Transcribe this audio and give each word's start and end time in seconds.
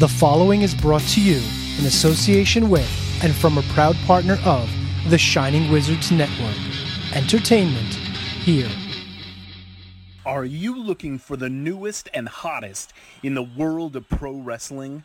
The 0.00 0.08
following 0.08 0.62
is 0.62 0.74
brought 0.74 1.02
to 1.08 1.20
you 1.20 1.42
in 1.78 1.84
association 1.84 2.70
with 2.70 2.88
and 3.22 3.34
from 3.34 3.58
a 3.58 3.62
proud 3.74 3.94
partner 4.06 4.38
of 4.46 4.70
the 5.10 5.18
Shining 5.18 5.70
Wizards 5.70 6.10
Network. 6.10 6.56
Entertainment 7.12 7.92
here. 8.42 8.70
Are 10.24 10.46
you 10.46 10.74
looking 10.82 11.18
for 11.18 11.36
the 11.36 11.50
newest 11.50 12.08
and 12.14 12.30
hottest 12.30 12.94
in 13.22 13.34
the 13.34 13.42
world 13.42 13.94
of 13.94 14.08
pro 14.08 14.32
wrestling? 14.32 15.04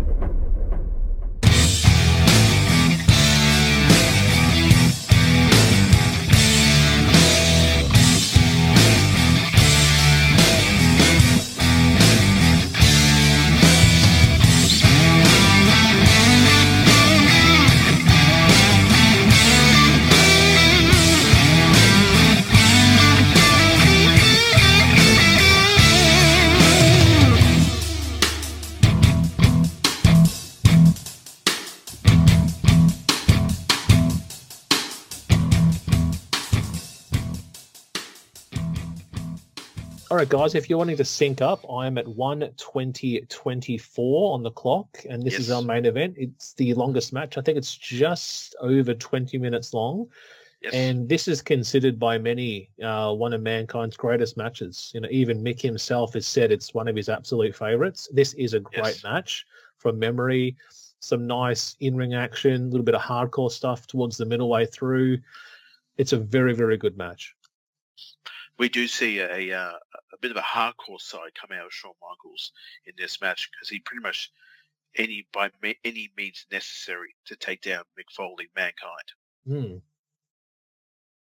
Right, 40.21 40.29
guys, 40.29 40.53
if 40.53 40.69
you're 40.69 40.77
wanting 40.77 40.97
to 40.97 41.03
sync 41.03 41.41
up, 41.41 41.65
I'm 41.67 41.97
at 41.97 42.05
120.24 42.05 44.31
on 44.31 44.43
the 44.43 44.51
clock, 44.51 45.03
and 45.09 45.23
this 45.23 45.39
is 45.39 45.49
our 45.49 45.63
main 45.63 45.87
event. 45.87 46.13
It's 46.15 46.53
the 46.53 46.75
longest 46.75 47.11
match. 47.11 47.39
I 47.39 47.41
think 47.41 47.57
it's 47.57 47.75
just 47.75 48.55
over 48.61 48.93
20 48.93 49.39
minutes 49.39 49.73
long, 49.73 50.05
Yes. 50.61 50.75
and 50.75 51.09
this 51.09 51.27
is 51.27 51.41
considered 51.41 51.97
by 51.97 52.19
many 52.19 52.69
uh, 52.83 53.11
one 53.15 53.33
of 53.33 53.41
mankind's 53.41 53.97
greatest 53.97 54.37
matches. 54.37 54.91
You 54.93 55.01
know, 55.01 55.07
even 55.09 55.43
Mick 55.43 55.59
himself 55.59 56.13
has 56.13 56.27
said 56.27 56.51
it's 56.51 56.71
one 56.71 56.87
of 56.87 56.95
his 56.95 57.09
absolute 57.09 57.55
favorites. 57.55 58.07
This 58.13 58.35
is 58.35 58.53
a 58.53 58.59
great 58.59 58.97
Yes. 58.97 59.03
match 59.03 59.47
from 59.77 59.97
memory. 59.97 60.55
Some 60.99 61.25
nice 61.25 61.75
in-ring 61.79 62.13
action, 62.13 62.61
a 62.61 62.65
little 62.69 62.85
bit 62.85 62.93
of 62.93 63.01
hardcore 63.01 63.51
stuff 63.51 63.87
towards 63.87 64.17
the 64.17 64.25
middle 64.27 64.49
way 64.49 64.67
through. 64.67 65.17
It's 65.97 66.13
a 66.13 66.17
very, 66.17 66.53
very 66.53 66.77
good 66.77 66.95
match. 66.95 67.35
we 68.59 68.69
do 68.69 68.85
see 68.87 69.17
a, 69.17 69.51
uh, 69.57 69.71
a 69.73 70.00
bit 70.21 70.31
of 70.31 70.37
a 70.37 70.41
hardcore 70.41 70.99
side 70.99 71.33
come 71.39 71.57
out 71.57 71.65
of 71.65 71.73
Shawn 71.73 71.93
Michaels 72.01 72.51
in 72.85 72.93
this 72.97 73.21
match 73.21 73.49
because 73.51 73.69
he 73.69 73.79
pretty 73.79 74.01
much 74.01 74.31
any 74.97 75.25
by 75.33 75.49
me, 75.61 75.77
any 75.83 76.11
means 76.17 76.45
necessary 76.51 77.15
to 77.25 77.35
take 77.35 77.61
down 77.61 77.83
Mick 77.97 78.11
Foley, 78.11 78.49
mankind. 78.55 79.11
Hmm. 79.47 79.77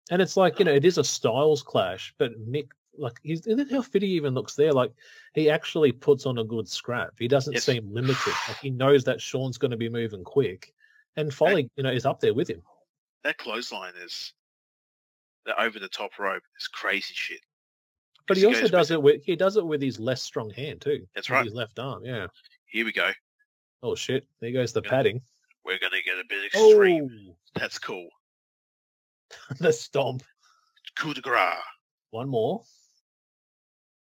And 0.09 0.21
it's 0.21 0.37
like, 0.37 0.57
you 0.59 0.65
know, 0.65 0.73
it 0.73 0.85
is 0.85 0.97
a 0.97 1.03
styles 1.03 1.61
clash, 1.61 2.13
but 2.17 2.31
Mick, 2.49 2.69
like, 2.97 3.19
he's 3.23 3.45
look 3.45 3.69
how 3.69 3.81
fit 3.81 4.01
he 4.01 4.09
even 4.09 4.33
looks 4.33 4.55
there. 4.55 4.71
Like, 4.71 4.91
he 5.33 5.49
actually 5.49 5.91
puts 5.91 6.25
on 6.25 6.37
a 6.37 6.43
good 6.43 6.67
scrap. 6.67 7.13
He 7.19 7.27
doesn't 7.27 7.53
Yes. 7.53 7.65
seem 7.65 7.93
limited. 7.93 8.33
Like, 8.47 8.57
he 8.59 8.69
knows 8.69 9.03
that 9.03 9.21
Shawn's 9.21 9.57
going 9.57 9.71
to 9.71 9.77
be 9.77 9.89
moving 9.89 10.23
quick. 10.23 10.73
And 11.17 11.33
Foley, 11.33 11.69
you 11.75 11.83
know, 11.83 11.91
is 11.91 12.05
up 12.05 12.21
there 12.21 12.33
with 12.33 12.49
him. 12.49 12.61
That 13.23 13.37
clothesline 13.37 13.93
is 14.01 14.33
the 15.45 15.61
over 15.61 15.79
the 15.79 15.89
top 15.89 16.17
rope 16.19 16.43
is 16.59 16.67
crazy 16.67 17.13
shit. 17.13 17.41
But 18.27 18.37
he 18.37 18.45
also 18.45 18.67
does 18.67 18.91
it 18.91 19.01
with, 19.01 19.23
he 19.23 19.35
does 19.35 19.57
it 19.57 19.65
with 19.65 19.81
his 19.81 19.99
less 19.99 20.21
strong 20.21 20.49
hand, 20.49 20.81
too. 20.81 21.07
That's 21.15 21.29
right. 21.29 21.45
His 21.45 21.53
left 21.53 21.79
arm, 21.79 22.05
yeah. 22.05 22.27
Here 22.65 22.85
we 22.85 22.91
go. 22.91 23.11
Oh, 23.81 23.95
shit. 23.95 24.27
There 24.41 24.51
goes 24.51 24.73
the 24.73 24.81
Yeah. 24.83 24.89
padding. 24.89 25.21
We're 25.63 25.79
gonna 25.79 26.01
get 26.01 26.17
a 26.17 26.23
bit 26.27 26.45
extreme. 26.45 27.29
Oh, 27.29 27.35
That's 27.55 27.79
cool. 27.79 28.09
the 29.59 29.73
stomp. 29.73 30.23
Coup 30.95 31.13
de 31.13 31.21
grace. 31.21 31.57
One 32.11 32.29
more. 32.29 32.63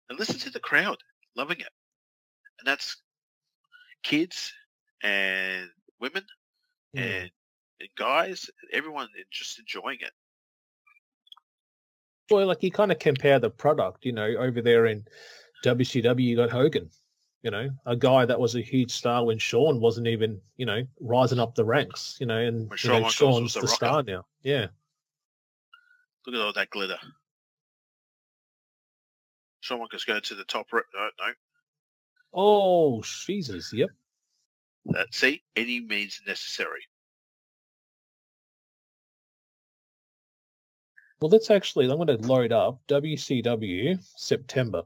And 0.09 0.19
listen 0.19 0.39
to 0.41 0.51
the 0.51 0.61
crowd 0.61 0.99
loving 1.37 1.61
it. 1.61 1.71
And 2.59 2.67
that's 2.67 2.97
kids 4.03 4.53
and 5.03 5.69
women 6.01 6.25
hmm. 6.95 7.01
and, 7.01 7.31
and 7.81 7.89
guys, 7.97 8.51
everyone 8.73 9.09
just 9.31 9.59
enjoying 9.59 9.99
it. 10.01 10.13
Well, 12.31 12.47
like 12.47 12.63
you 12.63 12.71
kind 12.71 12.93
of 12.93 12.99
compare 12.99 13.39
the 13.39 13.51
product, 13.51 14.05
you 14.05 14.13
know, 14.13 14.27
over 14.27 14.63
there 14.63 14.87
in 14.87 15.05
WCW, 15.65 16.23
you 16.23 16.37
got 16.37 16.51
Hogan, 16.51 16.89
you 17.43 17.51
know, 17.51 17.69
a 17.85 17.97
guy 17.97 18.25
that 18.25 18.39
was 18.39 18.55
a 18.55 18.61
huge 18.61 18.93
star 18.93 19.25
when 19.25 19.39
Shawn 19.39 19.81
wasn't 19.81 20.07
even, 20.07 20.41
you 20.57 20.67
know, 20.67 20.87
rising 21.01 21.41
up 21.41 21.55
the 21.55 21.65
ranks, 21.65 22.17
you 22.21 22.27
know, 22.27 22.39
and 22.39 22.73
you 22.83 22.91
know, 22.91 23.09
Shawn's 23.09 23.55
the 23.55 23.61
the 23.61 23.69
star 23.69 24.03
now. 24.03 24.25
Yeah. 24.43 24.69
Look 26.27 26.37
at 26.37 26.41
all 26.41 26.53
that 26.53 26.71
glitter. 26.71 26.99
Shawn 29.61 29.81
Michaels 29.81 30.05
going 30.05 30.23
to 30.23 30.35
the 30.35 30.45
top. 30.45 30.73
Ro- 30.73 30.83
no, 30.95 31.09
no. 31.19 31.33
Oh, 32.35 33.03
Jesus. 33.03 33.73
Yep. 33.73 33.91
That, 34.87 35.15
see, 35.15 35.43
any 35.55 35.81
means 35.81 36.21
necessary. 36.27 36.81
Well, 41.23 41.31
let's 41.31 41.53
actually, 41.53 41.89
I'm 41.89 41.99
going 41.99 42.09
to 42.09 42.27
load 42.27 42.51
up 42.51 42.81
WCW 42.89 43.97
September. 44.17 44.83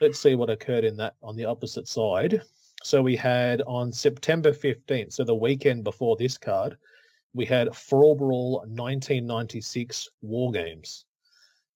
Let's 0.00 0.18
see 0.18 0.34
what 0.34 0.48
occurred 0.48 0.84
in 0.84 0.96
that 0.96 1.16
on 1.22 1.36
the 1.36 1.44
opposite 1.44 1.86
side. 1.86 2.40
So 2.82 3.02
we 3.02 3.14
had 3.14 3.60
on 3.66 3.92
September 3.92 4.52
15th, 4.52 5.12
so 5.12 5.22
the 5.22 5.34
weekend 5.34 5.84
before 5.84 6.16
this 6.16 6.38
card, 6.38 6.78
we 7.34 7.44
had 7.44 7.68
Brawl 7.90 8.14
Brawl 8.14 8.52
1996 8.60 10.08
War 10.22 10.50
Games. 10.50 11.04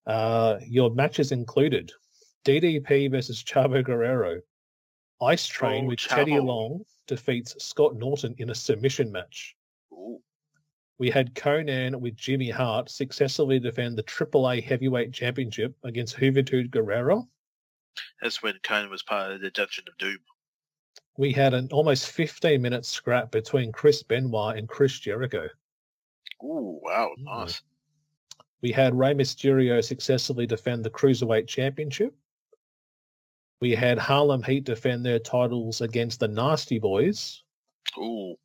Uh, 0.06 0.56
your 0.66 0.88
matches 0.94 1.30
included 1.30 1.92
DDP 2.46 3.10
versus 3.10 3.44
Chavo 3.44 3.84
Guerrero, 3.84 4.40
Ice 5.20 5.46
Train 5.46 5.84
Oh, 5.84 5.88
with 5.88 5.98
Teddy 5.98 6.40
Long 6.40 6.86
defeats 7.06 7.54
Scott 7.62 7.96
Norton 7.96 8.34
in 8.38 8.48
a 8.48 8.54
submission 8.54 9.12
match. 9.12 9.56
We 11.00 11.08
had 11.08 11.34
Konnan 11.34 11.98
with 11.98 12.14
Jimmy 12.14 12.50
Hart 12.50 12.90
successfully 12.90 13.58
defend 13.58 13.96
the 13.96 14.02
AAA 14.02 14.62
Heavyweight 14.62 15.14
Championship 15.14 15.74
against 15.82 16.18
Juventud 16.18 16.68
Guerrera. 16.68 17.26
That's 18.20 18.42
when 18.42 18.58
Konnan 18.62 18.90
was 18.90 19.02
part 19.02 19.32
of 19.32 19.40
the 19.40 19.50
Dungeon 19.50 19.84
of 19.88 19.96
Doom. 19.96 20.18
We 21.16 21.32
had 21.32 21.54
an 21.54 21.70
almost 21.72 22.10
15 22.10 22.60
minute 22.60 22.84
scrap 22.84 23.30
between 23.30 23.72
Chris 23.72 24.02
Benoit 24.02 24.58
and 24.58 24.68
Chris 24.68 25.00
Jericho. 25.00 25.48
Ooh, 26.44 26.78
wow, 26.82 27.12
nice. 27.16 27.62
We 28.60 28.70
had 28.70 28.94
Rey 28.94 29.14
Mysterio 29.14 29.82
successfully 29.82 30.46
defend 30.46 30.84
the 30.84 30.90
Cruiserweight 30.90 31.46
Championship. 31.46 32.14
We 33.62 33.70
had 33.70 33.96
Harlem 33.96 34.42
Heat 34.42 34.64
defend 34.64 35.06
their 35.06 35.18
titles 35.18 35.80
against 35.80 36.20
the 36.20 36.28
Nasty 36.28 36.78
Boys. 36.78 37.42
Ooh, 37.96 38.36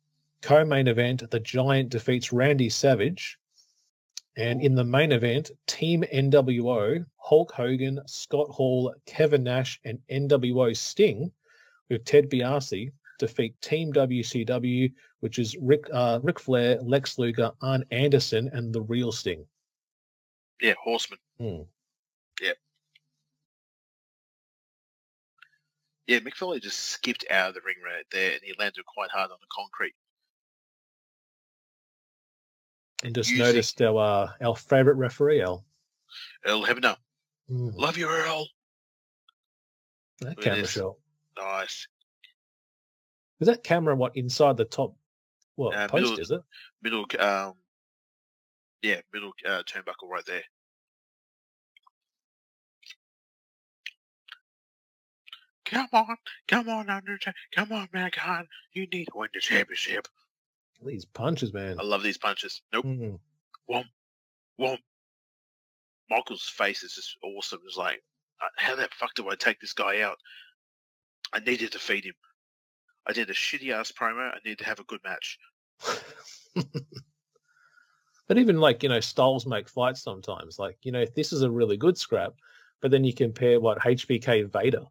Co 0.42 0.64
main 0.64 0.86
event, 0.86 1.28
The 1.30 1.40
Giant 1.40 1.88
defeats 1.90 2.32
Randy 2.32 2.68
Savage. 2.68 3.38
And 4.36 4.60
in 4.60 4.74
the 4.74 4.84
main 4.84 5.12
event, 5.12 5.50
Team 5.66 6.04
NWO, 6.12 7.04
Hulk 7.16 7.52
Hogan, 7.52 8.00
Scott 8.06 8.48
Hall, 8.50 8.94
Kevin 9.06 9.42
Nash, 9.42 9.80
and 9.84 9.98
NWO 10.10 10.76
Sting 10.76 11.32
with 11.88 12.04
Ted 12.04 12.28
DiBiase 12.30 12.92
defeat 13.18 13.58
Team 13.62 13.92
WCW, 13.94 14.92
which 15.20 15.38
is 15.38 15.56
Rick, 15.56 15.86
uh, 15.92 16.20
Ric 16.22 16.38
Flair, 16.38 16.78
Lex 16.82 17.18
Luger, 17.18 17.50
Arn 17.62 17.82
Anderson, 17.90 18.50
and 18.52 18.74
the 18.74 18.82
real 18.82 19.10
Sting. 19.12 19.46
yeah, 20.60 20.74
Horseman. 20.82 21.18
Hmm. 21.38 21.62
Yeah, 26.06 26.20
Mick 26.20 26.34
Foley 26.34 26.60
just 26.60 26.78
skipped 26.78 27.24
out 27.30 27.48
of 27.48 27.54
the 27.54 27.60
ring 27.62 27.76
right 27.84 28.04
there, 28.12 28.30
and 28.30 28.40
he 28.42 28.54
landed 28.58 28.84
quite 28.86 29.10
hard 29.10 29.30
on 29.32 29.38
the 29.40 29.46
concrete. 29.50 29.94
And 33.06 33.14
just 33.14 33.32
noticed 33.32 33.80
our 33.82 33.96
uh, 34.24 34.32
our 34.44 34.56
favorite 34.56 34.96
referee, 34.96 35.40
Al. 35.40 35.64
Earl 36.44 36.64
Hebner, 36.66 36.96
Mm, 37.48 37.72
love 37.76 37.96
you, 37.96 38.08
Earl. 38.08 38.48
that 40.22 40.40
camera 40.40 40.66
shot. 40.66 40.96
Nice. 41.38 41.86
Is 43.38 43.46
that 43.46 43.62
camera 43.62 43.94
what 43.94 44.16
inside 44.16 44.56
the 44.56 44.64
top? 44.64 44.96
What 45.54 45.76
Uh, 45.76 45.86
post 45.86 46.02
middle- 46.02 46.18
is 46.18 46.30
it? 46.32 46.40
Middle, 46.82 47.06
um, 47.20 47.54
yeah, 48.82 49.00
middle 49.12 49.32
uh, 49.46 49.62
turnbuckle 49.62 50.08
right 50.10 50.26
there. 50.26 50.42
Come 55.64 55.88
on, 55.92 56.16
come 56.48 56.68
on, 56.68 56.90
Undertaker, 56.90 57.34
come 57.54 57.70
on, 57.72 57.88
Mankind. 57.92 58.48
You 58.72 58.86
need 58.86 59.06
to 59.06 59.12
win 59.16 59.28
the 59.34 59.40
championship. 59.40 60.08
These 60.84 61.04
punches, 61.06 61.52
man. 61.52 61.78
I 61.80 61.82
love 61.82 62.02
these 62.02 62.18
punches. 62.18 62.62
Nope, 62.72 62.84
Mm. 62.84 63.18
whoa. 63.66 63.84
Michael's 66.08 66.48
face 66.48 66.82
is 66.82 66.94
just 66.94 67.16
awesome. 67.22 67.60
It's 67.66 67.76
like, 67.76 68.02
uh, 68.40 68.48
how 68.56 68.76
the 68.76 68.88
fuck 68.92 69.14
do 69.14 69.28
I 69.28 69.34
take 69.34 69.60
this 69.60 69.72
guy 69.72 70.02
out? 70.02 70.18
I 71.32 71.40
need 71.40 71.58
to 71.60 71.66
defeat 71.66 72.04
him. 72.04 72.14
I 73.06 73.12
did 73.12 73.30
a 73.30 73.34
shitty 73.34 73.72
ass 73.72 73.90
promo. 73.92 74.30
I 74.32 74.38
need 74.44 74.58
to 74.58 74.64
have 74.64 74.78
a 74.78 74.84
good 74.84 75.00
match. 75.02 75.38
but 78.28 78.38
even 78.38 78.58
like 78.58 78.82
you 78.82 78.88
know, 78.88 79.00
styles 79.00 79.46
make 79.46 79.68
fights 79.68 80.02
sometimes. 80.02 80.58
Like 80.58 80.78
you 80.82 80.92
know, 80.92 81.00
if 81.00 81.14
this 81.14 81.32
is 81.32 81.42
a 81.42 81.50
really 81.50 81.76
good 81.76 81.98
scrap, 81.98 82.34
but 82.80 82.90
then 82.90 83.04
you 83.04 83.12
compare 83.12 83.60
what 83.60 83.78
HBK 83.80 84.52
Vader 84.52 84.84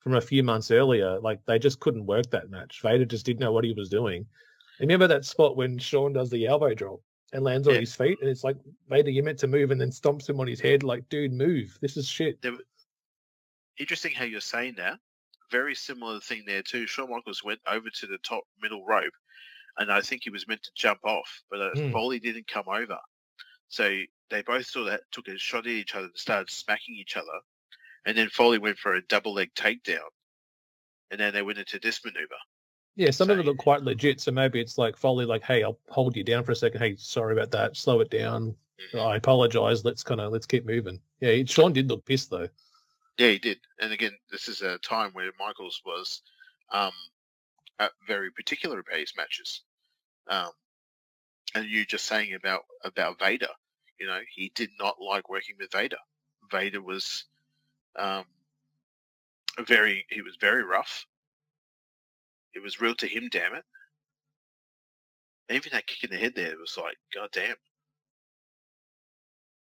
from 0.00 0.14
a 0.14 0.20
few 0.20 0.42
months 0.42 0.70
earlier, 0.70 1.18
like 1.20 1.44
they 1.46 1.58
just 1.58 1.80
couldn't 1.80 2.06
work 2.06 2.30
that 2.30 2.50
match. 2.50 2.80
Vader 2.82 3.04
just 3.04 3.26
didn't 3.26 3.40
know 3.40 3.52
what 3.52 3.64
he 3.64 3.72
was 3.72 3.88
doing. 3.88 4.26
Remember 4.80 5.06
that 5.06 5.24
spot 5.24 5.56
when 5.56 5.78
Shawn 5.78 6.12
does 6.12 6.30
the 6.30 6.46
elbow 6.46 6.74
drop 6.74 7.00
and 7.32 7.44
lands 7.44 7.68
on 7.68 7.74
Yeah. 7.74 7.80
his 7.80 7.94
feet, 7.94 8.18
and 8.20 8.28
it's 8.28 8.42
like 8.44 8.56
Vader, 8.88 9.10
you 9.10 9.22
meant 9.22 9.38
to 9.40 9.46
move, 9.46 9.70
and 9.70 9.80
then 9.80 9.90
stomps 9.90 10.28
him 10.28 10.40
on 10.40 10.46
his 10.46 10.60
head. 10.60 10.82
Like, 10.82 11.08
dude, 11.08 11.32
move! 11.32 11.78
This 11.80 11.96
is 11.96 12.08
shit. 12.08 12.44
Interesting 13.78 14.12
how 14.12 14.24
you're 14.24 14.40
saying 14.40 14.74
that. 14.76 14.98
Very 15.50 15.74
similar 15.74 16.20
thing 16.20 16.44
there 16.46 16.62
too. 16.62 16.86
Shawn 16.86 17.10
Michaels 17.10 17.42
went 17.42 17.60
over 17.66 17.88
to 17.90 18.06
the 18.06 18.18
top 18.18 18.44
middle 18.60 18.84
rope, 18.84 19.12
and 19.78 19.90
I 19.92 20.00
think 20.00 20.22
he 20.24 20.30
was 20.30 20.46
meant 20.48 20.62
to 20.64 20.70
jump 20.74 21.00
off, 21.04 21.42
but 21.50 21.60
uh, 21.60 21.70
Hmm. 21.74 21.92
Foley 21.92 22.18
didn't 22.18 22.46
come 22.46 22.68
over. 22.68 22.98
So 23.68 24.00
they 24.30 24.42
both 24.42 24.66
sort 24.66 24.92
of 24.92 25.00
took 25.12 25.28
a 25.28 25.38
shot 25.38 25.66
at 25.66 25.72
each 25.72 25.94
other 25.94 26.06
and 26.06 26.16
started 26.16 26.50
smacking 26.50 26.96
each 26.96 27.16
other, 27.16 27.40
and 28.06 28.16
then 28.16 28.28
Foley 28.28 28.58
went 28.58 28.78
for 28.78 28.94
a 28.94 29.02
double 29.06 29.32
leg 29.34 29.52
takedown, 29.54 30.08
and 31.10 31.20
then 31.20 31.32
they 31.32 31.42
went 31.42 31.58
into 31.58 31.78
this 31.78 32.04
maneuver. 32.04 32.34
Yeah, 32.96 33.10
some 33.10 33.30
of 33.30 33.38
it 33.38 33.46
look 33.46 33.58
quite 33.58 33.82
legit. 33.82 34.20
So 34.20 34.30
maybe 34.30 34.60
it's 34.60 34.76
like 34.76 34.96
Foley, 34.96 35.24
like, 35.24 35.42
hey, 35.42 35.62
I'll 35.62 35.78
hold 35.88 36.16
you 36.16 36.24
down 36.24 36.44
for 36.44 36.52
a 36.52 36.56
second. 36.56 36.80
Hey, 36.80 36.96
sorry 36.98 37.32
about 37.32 37.50
that. 37.52 37.76
Slow 37.76 38.00
it 38.00 38.10
down. 38.10 38.54
I 38.98 39.16
apologize. 39.16 39.84
Let's 39.84 40.02
kind 40.02 40.20
of 40.20 40.32
let's 40.32 40.46
keep 40.46 40.66
moving. 40.66 41.00
Yeah, 41.20 41.32
he- 41.32 41.46
Shawn 41.46 41.72
did 41.72 41.88
look 41.88 42.04
pissed 42.04 42.30
though. 42.30 42.48
Yeah, 43.18 43.28
he 43.28 43.38
did. 43.38 43.58
And 43.80 43.92
again, 43.92 44.12
this 44.30 44.48
is 44.48 44.62
a 44.62 44.78
time 44.78 45.10
where 45.12 45.30
Michaels 45.38 45.82
was 45.84 46.22
um, 46.72 46.92
very 48.06 48.30
particular 48.30 48.78
about 48.78 48.98
his 48.98 49.14
matches. 49.16 49.62
Um, 50.28 50.50
and 51.54 51.66
you 51.66 51.84
just 51.84 52.06
saying 52.06 52.34
about 52.34 52.62
about 52.84 53.18
Vader, 53.18 53.48
you 53.98 54.06
know, 54.06 54.20
he 54.34 54.50
did 54.54 54.70
not 54.78 54.96
like 55.00 55.28
working 55.28 55.56
with 55.58 55.72
Vader. 55.72 55.98
Vader 56.50 56.80
was 56.80 57.24
um, 57.96 58.24
very, 59.66 60.06
he 60.10 60.22
was 60.22 60.36
very 60.40 60.64
rough. 60.64 61.06
It 62.54 62.62
was 62.62 62.80
real 62.80 62.94
to 62.96 63.06
him, 63.06 63.28
damn 63.30 63.54
it. 63.54 63.64
Even 65.50 65.70
that 65.72 65.86
kick 65.86 66.04
in 66.04 66.10
the 66.10 66.16
head 66.16 66.34
there 66.34 66.56
was 66.58 66.78
like, 66.80 66.96
god 67.14 67.28
damn. 67.32 67.56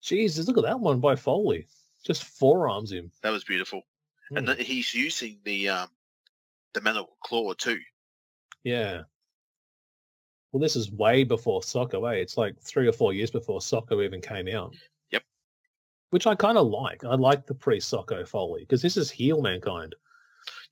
Jesus, 0.03 0.47
look 0.47 0.59
at 0.59 0.65
that 0.65 0.81
one 0.81 1.01
by 1.01 1.17
Foley. 1.17 1.67
Just 2.05 2.25
forearms 2.25 2.93
him. 2.93 3.11
That 3.23 3.31
was 3.31 3.45
beautiful. 3.45 3.83
Hmm. 4.29 4.37
And 4.39 4.47
th- 4.47 4.67
he's 4.67 4.95
using 4.95 5.39
the 5.45 5.69
um, 5.69 5.89
the 6.75 6.81
mandible 6.81 7.17
claw 7.23 7.55
too. 7.55 7.79
Yeah. 8.63 9.03
Well, 10.53 10.61
this 10.61 10.77
is 10.77 10.91
way 10.91 11.25
before 11.25 11.61
Socko, 11.61 12.11
eh? 12.11 12.21
It's 12.21 12.37
like 12.37 12.59
three 12.61 12.87
or 12.87 12.93
four 12.93 13.13
years 13.13 13.31
before 13.31 13.61
Socko 13.61 14.05
even 14.05 14.21
came 14.21 14.49
out. 14.49 14.75
Yep. 15.11 15.23
Which 16.11 16.27
I 16.27 16.35
kind 16.35 16.57
of 16.57 16.69
like. 16.69 17.05
I 17.05 17.15
like 17.15 17.47
the 17.47 17.55
pre-Socko 17.55 18.27
Foley 18.27 18.61
because 18.61 18.83
this 18.83 18.97
is 18.97 19.11
heel 19.11 19.43
mankind. 19.43 19.95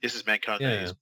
This 0.03 0.15
is 0.15 0.27
mankind. 0.27 0.61
Yeah. 0.61 0.93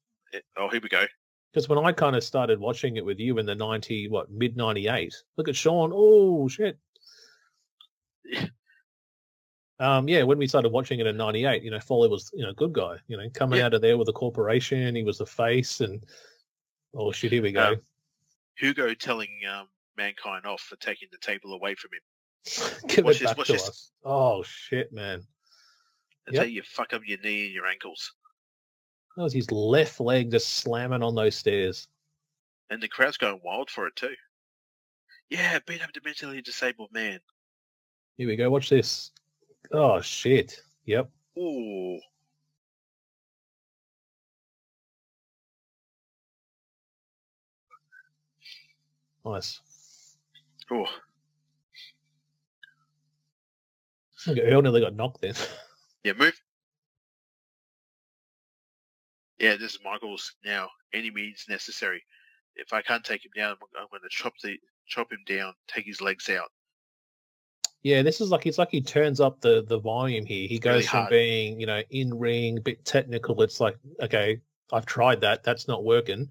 Oh, 0.56 0.69
here 0.69 0.81
we 0.82 0.88
go. 0.88 1.05
Because 1.52 1.69
when 1.69 1.79
I 1.79 1.93
kind 1.93 2.17
of 2.17 2.25
started 2.25 2.58
watching 2.58 2.96
it 2.96 3.05
with 3.05 3.19
you 3.19 3.38
in 3.38 3.46
the 3.46 3.55
ninety, 3.55 4.08
what 4.08 4.31
mid 4.31 4.56
ninety 4.56 4.88
eight, 4.88 5.14
look 5.37 5.49
at 5.49 5.56
Shawn. 5.56 5.90
Oh 5.94 6.49
shit. 6.49 6.79
Yeah. 8.25 8.46
Um, 9.79 10.08
yeah, 10.08 10.23
when 10.23 10.38
we 10.38 10.46
started 10.46 10.70
watching 10.70 11.00
it 11.00 11.06
in 11.06 11.17
'98, 11.17 11.62
you 11.64 11.70
know, 11.70 11.81
Foley 11.81 12.08
was, 12.08 12.31
you 12.32 12.44
know, 12.44 12.52
good 12.52 12.73
guy. 12.73 12.96
You 13.08 13.17
know, 13.17 13.29
coming 13.34 13.58
Yeah. 13.58 13.67
out 13.67 13.75
of 13.75 13.82
there 13.82 13.99
with 13.99 14.08
a 14.08 14.12
corporation, 14.12 14.94
he 14.94 15.02
was 15.02 15.19
the 15.19 15.26
face, 15.26 15.81
and 15.81 16.02
oh 16.94 17.11
shit, 17.12 17.32
here 17.32 17.43
we 17.43 17.52
go. 17.52 17.73
Um, 17.73 17.82
Hugo 18.56 18.94
telling 18.94 19.31
um, 19.50 19.67
mankind 19.96 20.46
off 20.46 20.61
for 20.61 20.76
taking 20.76 21.08
the 21.11 21.19
table 21.19 21.52
away 21.55 21.75
from 21.75 21.90
him. 21.94 22.81
Give 22.88 23.05
watch 23.05 23.17
it 23.17 23.20
this, 23.20 23.31
back 23.31 23.38
watch 23.38 23.46
to 23.49 23.52
this. 23.55 23.69
us. 23.69 23.90
Oh 24.05 24.43
shit, 24.44 24.93
man! 24.93 25.23
That's 26.26 26.37
Yep. 26.37 26.43
how 26.44 26.49
you 26.49 26.62
fuck 26.62 26.93
up 26.93 27.02
your 27.05 27.19
knee 27.19 27.46
and 27.46 27.55
your 27.55 27.67
ankles. 27.67 28.12
That 29.17 29.23
was 29.23 29.32
his 29.32 29.50
left 29.50 30.00
leg 30.00 30.31
just 30.31 30.49
slamming 30.56 31.03
on 31.03 31.14
those 31.14 31.37
stairs. 31.37 31.88
And 32.70 32.82
the 32.82 32.88
crowd's 32.88 33.19
going 33.19 33.41
wild 33.44 33.69
for 33.69 33.87
it 33.87 33.97
too. 33.97 34.14
Yeah, 35.29 35.59
beat 35.67 35.82
up 35.82 35.93
the 35.93 36.00
mentally 36.05 36.41
disabled 36.41 36.91
man. 36.93 37.20
Here 38.17 38.29
we 38.29 38.37
go. 38.37 38.50
Watch 38.50 38.70
this. 38.70 39.11
Oh 39.70 40.00
shit. 40.00 40.61
Yep. 40.87 41.11
Ooh. 41.38 41.99
Nice. 49.25 49.61
Ooh. 50.73 50.87
Okay, 54.29 54.41
Earl 54.43 54.62
nearly 54.62 54.81
got 54.81 54.94
knocked 54.94 55.20
then. 55.20 55.35
Yeah, 56.05 56.15
move. 56.15 56.35
Yeah, 59.43 59.56
this 59.56 59.75
is 59.75 59.81
Michaels 59.85 60.34
now. 60.44 60.69
Any 60.94 61.11
means 61.11 61.46
necessary. 61.49 62.03
If 62.55 62.72
I 62.72 62.81
can't 62.81 63.05
take 63.05 63.25
him 63.25 63.32
down, 63.37 63.51
I'm, 63.51 63.56
I'm 63.82 63.89
going 63.91 64.03
to 64.03 64.08
chop 64.08 64.34
the 64.41 64.56
chop 64.87 65.11
him 65.11 65.19
down, 65.27 65.53
take 65.67 65.84
his 65.84 66.01
legs 66.01 66.29
out. 66.29 66.49
Yeah, 67.82 68.03
this 68.03 68.20
is 68.20 68.31
like 68.31 68.46
it's 68.46 68.58
like 68.58 68.70
he 68.70 68.81
turns 68.81 69.20
up 69.20 69.41
the 69.41 69.65
the 69.67 69.81
volume 69.81 70.25
here. 70.25 70.46
He 70.46 70.61
goes 70.61 70.75
Really 70.75 70.87
from 70.87 71.01
hard. 71.01 71.11
being, 71.11 71.58
you 71.61 71.67
know, 71.67 71.82
in 71.91 72.17
ring, 72.17 72.61
bit 72.63 72.84
technical. 72.84 73.43
It's 73.43 73.58
like, 73.58 73.77
okay, 74.01 74.41
I've 74.72 74.87
tried 74.87 75.20
that. 75.22 75.43
That's 75.43 75.67
not 75.67 75.82
working. 75.82 76.31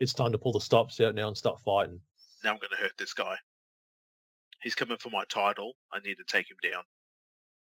It's 0.00 0.12
time 0.12 0.32
to 0.32 0.38
pull 0.38 0.52
the 0.52 0.60
stops 0.60 1.00
out 1.00 1.14
now 1.14 1.28
and 1.28 1.36
start 1.36 1.60
fighting. 1.60 2.00
Now 2.42 2.50
I'm 2.50 2.58
going 2.58 2.70
to 2.70 2.82
hurt 2.82 2.98
this 2.98 3.14
guy. 3.14 3.36
He's 4.60 4.74
coming 4.74 4.96
for 4.96 5.10
my 5.10 5.22
title. 5.28 5.74
I 5.92 6.00
need 6.00 6.16
to 6.16 6.24
take 6.26 6.50
him 6.50 6.56
down. 6.68 6.82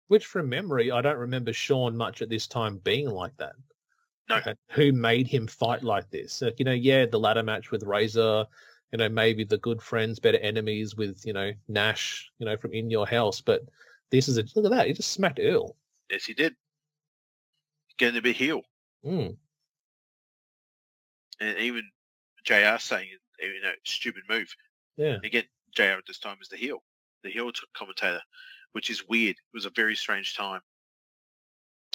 Which, 0.09 0.27
from 0.27 0.47
memory, 0.47 0.91
I 0.91 1.01
don't 1.01 1.17
remember 1.17 1.53
Shawn 1.53 1.97
much 1.97 2.21
at 2.21 2.29
this 2.29 2.45
time 2.45 2.77
being 2.83 3.09
like 3.09 3.35
that. 3.37 3.53
No. 4.29 4.41
Who 4.71 4.91
made 4.91 5.27
him 5.27 5.47
fight 5.47 5.83
like 5.83 6.09
this? 6.09 6.41
Like, 6.41 6.57
you 6.57 6.65
know, 6.65 6.71
yeah, 6.71 7.05
the 7.05 7.19
ladder 7.19 7.43
match 7.43 7.71
with 7.71 7.83
Razor, 7.83 8.45
you 8.91 8.97
know, 8.97 9.09
maybe 9.09 9.43
the 9.43 9.57
good 9.59 9.81
friends, 9.81 10.19
better 10.19 10.39
enemies 10.39 10.95
with, 10.95 11.23
you 11.25 11.33
know, 11.33 11.51
Nash, 11.67 12.31
you 12.39 12.45
know, 12.45 12.57
from 12.57 12.73
In 12.73 12.89
Your 12.89 13.05
House. 13.05 13.41
But 13.41 13.61
this 14.09 14.27
is 14.27 14.37
a 14.37 14.43
look 14.55 14.65
at 14.65 14.71
that. 14.71 14.87
He 14.87 14.93
just 14.93 15.11
smacked 15.11 15.39
Earl. 15.39 15.75
Yes, 16.09 16.25
he 16.25 16.33
did. 16.33 16.55
Getting 17.97 18.17
a 18.17 18.21
bit 18.21 18.35
heel. 18.35 18.61
Mm. 19.05 19.37
And 21.39 21.57
even 21.59 21.83
JR 22.45 22.77
saying, 22.79 23.09
you 23.39 23.61
know, 23.61 23.71
stupid 23.83 24.23
move. 24.29 24.47
Yeah. 24.97 25.17
Again, 25.23 25.43
JR 25.75 25.83
at 25.83 26.05
this 26.07 26.19
time 26.19 26.37
is 26.41 26.47
the 26.47 26.57
heel, 26.57 26.81
the 27.23 27.29
heel 27.29 27.51
commentator, 27.75 28.21
which 28.71 28.89
is 28.89 29.07
weird. 29.07 29.35
It 29.35 29.53
was 29.53 29.65
a 29.65 29.71
very 29.71 29.95
strange 29.95 30.35
time. 30.35 30.61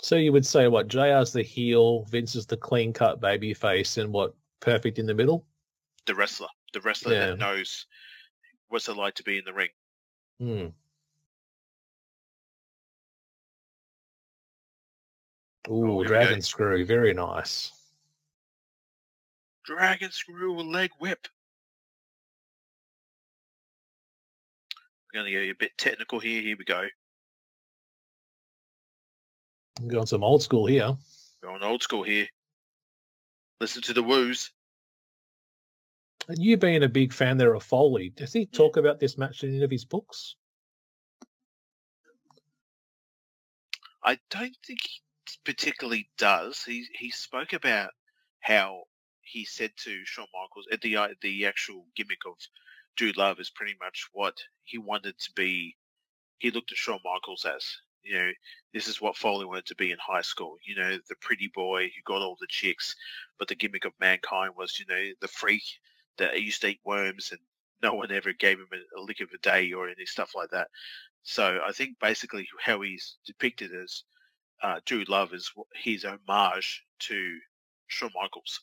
So 0.02 0.16
you 0.16 0.32
would 0.32 0.46
say 0.46 0.66
what? 0.68 0.88
JR's 0.88 1.32
the 1.32 1.42
heel, 1.42 2.04
Vince 2.04 2.34
is 2.34 2.46
the 2.46 2.56
clean 2.56 2.92
cut 2.92 3.20
baby 3.20 3.52
face, 3.52 3.98
and 3.98 4.12
what? 4.12 4.34
Perfect 4.60 4.98
in 4.98 5.06
the 5.06 5.14
middle? 5.14 5.46
The 6.06 6.14
wrestler, 6.14 6.48
the 6.72 6.80
wrestler 6.80 7.14
Yeah. 7.14 7.26
that 7.26 7.38
knows 7.38 7.86
what's 8.68 8.88
it 8.88 8.96
like 8.96 9.14
to 9.14 9.22
be 9.22 9.38
in 9.38 9.44
the 9.44 9.52
ring. 9.52 9.68
Hmm. 10.38 10.66
Oh, 15.68 15.74
Ooh, 15.74 15.94
we 15.96 16.06
dragon 16.06 16.40
screw, 16.42 16.84
very 16.84 17.12
nice. 17.12 17.72
Dragon 19.64 20.10
screw 20.10 20.60
leg 20.62 20.90
whip. 20.98 21.28
Going 25.12 25.26
to 25.26 25.30
get 25.30 25.50
a 25.50 25.52
bit 25.52 25.76
technical 25.76 26.20
here. 26.20 26.40
Here 26.40 26.56
we 26.58 26.64
go. 26.64 26.86
I'm 29.80 29.88
going 29.88 30.06
some 30.06 30.22
old 30.22 30.42
school 30.42 30.66
here. 30.66 30.94
Going 31.42 31.62
old 31.62 31.82
school 31.82 32.02
here. 32.02 32.26
Listen 33.60 33.80
to 33.82 33.94
the 33.94 34.02
woos. 34.02 34.50
And 36.28 36.38
you 36.38 36.58
being 36.58 36.82
a 36.82 36.88
big 36.88 37.12
fan 37.14 37.38
there 37.38 37.54
of 37.54 37.62
Foley, 37.62 38.10
does 38.10 38.32
he 38.32 38.44
talk 38.44 38.76
about 38.76 39.00
this 39.00 39.16
match 39.16 39.42
in 39.42 39.50
any 39.50 39.62
of 39.64 39.70
his 39.70 39.86
books? 39.86 40.36
I 44.04 44.18
don't 44.30 44.56
think 44.66 44.80
he 44.82 45.00
particularly 45.44 46.10
does. 46.18 46.62
He 46.62 46.86
he 46.94 47.10
spoke 47.10 47.52
about 47.52 47.90
how 48.40 48.84
he 49.22 49.44
said 49.44 49.72
to 49.84 50.04
Shawn 50.04 50.26
Michaels 50.34 50.66
at 50.72 50.80
the 50.82 50.96
uh, 50.96 51.08
the 51.22 51.46
actual 51.46 51.86
gimmick 51.96 52.20
of 52.26 52.34
Dude 52.96 53.16
Love 53.16 53.40
is 53.40 53.50
pretty 53.50 53.76
much 53.80 54.08
what 54.12 54.36
he 54.64 54.78
wanted 54.78 55.18
to 55.18 55.32
be. 55.32 55.76
He 56.38 56.50
looked 56.50 56.72
at 56.72 56.78
Shawn 56.78 57.00
Michaels 57.04 57.44
as 57.44 57.64
you 58.02 58.16
know 58.16 58.30
this 58.72 58.88
is 58.88 59.00
what 59.00 59.16
Foley 59.16 59.46
wanted 59.46 59.66
to 59.66 59.74
be 59.74 59.90
in 59.90 59.98
high 59.98 60.22
school. 60.22 60.56
You 60.64 60.76
know 60.76 60.98
the 61.08 61.16
pretty 61.20 61.50
boy 61.54 61.84
who 61.84 62.02
got 62.04 62.22
all 62.22 62.36
the 62.40 62.46
chicks, 62.48 62.94
but 63.38 63.48
the 63.48 63.54
gimmick 63.54 63.84
of 63.84 63.92
Mankind 64.00 64.52
was 64.56 64.78
you 64.78 64.86
know 64.88 65.12
the 65.20 65.28
freak 65.28 65.62
that 66.18 66.40
used 66.40 66.60
to 66.62 66.68
eat 66.68 66.80
worms 66.84 67.30
and 67.30 67.40
no 67.82 67.94
one 67.94 68.12
ever 68.12 68.32
gave 68.32 68.58
him 68.58 68.68
a, 68.72 69.00
a 69.00 69.02
lick 69.02 69.20
of 69.20 69.30
a 69.34 69.38
day 69.38 69.72
or 69.72 69.88
any 69.88 70.04
stuff 70.04 70.32
like 70.34 70.50
that. 70.50 70.68
So 71.22 71.60
I 71.66 71.72
think 71.72 71.98
basically 71.98 72.46
how 72.62 72.80
he's 72.82 73.16
depicted 73.26 73.70
as 73.74 74.04
uh, 74.62 74.80
Dude 74.84 75.08
Love 75.08 75.32
is 75.32 75.50
his 75.74 76.04
homage 76.04 76.84
to 77.00 77.38
Shawn 77.86 78.10
Michaels. 78.14 78.60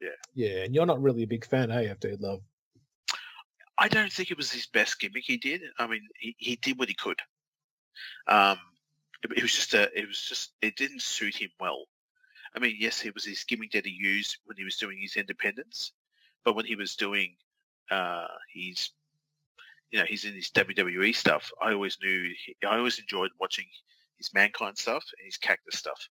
Yeah. 0.00 0.08
Yeah, 0.34 0.64
and 0.64 0.74
you're 0.74 0.86
not 0.86 1.02
really 1.02 1.22
a 1.22 1.28
big 1.28 1.44
fan, 1.44 1.70
hey, 1.70 1.86
of 1.86 2.00
Dude 2.00 2.20
Love. 2.20 2.42
I 3.78 3.88
don't 3.88 4.12
think 4.12 4.30
it 4.30 4.36
was 4.36 4.50
his 4.50 4.66
best 4.66 4.98
gimmick 4.98 5.24
he 5.24 5.36
did. 5.36 5.62
I 5.78 5.86
mean, 5.86 6.06
he, 6.18 6.34
he 6.38 6.56
did 6.56 6.78
what 6.78 6.88
he 6.88 6.94
could. 6.94 7.20
Um, 8.26 8.58
it, 9.22 9.32
it 9.38 9.42
was 9.42 9.54
just 9.54 9.74
a, 9.74 9.88
it 9.98 10.06
was 10.06 10.20
just, 10.20 10.52
it 10.62 10.76
didn't 10.76 11.02
suit 11.02 11.36
him 11.36 11.50
well. 11.60 11.86
I 12.54 12.58
mean, 12.58 12.76
yes, 12.78 13.04
it 13.04 13.14
was 13.14 13.24
his 13.24 13.44
gimmick 13.44 13.72
that 13.72 13.86
he 13.86 13.92
used 13.92 14.38
when 14.46 14.56
he 14.56 14.64
was 14.64 14.76
doing 14.76 14.98
his 15.00 15.16
independence, 15.16 15.92
but 16.44 16.56
when 16.56 16.64
he 16.64 16.74
was 16.74 16.96
doing 16.96 17.34
uh, 17.90 18.26
his, 18.52 18.90
you 19.90 19.98
know, 19.98 20.06
he's 20.06 20.24
in 20.24 20.34
his 20.34 20.50
WWE 20.50 21.14
stuff. 21.14 21.52
I 21.62 21.72
always 21.72 21.98
knew, 22.02 22.32
I 22.66 22.78
always 22.78 22.98
enjoyed 22.98 23.30
watching 23.38 23.66
his 24.16 24.34
Mankind 24.34 24.76
stuff 24.76 25.04
and 25.18 25.26
his 25.26 25.36
Cactus 25.36 25.78
stuff. 25.78 26.08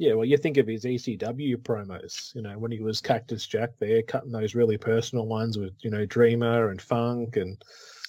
Yeah, 0.00 0.14
well, 0.14 0.24
you 0.24 0.38
think 0.38 0.56
of 0.56 0.66
his 0.66 0.86
ECW 0.86 1.58
promos, 1.58 2.34
you 2.34 2.40
know, 2.40 2.58
when 2.58 2.72
he 2.72 2.80
was 2.80 3.02
Cactus 3.02 3.46
Jack 3.46 3.72
there, 3.80 4.00
cutting 4.00 4.32
those 4.32 4.54
really 4.54 4.78
personal 4.78 5.26
ones 5.26 5.58
with, 5.58 5.74
you 5.80 5.90
know, 5.90 6.06
Dreamer 6.06 6.70
and 6.70 6.80
Funk 6.80 7.36
and 7.36 7.62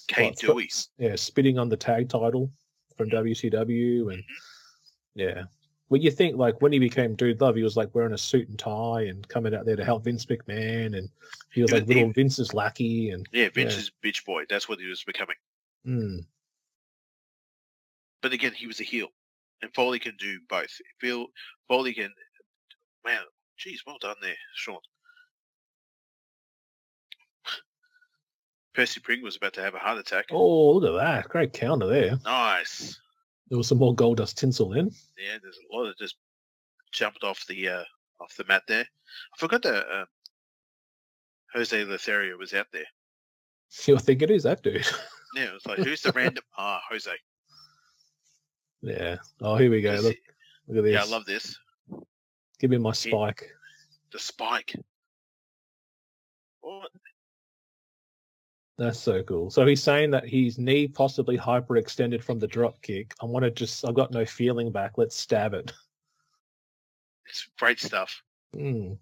Kane 0.08 0.30
what, 0.30 0.38
Dewey. 0.38 0.70
yeah, 0.96 1.16
spitting 1.16 1.58
on 1.58 1.68
the 1.68 1.76
tag 1.76 2.08
title 2.08 2.50
from 2.96 3.10
WCW, 3.10 4.10
and 4.10 4.24
yeah. 5.14 5.42
Well, 5.90 6.00
you 6.00 6.10
think 6.10 6.38
like 6.38 6.62
when 6.62 6.72
he 6.72 6.78
became 6.78 7.14
Dude 7.14 7.42
Love, 7.42 7.56
he 7.56 7.62
was 7.62 7.76
like 7.76 7.94
wearing 7.94 8.14
a 8.14 8.18
suit 8.18 8.48
and 8.48 8.58
tie 8.58 9.02
and 9.02 9.28
coming 9.28 9.54
out 9.54 9.66
there 9.66 9.76
to 9.76 9.84
help 9.84 10.04
Vince 10.04 10.24
McMahon, 10.24 10.96
and 10.96 11.10
he 11.52 11.60
was 11.60 11.72
He 11.72 11.76
like 11.76 11.86
little 11.88 12.06
he- 12.06 12.12
Vince's 12.14 12.54
lackey, 12.54 13.10
and 13.10 13.28
Yeah, 13.32 13.50
Vince's 13.52 13.92
bitch 14.02 14.24
boy. 14.24 14.44
That's 14.48 14.66
what 14.66 14.80
he 14.80 14.86
was 14.86 15.04
becoming. 15.04 15.36
mm, 15.86 16.24
But 18.22 18.32
again, 18.32 18.52
he 18.54 18.66
was 18.66 18.80
a 18.80 18.84
heel, 18.84 19.08
and 19.62 19.72
Foley 19.74 19.98
can 19.98 20.16
do 20.18 20.38
both. 20.48 20.70
Foley 21.68 21.94
can, 21.94 22.10
man, 23.04 23.20
geez, 23.56 23.82
well 23.86 23.98
done 24.00 24.16
there, 24.20 24.34
Shawn. 24.54 24.78
Percy 28.74 29.00
Pringle 29.00 29.26
was 29.26 29.36
about 29.36 29.52
to 29.54 29.62
have 29.62 29.74
a 29.74 29.78
heart 29.78 29.98
attack. 29.98 30.26
oh, 30.30 30.72
look 30.72 30.94
at 31.00 31.04
that, 31.04 31.28
great 31.28 31.52
counter 31.52 31.86
there. 31.86 32.18
Nice. 32.24 32.98
There 33.48 33.58
was 33.58 33.68
some 33.68 33.78
more 33.78 33.94
gold 33.94 34.16
dust 34.16 34.38
tinsel 34.38 34.72
in. 34.72 34.86
Yeah, 35.18 35.36
there's 35.42 35.58
a 35.70 35.76
lot 35.76 35.86
of 35.86 35.96
just 35.98 36.16
jumped 36.90 37.22
off 37.22 37.44
the 37.46 37.68
uh, 37.68 37.84
off 38.20 38.34
the 38.36 38.44
mat 38.44 38.62
there. 38.66 38.84
I 38.84 39.38
forgot 39.38 39.62
that 39.62 39.84
uh, 39.86 40.04
Jose 41.52 41.84
Lothario 41.84 42.38
was 42.38 42.54
out 42.54 42.68
there. 42.72 42.86
You're 43.86 43.98
thinking, 43.98 44.28
who's 44.28 44.44
that 44.44 44.62
dude? 44.62 44.86
Yeah, 45.34 45.44
it 45.44 45.52
was 45.52 45.66
like, 45.66 45.78
who's 45.84 46.00
the 46.00 46.12
random? 46.12 46.44
Ah, 46.56 46.80
Jose. 46.90 47.10
Yeah. 48.82 49.16
Oh, 49.40 49.56
here 49.56 49.70
we 49.70 49.80
go. 49.80 49.92
Look, 49.94 50.16
look 50.68 50.78
at 50.78 50.84
this. 50.84 50.94
Yeah, 50.94 51.02
I 51.02 51.06
love 51.06 51.24
this. 51.24 51.56
Give 52.58 52.70
me 52.70 52.78
my 52.78 52.92
spike. 52.92 53.50
The 54.12 54.18
spike. 54.18 54.74
What? 56.60 56.90
That's 58.78 58.98
so 58.98 59.22
cool. 59.22 59.50
So 59.50 59.66
he's 59.66 59.82
saying 59.82 60.10
that 60.10 60.28
his 60.28 60.58
knee 60.58 60.88
possibly 60.88 61.38
hyperextended 61.38 62.22
from 62.22 62.38
the 62.38 62.46
drop 62.46 62.80
kick. 62.82 63.14
I 63.22 63.26
want 63.26 63.44
to 63.44 63.50
just, 63.50 63.86
I've 63.86 63.94
got 63.94 64.10
no 64.10 64.24
feeling 64.24 64.72
back. 64.72 64.92
Let's 64.96 65.16
stab 65.16 65.54
it. 65.54 65.72
It's 67.26 67.48
great 67.58 67.80
stuff. 67.80 68.22
Mm. 68.54 68.98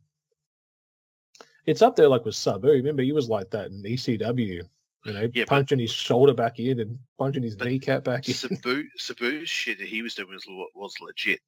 It's 1.67 1.83
up 1.83 1.97
there 1.97 2.09
like 2.09 2.25
with 2.25 2.35
Sabu. 2.35 2.69
Remember, 2.69 3.03
he 3.03 3.13
was 3.13 3.29
like 3.29 3.51
that 3.51 3.69
in 3.69 3.83
ECW. 3.83 4.63
You 5.05 5.13
know, 5.15 5.31
Yeah, 5.33 5.45
but- 5.45 5.49
punching 5.49 5.79
his 5.79 5.91
shoulder 5.93 6.35
back 6.35 6.59
in 6.59 6.81
and 6.81 6.99
punching 7.19 7.43
his 7.43 7.57
kneecap 7.59 8.05
back 8.05 8.29
in. 8.29 8.35
Sabu, 8.35 8.85
Sabu's 8.99 9.49
shit 9.49 9.79
that 9.79 9.89
he 9.89 10.03
was 10.03 10.15
doing 10.15 10.29
was, 10.31 10.47
was 10.75 10.95
legit. 11.01 11.41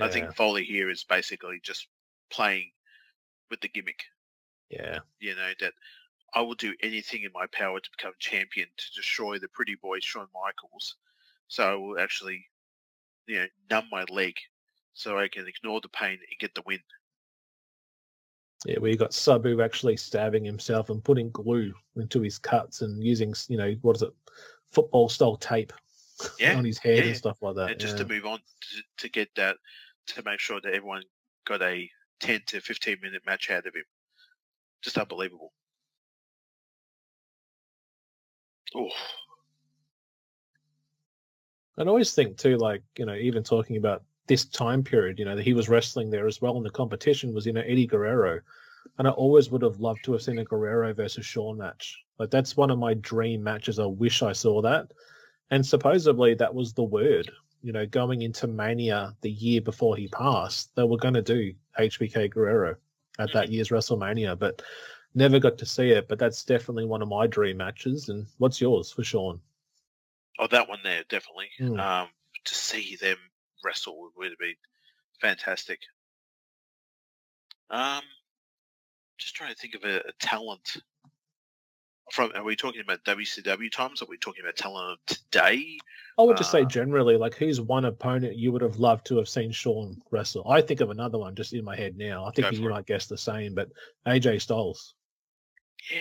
I 0.00 0.08
think 0.08 0.34
Foley 0.34 0.64
here 0.64 0.88
is 0.88 1.04
basically 1.04 1.60
just 1.62 1.86
playing 2.30 2.70
with 3.50 3.60
the 3.60 3.68
gimmick. 3.68 4.04
yeah, 4.70 5.00
You 5.18 5.34
know 5.34 5.50
that 5.60 5.72
I 6.32 6.40
will 6.42 6.54
do 6.54 6.74
anything 6.80 7.24
in 7.24 7.32
my 7.34 7.46
power 7.52 7.80
to 7.80 7.90
become 7.90 8.12
champion 8.18 8.68
to 8.76 8.84
destroy 8.94 9.38
the 9.38 9.48
pretty 9.48 9.74
boy 9.74 9.98
Shawn 10.00 10.28
Michaels. 10.32 10.94
So 11.48 11.64
I 11.64 11.74
will 11.74 11.98
actually, 11.98 12.46
you 13.26 13.40
know, 13.40 13.46
numb 13.68 13.88
my 13.90 14.04
leg 14.04 14.36
so 14.94 15.18
I 15.18 15.26
can 15.28 15.48
ignore 15.48 15.80
the 15.80 15.88
pain 15.88 16.12
and 16.12 16.38
get 16.38 16.54
the 16.54 16.62
win. 16.64 16.78
Yeah. 18.66 18.78
We 18.78 18.96
got 18.96 19.14
Sabu 19.14 19.62
actually 19.62 19.96
stabbing 19.96 20.44
himself 20.44 20.90
and 20.90 21.02
putting 21.02 21.30
glue 21.30 21.72
into 21.96 22.20
his 22.20 22.38
cuts 22.38 22.82
and 22.82 23.02
using, 23.02 23.34
you 23.48 23.56
know, 23.56 23.74
what 23.82 23.96
is 23.96 24.02
it, 24.02 24.12
football 24.70 25.08
style 25.08 25.36
tape 25.36 25.72
Yeah, 26.38 26.56
on 26.56 26.64
his 26.64 26.78
head 26.78 26.98
yeah, 26.98 27.04
and 27.04 27.16
stuff 27.16 27.38
like 27.40 27.56
that. 27.56 27.70
and 27.70 27.80
just 27.80 27.96
yeah. 27.98 28.04
to 28.04 28.08
move 28.08 28.26
on 28.26 28.38
to, 28.38 28.82
to 28.98 29.08
get 29.08 29.28
that 29.36 29.56
to 30.08 30.22
make 30.24 30.40
sure 30.40 30.60
that 30.60 30.74
everyone 30.74 31.02
got 31.46 31.62
a 31.62 31.88
10 32.20 32.42
to 32.48 32.60
15 32.60 32.98
minute 33.02 33.22
match 33.26 33.50
out 33.50 33.66
of 33.66 33.74
him. 33.74 33.84
Just 34.82 34.98
unbelievable. 34.98 35.52
Oh, 38.74 38.90
And 41.76 41.88
I 41.88 41.90
always 41.90 42.14
think 42.14 42.36
too, 42.36 42.56
like 42.58 42.82
you 42.98 43.06
know, 43.06 43.14
even 43.14 43.42
talking 43.42 43.76
about 43.76 44.02
this 44.30 44.44
time 44.44 44.84
period, 44.84 45.18
you 45.18 45.24
know, 45.24 45.34
that 45.34 45.44
he 45.44 45.54
was 45.54 45.68
wrestling 45.68 46.08
there 46.08 46.28
as 46.28 46.40
well, 46.40 46.56
and 46.56 46.64
the 46.64 46.70
competition 46.70 47.34
was 47.34 47.44
you 47.46 47.52
know 47.52 47.62
Eddie 47.62 47.88
Guerrero, 47.88 48.40
and 48.96 49.08
I 49.08 49.10
always 49.10 49.50
would 49.50 49.62
have 49.62 49.80
loved 49.80 50.04
to 50.04 50.12
have 50.12 50.22
seen 50.22 50.38
a 50.38 50.44
Guerrero 50.44 50.94
versus 50.94 51.26
Shawn 51.26 51.58
match. 51.58 51.98
Like 52.16 52.30
that's 52.30 52.56
one 52.56 52.70
of 52.70 52.78
my 52.78 52.94
dream 52.94 53.42
matches. 53.42 53.80
I 53.80 53.86
wish 53.86 54.22
I 54.22 54.30
saw 54.30 54.62
that, 54.62 54.92
and 55.50 55.66
supposedly 55.66 56.34
that 56.34 56.54
was 56.54 56.72
the 56.72 56.84
word. 56.84 57.28
You 57.60 57.72
know, 57.72 57.86
going 57.86 58.22
into 58.22 58.46
Mania 58.46 59.16
the 59.20 59.32
year 59.32 59.60
before 59.60 59.96
he 59.96 60.06
passed, 60.06 60.74
they 60.76 60.84
were 60.84 60.96
going 60.96 61.14
to 61.14 61.22
do 61.22 61.52
HBK 61.76 62.30
Guerrero 62.30 62.76
at 63.18 63.32
that 63.32 63.50
year's 63.50 63.70
WrestleMania, 63.70 64.38
but 64.38 64.62
never 65.12 65.40
got 65.40 65.58
to 65.58 65.66
see 65.66 65.90
it. 65.90 66.06
But 66.06 66.20
that's 66.20 66.44
definitely 66.44 66.86
one 66.86 67.02
of 67.02 67.08
my 67.08 67.26
dream 67.26 67.56
matches. 67.56 68.08
And 68.08 68.28
what's 68.38 68.60
yours 68.60 68.92
for 68.92 69.02
Shawn? 69.02 69.40
oh, 70.38 70.46
that 70.46 70.68
one 70.68 70.78
there, 70.82 71.04
definitely. 71.08 71.50
Mm. 71.60 71.78
Um, 71.78 72.08
to 72.44 72.54
see 72.54 72.96
them 72.96 73.18
wrestle 73.64 74.00
would- 74.00 74.12
would 74.16 74.30
have 74.30 74.38
been 74.38 74.54
fantastic. 75.20 75.80
Um, 77.70 78.02
just 79.18 79.34
trying 79.34 79.50
to 79.52 79.56
think 79.56 79.74
of 79.74 79.84
a, 79.84 79.98
a 79.98 80.12
talent. 80.20 80.78
From 82.12 82.32
are 82.34 82.42
we 82.42 82.56
talking 82.56 82.80
about 82.80 83.04
WCW 83.04 83.70
times? 83.70 84.02
Are 84.02 84.06
we 84.06 84.18
talking 84.18 84.42
about 84.42 84.56
talent 84.56 84.98
of 84.98 85.06
today? 85.06 85.78
I 86.18 86.22
would 86.22 86.36
just 86.36 86.50
say 86.50 86.62
Uh, 86.62 86.68
generally, 86.68 87.16
like 87.16 87.36
who's 87.36 87.60
one 87.60 87.84
opponent 87.84 88.36
you 88.36 88.50
would 88.50 88.62
have 88.62 88.78
loved 88.80 89.06
to 89.06 89.16
have 89.18 89.28
seen 89.28 89.52
Shawn 89.52 90.02
wrestle? 90.10 90.44
I 90.50 90.60
think 90.60 90.80
of 90.80 90.90
another 90.90 91.18
one 91.18 91.36
just 91.36 91.52
in 91.52 91.64
my 91.64 91.76
head 91.76 91.96
now. 91.96 92.24
I 92.24 92.32
think 92.32 92.50
you 92.52 92.66
it. 92.66 92.70
might 92.70 92.86
guess 92.86 93.06
the 93.06 93.16
same, 93.16 93.54
but 93.54 93.68
AJ 94.06 94.40
Styles. 94.42 94.94
Yeah, 95.88 96.00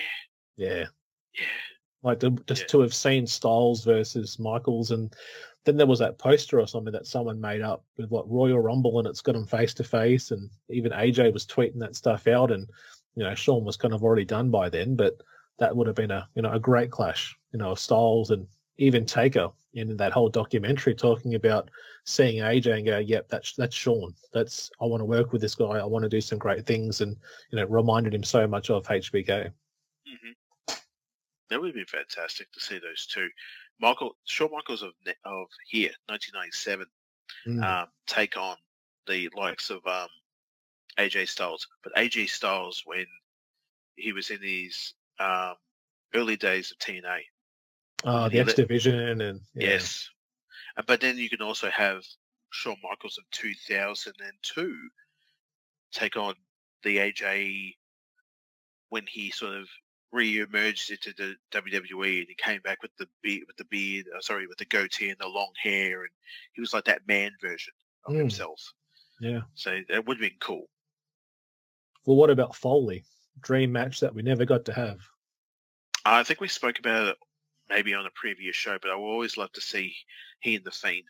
Yeah. 0.57 0.85
yeah. 1.35 1.45
Like 2.01 2.19
to, 2.21 2.31
just 2.47 2.61
Yeah. 2.63 2.67
to 2.69 2.79
have 2.81 2.93
seen 2.95 3.27
Styles 3.27 3.83
versus 3.83 4.39
Michaels 4.39 4.89
and 4.91 5.13
then 5.65 5.77
there 5.77 5.87
was 5.87 5.99
that 5.99 6.17
poster 6.17 6.59
or 6.59 6.67
something 6.67 6.93
that 6.93 7.07
someone 7.07 7.39
made 7.39 7.61
up 7.61 7.83
with 7.97 8.09
what 8.09 8.29
Royal 8.29 8.59
Rumble 8.59 8.99
and 8.99 9.07
it's 9.07 9.21
got 9.21 9.33
them 9.33 9.45
face 9.45 9.73
to 9.75 9.83
face 9.83 10.31
and 10.31 10.49
even 10.69 10.91
AJ 10.91 11.33
was 11.33 11.45
tweeting 11.45 11.79
that 11.79 11.95
stuff 11.95 12.27
out 12.27 12.51
and 12.51 12.67
you 13.15 13.23
know 13.23 13.35
Shawn 13.35 13.65
was 13.65 13.77
kind 13.77 13.93
of 13.93 14.03
already 14.03 14.25
done 14.25 14.49
by 14.49 14.69
then, 14.69 14.95
but 14.95 15.21
that 15.59 15.75
would 15.75 15.87
have 15.87 15.95
been 15.95 16.11
a 16.11 16.27
you 16.35 16.41
know 16.41 16.51
a 16.51 16.59
great 16.59 16.91
clash, 16.91 17.37
you 17.51 17.59
know, 17.59 17.71
of 17.71 17.79
Styles 17.79 18.31
and 18.31 18.47
even 18.77 19.05
Taker 19.05 19.49
in 19.73 19.95
that 19.97 20.13
whole 20.13 20.29
documentary 20.29 20.95
talking 20.95 21.35
about 21.35 21.69
seeing 22.05 22.41
AJ 22.41 22.77
and 22.77 22.85
go, 22.85 22.97
Yep, 22.97 23.27
that's 23.29 23.53
that's 23.53 23.75
Shawn. 23.75 24.13
That's 24.33 24.71
I 24.81 24.85
want 24.85 25.01
to 25.01 25.05
work 25.05 25.31
with 25.31 25.41
this 25.41 25.55
guy, 25.55 25.65
I 25.65 25.85
want 25.85 26.03
to 26.03 26.09
do 26.09 26.21
some 26.21 26.39
great 26.39 26.65
things 26.65 27.01
and 27.01 27.15
you 27.51 27.57
know, 27.57 27.65
reminded 27.65 28.13
him 28.13 28.23
so 28.23 28.47
much 28.47 28.69
of 28.69 28.87
HBK. 28.87 29.51
hmm 30.07 30.73
That 31.49 31.61
would 31.61 31.73
be 31.73 31.83
fantastic 31.83 32.51
to 32.53 32.59
see 32.59 32.79
those 32.79 33.05
two. 33.05 33.27
Michael, 33.79 34.15
Shawn 34.25 34.51
Michaels 34.51 34.81
of 34.83 34.93
of 35.25 35.47
here, 35.67 35.91
1997, 36.07 36.87
Mm. 37.45 37.63
um, 37.63 37.87
take 38.07 38.37
on 38.37 38.57
the 39.07 39.29
likes 39.35 39.69
of 39.69 39.85
um, 39.87 40.07
AJ 40.97 41.29
Styles, 41.29 41.67
but 41.83 41.95
AJ 41.95 42.29
Styles 42.29 42.83
when 42.85 43.05
he 43.95 44.13
was 44.13 44.29
in 44.29 44.41
his 44.41 44.93
um, 45.19 45.55
early 46.13 46.37
days 46.37 46.71
of 46.71 46.77
TNA. 46.79 47.21
Uh, 48.03 48.29
the 48.29 48.39
X 48.39 48.53
Division 48.53 49.21
and 49.21 49.41
yeah. 49.53 49.71
Yes, 49.71 50.09
but 50.87 51.01
then 51.01 51.17
you 51.17 51.29
can 51.29 51.41
also 51.41 51.69
have 51.69 52.03
Shawn 52.51 52.77
Michaels 52.83 53.17
of 53.17 53.25
2002 53.31 54.89
take 55.91 56.15
on 56.17 56.35
the 56.83 56.97
AJ 56.97 57.75
when 58.89 59.05
he 59.05 59.31
sort 59.31 59.55
of 59.55 59.67
re-emerged 60.11 60.91
into 60.91 61.13
the 61.13 61.35
WWE 61.51 62.19
and 62.19 62.27
he 62.27 62.35
came 62.35 62.61
back 62.61 62.81
with 62.81 62.95
the 62.97 63.07
beard, 63.21 63.43
with 63.47 63.57
the 63.57 63.65
beard, 63.65 64.07
uh, 64.15 64.21
sorry, 64.21 64.47
with 64.47 64.57
the 64.57 64.65
goatee 64.65 65.09
and 65.09 65.19
the 65.19 65.27
long 65.27 65.51
hair, 65.61 66.01
and 66.01 66.09
he 66.53 66.61
was 66.61 66.73
like 66.73 66.85
that 66.85 67.07
man 67.07 67.31
version 67.41 67.73
of 68.05 68.13
Mm. 68.13 68.19
himself. 68.19 68.73
Yeah. 69.19 69.41
So 69.55 69.81
that 69.89 70.05
would 70.05 70.17
have 70.17 70.21
been 70.21 70.39
cool. 70.39 70.69
Well, 72.05 72.17
what 72.17 72.29
about 72.29 72.55
Foley? 72.55 73.03
Dream 73.41 73.71
match 73.71 73.99
that 73.99 74.13
we 74.15 74.21
never 74.21 74.45
got 74.45 74.65
to 74.65 74.73
have. 74.73 74.99
I 76.05 76.23
think 76.23 76.41
we 76.41 76.47
spoke 76.47 76.79
about 76.79 77.07
it 77.09 77.17
maybe 77.69 77.93
on 77.93 78.05
a 78.05 78.11
previous 78.15 78.55
show, 78.55 78.79
but 78.81 78.89
I 78.89 78.95
would 78.95 79.03
always 79.05 79.37
love 79.37 79.51
to 79.53 79.61
see 79.61 79.95
he 80.39 80.55
and 80.55 80.65
the 80.65 80.71
Fiend. 80.71 81.03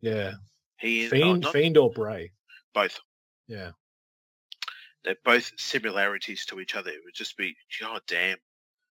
Yeah. 0.00 0.34
He 0.78 1.04
and 1.04 1.12
oh, 1.12 1.16
Fiend, 1.16 1.40
not 1.40 1.52
Fiend 1.52 1.76
or 1.76 1.90
Bray. 1.90 2.30
both. 2.72 3.00
Yeah. 3.48 3.72
They're 5.04 5.16
both 5.24 5.52
similarities 5.56 6.44
to 6.46 6.60
each 6.60 6.74
other. 6.74 6.90
It 6.90 7.00
would 7.04 7.14
just 7.14 7.36
be, 7.36 7.56
god 7.80 8.02
damn. 8.06 8.38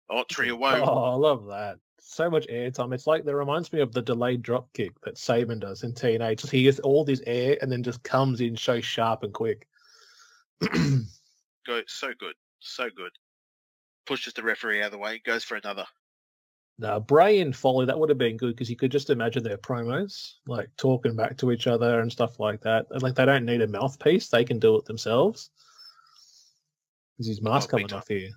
Oh, 0.09 0.25
three 0.31 0.49
away. 0.50 0.81
Oh, 0.83 1.05
I 1.05 1.15
love 1.15 1.47
that. 1.47 1.79
So 2.00 2.31
much 2.31 2.47
airtime. 2.47 2.95
It's 2.95 3.07
like 3.07 3.25
that 3.25 3.37
reminds 3.37 3.73
me 3.73 3.81
of 3.81 3.93
the 3.93 4.00
delayed 4.00 4.43
drop 4.43 4.73
kick 4.73 4.99
that 5.03 5.19
Sabin 5.19 5.59
does 5.59 5.83
in 5.83 5.93
TNA. 5.93 6.38
Just 6.38 6.53
he 6.53 6.62
gets 6.62 6.79
all 6.81 7.05
this 7.05 7.21
air 7.27 7.59
and 7.61 7.71
then 7.71 7.83
just 7.83 8.03
comes 8.03 8.41
in 8.41 8.57
so 8.57 8.81
sharp 8.81 9.23
and 9.25 9.35
quick. 9.35 9.67
Go 10.73 11.83
so 11.87 12.12
good. 12.19 12.35
So 12.61 12.88
good. 12.88 13.12
Pushes 14.07 14.33
the 14.33 14.43
referee 14.43 14.81
out 14.81 14.87
of 14.87 14.93
the 14.93 14.99
way, 14.99 15.21
goes 15.23 15.45
for 15.45 15.57
another. 15.57 15.85
now, 16.79 16.99
Bray 16.99 17.41
and 17.41 17.55
Foley, 17.55 17.85
that 17.87 17.99
would 17.99 18.09
have 18.09 18.17
been 18.17 18.38
good 18.38 18.55
because 18.55 18.71
you 18.71 18.77
could 18.77 18.91
just 18.91 19.11
imagine 19.11 19.43
their 19.43 19.59
promos, 19.59 20.37
like 20.47 20.71
talking 20.79 21.15
back 21.15 21.37
to 21.38 21.53
each 21.53 21.67
other 21.67 22.00
and 22.00 22.11
stuff 22.11 22.41
like 22.41 22.62
that. 22.62 22.87
Like 23.03 23.17
they 23.17 23.27
don't 23.27 23.45
need 23.45 23.61
a 23.61 23.67
mouthpiece; 23.69 24.29
they 24.29 24.45
can 24.45 24.59
do 24.59 24.77
it 24.77 24.87
themselves. 24.87 25.50
Because 27.18 27.26
his 27.26 27.42
mask 27.42 27.70
Oh, 27.70 27.78
coming 27.78 27.92
off 27.92 28.06
here. 28.06 28.30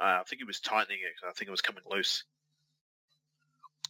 Uh, 0.00 0.20
I 0.20 0.22
think 0.26 0.40
he 0.40 0.44
was 0.44 0.60
tightening 0.60 0.98
it. 1.02 1.26
I 1.28 1.32
think 1.32 1.48
it 1.48 1.50
was 1.50 1.60
coming 1.60 1.82
loose. 1.90 2.24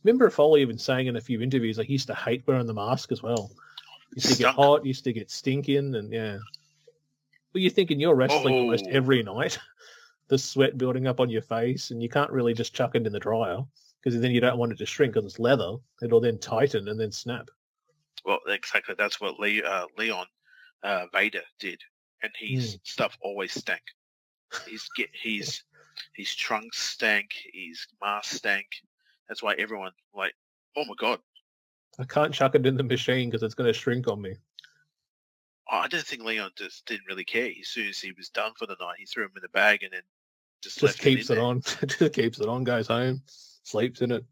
Remember 0.02 0.28
Foley 0.28 0.60
even 0.60 0.76
saying 0.76 1.06
in 1.06 1.16
a 1.16 1.20
few 1.20 1.40
interviews, 1.40 1.78
like 1.78 1.86
he 1.86 1.92
used 1.92 2.08
to 2.08 2.14
hate 2.14 2.42
wearing 2.46 2.66
the 2.66 2.74
mask 2.74 3.12
as 3.12 3.22
well. 3.22 3.52
Used 4.16 4.32
to 4.32 4.42
get 4.42 4.54
hot, 4.54 4.84
used 4.84 5.04
to 5.04 5.12
get 5.12 5.30
stinking, 5.30 5.94
and 5.94 6.12
yeah. 6.12 6.38
Well, 7.52 7.62
you're 7.62 7.70
thinking 7.70 8.00
you're 8.00 8.14
wrestling 8.16 8.54
almost 8.54 8.84
Oh. 8.86 8.90
every 8.90 9.22
night, 9.22 9.58
the 10.28 10.36
sweat 10.36 10.76
building 10.76 11.06
up 11.06 11.20
on 11.20 11.30
your 11.30 11.42
face, 11.42 11.90
and 11.92 12.02
you 12.02 12.08
can't 12.08 12.30
really 12.30 12.54
just 12.54 12.74
chuck 12.74 12.96
it 12.96 13.06
in 13.06 13.12
the 13.12 13.20
dryer 13.20 13.58
because 14.02 14.20
then 14.20 14.32
you 14.32 14.40
don't 14.40 14.58
want 14.58 14.72
it 14.72 14.78
to 14.78 14.86
shrink 14.86 15.14
because 15.14 15.24
it's 15.26 15.38
leather. 15.38 15.76
It'll 16.02 16.20
then 16.20 16.38
tighten 16.38 16.88
and 16.88 16.98
then 17.00 17.12
snap. 17.12 17.48
Well, 18.24 18.40
exactly. 18.48 18.94
That's 18.98 19.20
what 19.20 19.38
Lee, 19.38 19.62
uh, 19.62 19.86
Leon 19.96 20.26
uh, 20.84 21.06
Vader 21.12 21.42
did, 21.58 21.80
and 22.22 22.30
his 22.38 22.78
stuff 22.84 23.16
always 23.20 23.52
stank. 23.52 23.82
He's 24.68 24.88
get 24.96 25.08
his 25.12 25.62
his 26.14 26.34
trunks 26.34 26.78
stank. 26.78 27.30
His 27.52 27.86
mask 28.00 28.34
stank. 28.36 28.66
That's 29.28 29.42
why 29.42 29.54
everyone 29.54 29.92
like, 30.14 30.34
oh 30.76 30.84
my 30.84 30.94
god. 30.98 31.18
I 31.98 32.04
can't 32.04 32.34
chuck 32.34 32.54
it 32.54 32.66
in 32.66 32.76
the 32.76 32.82
machine 32.82 33.30
because 33.30 33.42
it's 33.42 33.54
going 33.54 33.68
to 33.68 33.78
shrink 33.78 34.08
on 34.08 34.20
me. 34.20 34.34
Oh, 35.70 35.78
I 35.78 35.88
don't 35.88 36.04
think 36.04 36.22
Leon 36.22 36.50
just 36.56 36.84
didn't 36.86 37.06
really 37.08 37.24
care. 37.24 37.50
As 37.60 37.68
soon 37.68 37.88
as 37.88 37.98
he 38.00 38.12
was 38.12 38.28
done 38.28 38.52
for 38.58 38.66
the 38.66 38.76
night, 38.80 38.96
he 38.98 39.06
threw 39.06 39.24
him 39.24 39.30
in 39.36 39.42
the 39.42 39.48
bag 39.48 39.82
and 39.82 39.92
then 39.92 40.02
just, 40.62 40.80
Just 40.80 40.82
left 40.82 41.00
keeps 41.00 41.30
it 41.30 41.34
there. 41.36 41.42
on. 41.42 41.60
just 41.86 42.12
keeps 42.12 42.40
it 42.40 42.48
on. 42.48 42.64
Goes 42.64 42.88
home, 42.88 43.22
sleeps 43.26 44.00
in 44.02 44.10
it. 44.10 44.24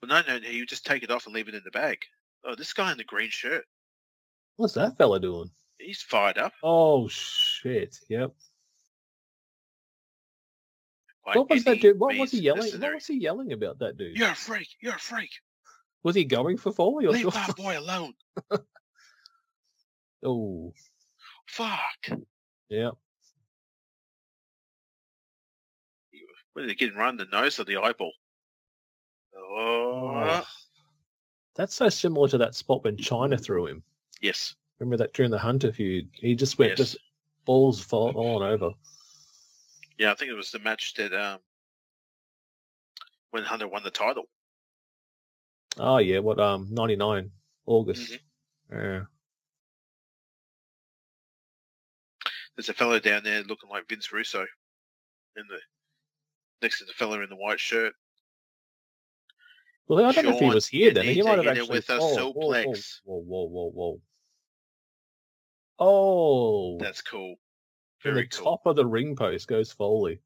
But 0.00 0.10
no, 0.10 0.20
no, 0.28 0.38
no. 0.38 0.48
You 0.48 0.66
just 0.66 0.86
take 0.86 1.02
it 1.02 1.10
off 1.10 1.26
and 1.26 1.34
leave 1.34 1.48
it 1.48 1.54
in 1.54 1.62
the 1.64 1.70
bag. 1.70 1.98
Oh, 2.44 2.54
this 2.54 2.72
guy 2.72 2.92
in 2.92 2.98
the 2.98 3.04
green 3.04 3.30
shirt, 3.30 3.64
What's 4.58 4.74
that 4.74 4.98
fella 4.98 5.18
doing? 5.20 5.50
he's 5.78 6.02
fired 6.02 6.36
up. 6.36 6.52
Oh 6.62 7.06
shit! 7.08 7.96
Yep. 8.08 8.34
Like 11.24 11.36
what 11.36 11.48
was 11.48 11.62
that 11.64 11.80
dude? 11.80 11.98
What 11.98 12.16
was 12.16 12.32
he 12.32 12.40
yelling? 12.40 12.72
What 12.80 12.94
was 12.94 13.06
he 13.06 13.18
yelling 13.18 13.52
about 13.52 13.78
that 13.78 13.96
dude? 13.96 14.16
You're 14.18 14.30
a 14.30 14.34
freak. 14.34 14.68
You're 14.80 14.96
a 14.96 14.98
freak. 14.98 15.30
Was 16.02 16.16
he 16.16 16.24
going 16.24 16.56
for 16.56 16.72
Foley 16.72 17.06
or 17.06 17.12
Leave 17.12 17.32
that 17.32 17.56
boy 17.56 17.78
alone. 17.78 18.12
Oh, 20.24 20.72
Fuck. 21.46 22.18
Yep. 22.70 22.94
What 26.52 26.62
did 26.62 26.70
he 26.70 26.74
get 26.74 26.96
run 26.96 27.16
the 27.16 27.26
nose 27.26 27.60
or 27.60 27.64
the 27.64 27.76
eyeball? 27.76 28.10
Oh, 29.36 30.10
Oh. 30.26 30.44
That's 31.54 31.76
so 31.76 31.88
similar 31.88 32.26
to 32.28 32.38
that 32.38 32.56
spot 32.56 32.82
when 32.82 32.96
Chyna 32.96 33.40
threw 33.40 33.68
him. 33.68 33.84
Yes. 34.20 34.54
Remember 34.78 34.96
that 34.98 35.12
during 35.12 35.30
the 35.30 35.38
Hunter 35.38 35.72
feud? 35.72 36.08
He 36.12 36.34
just 36.34 36.58
went 36.58 36.70
Yes. 36.70 36.78
just 36.78 36.98
balls 37.44 37.80
fall 37.80 38.12
falling 38.12 38.48
over. 38.48 38.70
Yeah, 39.98 40.12
I 40.12 40.14
think 40.14 40.30
it 40.30 40.34
was 40.34 40.50
the 40.50 40.60
match 40.60 40.94
that 40.94 41.12
um 41.12 41.40
when 43.30 43.42
Hunter 43.42 43.68
won 43.68 43.82
the 43.82 43.90
title. 43.90 44.28
Oh 45.76 45.98
yeah, 45.98 46.18
what 46.20 46.38
um 46.38 46.68
ninety 46.70 46.96
nine 46.96 47.30
August. 47.66 48.18
Yeah. 48.70 49.02
There's 52.56 52.68
a 52.68 52.74
fellow 52.74 52.98
down 52.98 53.22
there 53.22 53.42
looking 53.42 53.70
like 53.70 53.88
Vince 53.88 54.12
Russo 54.12 54.40
in 54.40 55.44
the 55.48 55.58
next 56.60 56.80
to 56.80 56.84
the 56.84 56.92
fellow 56.92 57.22
in 57.22 57.28
the 57.28 57.36
white 57.36 57.60
shirt. 57.60 57.94
Well, 59.86 60.04
I 60.04 60.12
don't 60.12 60.24
know 60.24 60.34
if 60.34 60.40
he 60.40 60.50
was 60.50 60.66
here 60.66 60.92
then. 60.92 61.04
He 61.04 61.22
might 61.22 61.38
have 61.38 61.46
actually. 61.46 61.78
with 61.78 61.88
a 61.88 61.98
oh, 61.98 62.32
whoa, 62.32 62.50
whoa, 62.50 62.74
whoa, 63.04 63.46
whoa, 63.46 63.70
whoa. 63.70 64.00
Oh, 65.78 66.78
That's 66.78 67.02
cool. 67.02 67.36
Very 68.02 68.22
the 68.22 68.28
cool. 68.28 68.44
top 68.44 68.66
of 68.66 68.76
the 68.76 68.86
ring 68.86 69.16
post 69.16 69.48
goes 69.48 69.72
Foley. 69.72 70.20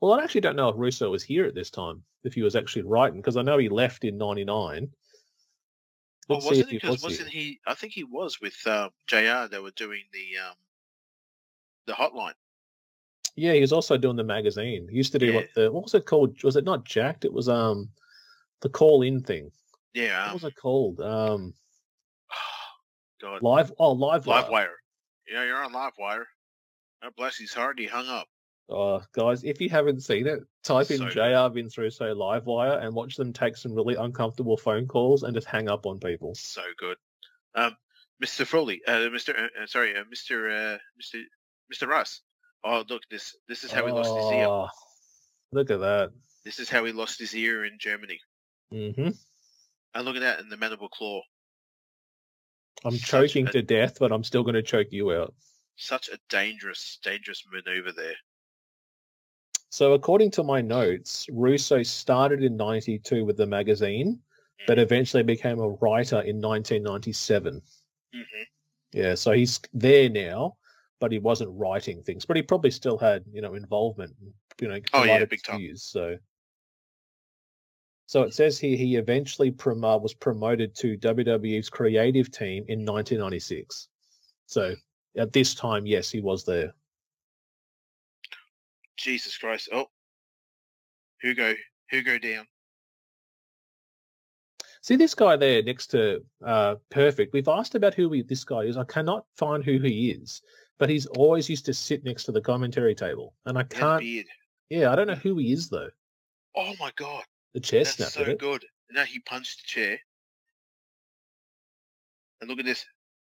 Well, 0.00 0.14
I 0.14 0.22
actually 0.22 0.42
don't 0.42 0.56
know 0.56 0.68
if 0.68 0.76
Russo 0.78 1.10
was 1.10 1.22
here 1.22 1.44
at 1.44 1.54
this 1.54 1.70
time, 1.70 2.02
if 2.24 2.34
he 2.34 2.42
was 2.42 2.54
actually 2.54 2.82
writing, 2.82 3.20
because 3.20 3.36
I 3.36 3.42
know 3.42 3.58
he 3.58 3.68
left 3.68 4.04
in 4.04 4.16
'99. 4.18 4.88
Oh, 6.30 6.34
wasn't 6.36 6.70
he? 6.70 6.78
was 6.86 7.02
wasn't 7.02 7.28
here. 7.30 7.42
he? 7.42 7.60
I 7.66 7.74
think 7.74 7.94
he 7.94 8.04
was 8.04 8.40
with 8.40 8.54
um, 8.66 8.90
JR 9.06 9.48
They 9.50 9.58
were 9.58 9.70
doing 9.72 10.02
the 10.12 10.38
um, 10.46 10.54
the 11.86 11.94
hotline. 11.94 12.34
Yeah, 13.34 13.54
he 13.54 13.60
was 13.60 13.72
also 13.72 13.96
doing 13.96 14.16
the 14.16 14.24
magazine. 14.24 14.86
He 14.90 14.96
used 14.96 15.12
to 15.12 15.18
do 15.18 15.26
Yeah. 15.26 15.34
what 15.34 15.48
the 15.54 15.72
what 15.72 15.82
was 15.84 15.94
it 15.94 16.04
called? 16.06 16.42
Was 16.44 16.56
it 16.56 16.64
not 16.64 16.84
Jacked? 16.84 17.24
It 17.24 17.32
was 17.32 17.48
um 17.48 17.88
the 18.60 18.68
call 18.68 19.02
in 19.02 19.22
thing. 19.22 19.50
Yeah. 19.94 20.20
What 20.24 20.28
Um, 20.28 20.34
was 20.34 20.44
it 20.44 20.56
called? 20.56 21.00
Um 21.00 21.54
God. 23.20 23.42
live 23.42 23.72
oh 23.78 23.92
live 23.92 24.26
Live 24.26 24.44
wire. 24.44 24.52
wire. 24.52 24.76
Yeah, 25.30 25.44
you're 25.44 25.62
on 25.62 25.72
live 25.72 25.92
wire. 25.98 26.26
Oh, 27.02 27.10
bless 27.16 27.36
his 27.36 27.52
heart. 27.52 27.78
He 27.78 27.86
hung 27.86 28.08
up. 28.08 28.26
Oh 28.70 29.02
guys, 29.14 29.44
if 29.44 29.60
you 29.60 29.70
haven't 29.70 30.02
seen 30.02 30.26
it, 30.26 30.40
type 30.62 30.90
in 30.90 30.98
So 30.98 31.08
JR 31.08 31.52
Vince 31.52 31.78
Russo 31.78 32.14
live 32.14 32.46
wire 32.46 32.78
and 32.78 32.94
watch 32.94 33.16
them 33.16 33.32
take 33.32 33.56
some 33.56 33.74
really 33.74 33.94
uncomfortable 33.94 34.56
phone 34.56 34.86
calls 34.86 35.22
and 35.22 35.34
just 35.34 35.46
hang 35.46 35.68
up 35.68 35.86
on 35.86 35.98
people. 35.98 36.34
So 36.34 36.62
good. 36.78 36.96
Um, 37.54 37.76
Mr. 38.22 38.46
Foley, 38.46 38.80
uh, 38.86 39.08
Mr. 39.10 39.38
Uh, 39.38 39.62
uh, 39.62 39.66
sorry, 39.66 39.96
uh, 39.96 40.04
Mr. 40.12 40.74
Uh, 40.74 40.78
Mr. 41.00 41.22
Mr. 41.72 41.88
Russ. 41.88 42.20
Oh, 42.64 42.84
look, 42.88 43.02
this 43.10 43.36
this 43.48 43.64
is 43.64 43.70
how 43.72 43.86
he 43.86 43.92
lost 43.92 44.14
his 44.14 44.32
ear. 44.32 44.46
Oh, 44.46 44.68
Look 45.52 45.70
at 45.70 45.80
that. 45.80 46.10
This 46.44 46.58
is 46.58 46.68
how 46.68 46.84
he 46.84 46.92
lost 46.92 47.18
his 47.18 47.34
ear 47.34 47.64
in 47.64 47.78
Germany. 47.78 48.20
Mm-hmm. 48.72 49.10
And 49.94 50.04
look 50.04 50.16
at 50.16 50.20
that 50.20 50.40
in 50.40 50.48
the 50.48 50.56
mandible 50.56 50.88
claw. 50.88 51.22
I'm 52.84 52.92
Such 52.92 53.02
choking 53.10 53.46
a- 53.48 53.52
to 53.52 53.62
death, 53.62 53.98
but 53.98 54.12
I'm 54.12 54.24
still 54.24 54.42
going 54.42 54.54
to 54.54 54.62
choke 54.62 54.92
you 54.92 55.12
out. 55.12 55.34
Such 55.76 56.08
a 56.08 56.18
dangerous, 56.28 56.98
dangerous 57.02 57.44
maneuver 57.50 57.92
there. 57.92 58.16
So, 59.70 59.92
according 59.92 60.30
to 60.32 60.42
my 60.42 60.60
notes, 60.60 61.26
Russo 61.30 61.82
started 61.82 62.42
in 62.42 62.56
92 62.56 63.24
with 63.24 63.36
the 63.36 63.46
magazine, 63.46 64.20
but 64.66 64.78
eventually 64.78 65.22
became 65.22 65.60
a 65.60 65.68
writer 65.68 66.20
in 66.20 66.40
1997. 66.40 67.62
hmm 68.12 68.22
Yeah, 68.92 69.14
so 69.14 69.32
he's 69.32 69.60
there 69.74 70.08
now, 70.08 70.56
but 71.00 71.12
he 71.12 71.18
wasn't 71.18 71.50
writing 71.52 72.02
things, 72.02 72.24
but 72.24 72.36
he 72.36 72.42
probably 72.42 72.70
still 72.70 72.96
had, 72.98 73.24
you 73.30 73.42
know, 73.42 73.54
involvement, 73.54 74.16
you 74.60 74.68
know, 74.68 74.80
Oh, 74.94 75.04
yeah, 75.04 75.24
big 75.26 75.42
time. 75.42 75.58
views, 75.58 75.82
So, 75.84 76.18
so 78.08 78.22
it 78.22 78.32
says 78.32 78.58
here 78.58 78.74
he 78.74 78.96
eventually 78.96 79.50
prom- 79.50 79.84
uh, 79.84 79.98
was 79.98 80.14
promoted 80.14 80.74
to 80.76 80.96
WWE's 80.96 81.68
creative 81.68 82.30
team 82.30 82.64
in 82.68 82.86
1996. 82.86 83.88
So 84.46 84.74
at 85.18 85.34
this 85.34 85.54
time, 85.54 85.84
yes, 85.84 86.10
he 86.10 86.22
was 86.22 86.42
there. 86.42 86.72
Jesus 88.96 89.36
Christ. 89.36 89.68
Oh, 89.74 89.90
Hugo, 91.20 91.54
Hugo 91.90 92.18
down. 92.18 92.46
See 94.80 94.96
this 94.96 95.14
guy 95.14 95.36
there 95.36 95.62
next 95.62 95.88
to 95.88 96.24
uh, 96.42 96.76
Perfect. 96.88 97.34
We've 97.34 97.46
asked 97.46 97.74
about 97.74 97.92
who 97.92 98.10
he, 98.10 98.22
this 98.22 98.42
guy 98.42 98.60
is. 98.60 98.78
I 98.78 98.84
cannot 98.84 99.26
find 99.36 99.62
who 99.62 99.78
he 99.80 100.12
is, 100.12 100.40
but 100.78 100.88
he's 100.88 101.04
always 101.04 101.50
used 101.50 101.66
to 101.66 101.74
sit 101.74 102.04
next 102.04 102.24
to 102.24 102.32
the 102.32 102.40
commentary 102.40 102.94
table, 102.94 103.34
and 103.44 103.58
I 103.58 103.66
He 103.70 103.78
had 103.78 103.84
a 103.84 103.98
can't. 103.98 104.26
Yeah, 104.70 104.92
I 104.92 104.96
don't 104.96 105.08
know 105.08 105.14
who 105.14 105.36
he 105.36 105.52
is 105.52 105.68
though. 105.68 105.90
Oh 106.56 106.72
my 106.80 106.90
god, 106.96 107.24
The 107.54 107.60
chair 107.60 107.84
that's 107.84 107.96
snapped 107.96 108.12
so 108.12 108.36
good. 108.36 108.64
Now 108.90 109.04
he 109.04 109.20
punched 109.20 109.62
the 109.62 109.66
chair. 109.66 109.98
And 112.40 112.48
look 112.48 112.58
at 112.58 112.64
this. 112.64 112.84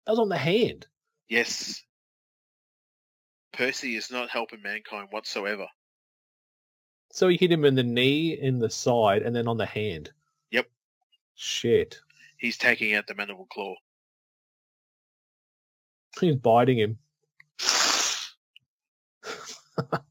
That 0.07 0.13
was 0.13 0.19
on 0.19 0.29
the 0.29 0.37
hand. 0.37 0.87
Yes. 1.29 1.83
Percy 3.53 3.97
is 3.97 4.11
not 4.11 4.31
helping 4.31 4.63
mankind 4.63 5.09
whatsoever. 5.11 5.67
So 7.11 7.29
he 7.29 7.37
hit 7.37 7.51
him 7.51 7.65
in 7.65 7.75
the 7.75 7.83
knee, 7.83 8.39
in 8.39 8.59
the 8.59 8.71
side, 8.71 9.23
and 9.23 9.35
then 9.35 9.49
on 9.49 9.57
the 9.57 9.67
hand. 9.67 10.13
Yep. 10.51 10.69
Shit. 11.35 11.99
He's 12.37 12.59
taking 12.59 12.95
out 12.95 13.07
the 13.07 13.15
mandible 13.15 13.47
claw. 13.51 13.75
He's 16.21 16.37
biting 16.37 16.79
him. 16.79 16.99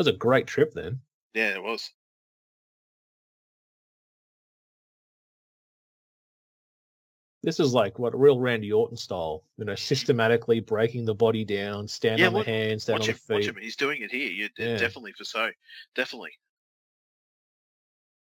was 0.00 0.06
a 0.06 0.12
great 0.12 0.46
trip 0.46 0.72
then. 0.72 0.98
Yeah, 1.34 1.50
it 1.50 1.62
was. 1.62 1.90
This 7.42 7.60
is 7.60 7.74
like 7.74 7.98
what 7.98 8.18
real 8.18 8.38
Randy 8.40 8.72
Orton 8.72 8.96
style, 8.96 9.44
you 9.58 9.66
know, 9.66 9.74
systematically 9.74 10.60
breaking 10.60 11.04
the 11.04 11.14
body 11.14 11.44
down, 11.44 11.86
stand 11.86 12.18
Yeah, 12.18 12.28
on 12.28 12.32
the 12.32 12.42
hands, 12.44 12.84
stand 12.84 13.00
Watch 13.00 13.08
on 13.10 13.14
him, 13.14 13.20
the 13.28 13.34
watch 13.34 13.42
feet. 13.42 13.50
him. 13.50 13.56
He's 13.60 13.76
doing 13.76 14.00
it 14.00 14.10
here. 14.10 14.30
You, 14.30 14.48
Yeah. 14.56 14.78
Definitely 14.78 15.12
for 15.12 15.24
so. 15.24 15.50
Definitely. 15.94 16.32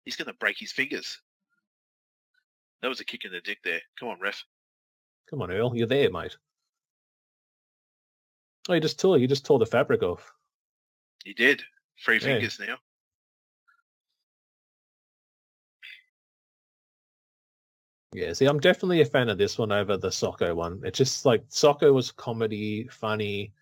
He's 0.05 0.17
going 0.17 0.27
to 0.27 0.35
break 0.35 0.59
his 0.59 0.73
fingers. 0.73 1.21
That 2.83 2.89
was 2.89 2.99
a 2.99 3.05
kick 3.05 3.25
in 3.25 3.31
the 3.31 3.41
dick 3.41 3.59
there. 3.63 3.83
Come 4.01 4.09
on, 4.09 4.19
ref. 4.21 4.45
Come 5.31 5.43
on, 5.43 5.53
Earl, 5.53 5.77
you're 5.77 5.87
there, 5.87 6.11
mate. 6.11 6.37
Oh, 8.69 8.75
you 8.75 8.81
just 8.81 8.99
tore 8.99 9.17
you 9.17 9.29
just 9.29 9.47
tore 9.47 9.61
the 9.61 9.67
fabric 9.67 10.03
off. 10.03 10.33
He 11.25 11.35
did. 11.35 11.63
Three 12.05 12.17
Yeah. 12.17 12.21
fingers 12.21 12.59
now. 12.61 12.79
Yeah, 18.15 18.33
see, 18.33 18.47
I'm 18.47 18.59
definitely 18.61 19.03
a 19.03 19.05
fan 19.05 19.29
of 19.29 19.37
this 19.37 19.59
one 19.59 19.71
over 19.71 19.97
the 19.97 20.09
Socko 20.09 20.55
one. 20.57 20.81
It's 20.85 20.97
just 20.97 21.27
like 21.27 21.47
Socko 21.51 21.93
was 21.93 22.11
comedy, 22.11 22.89
funny. 22.89 23.53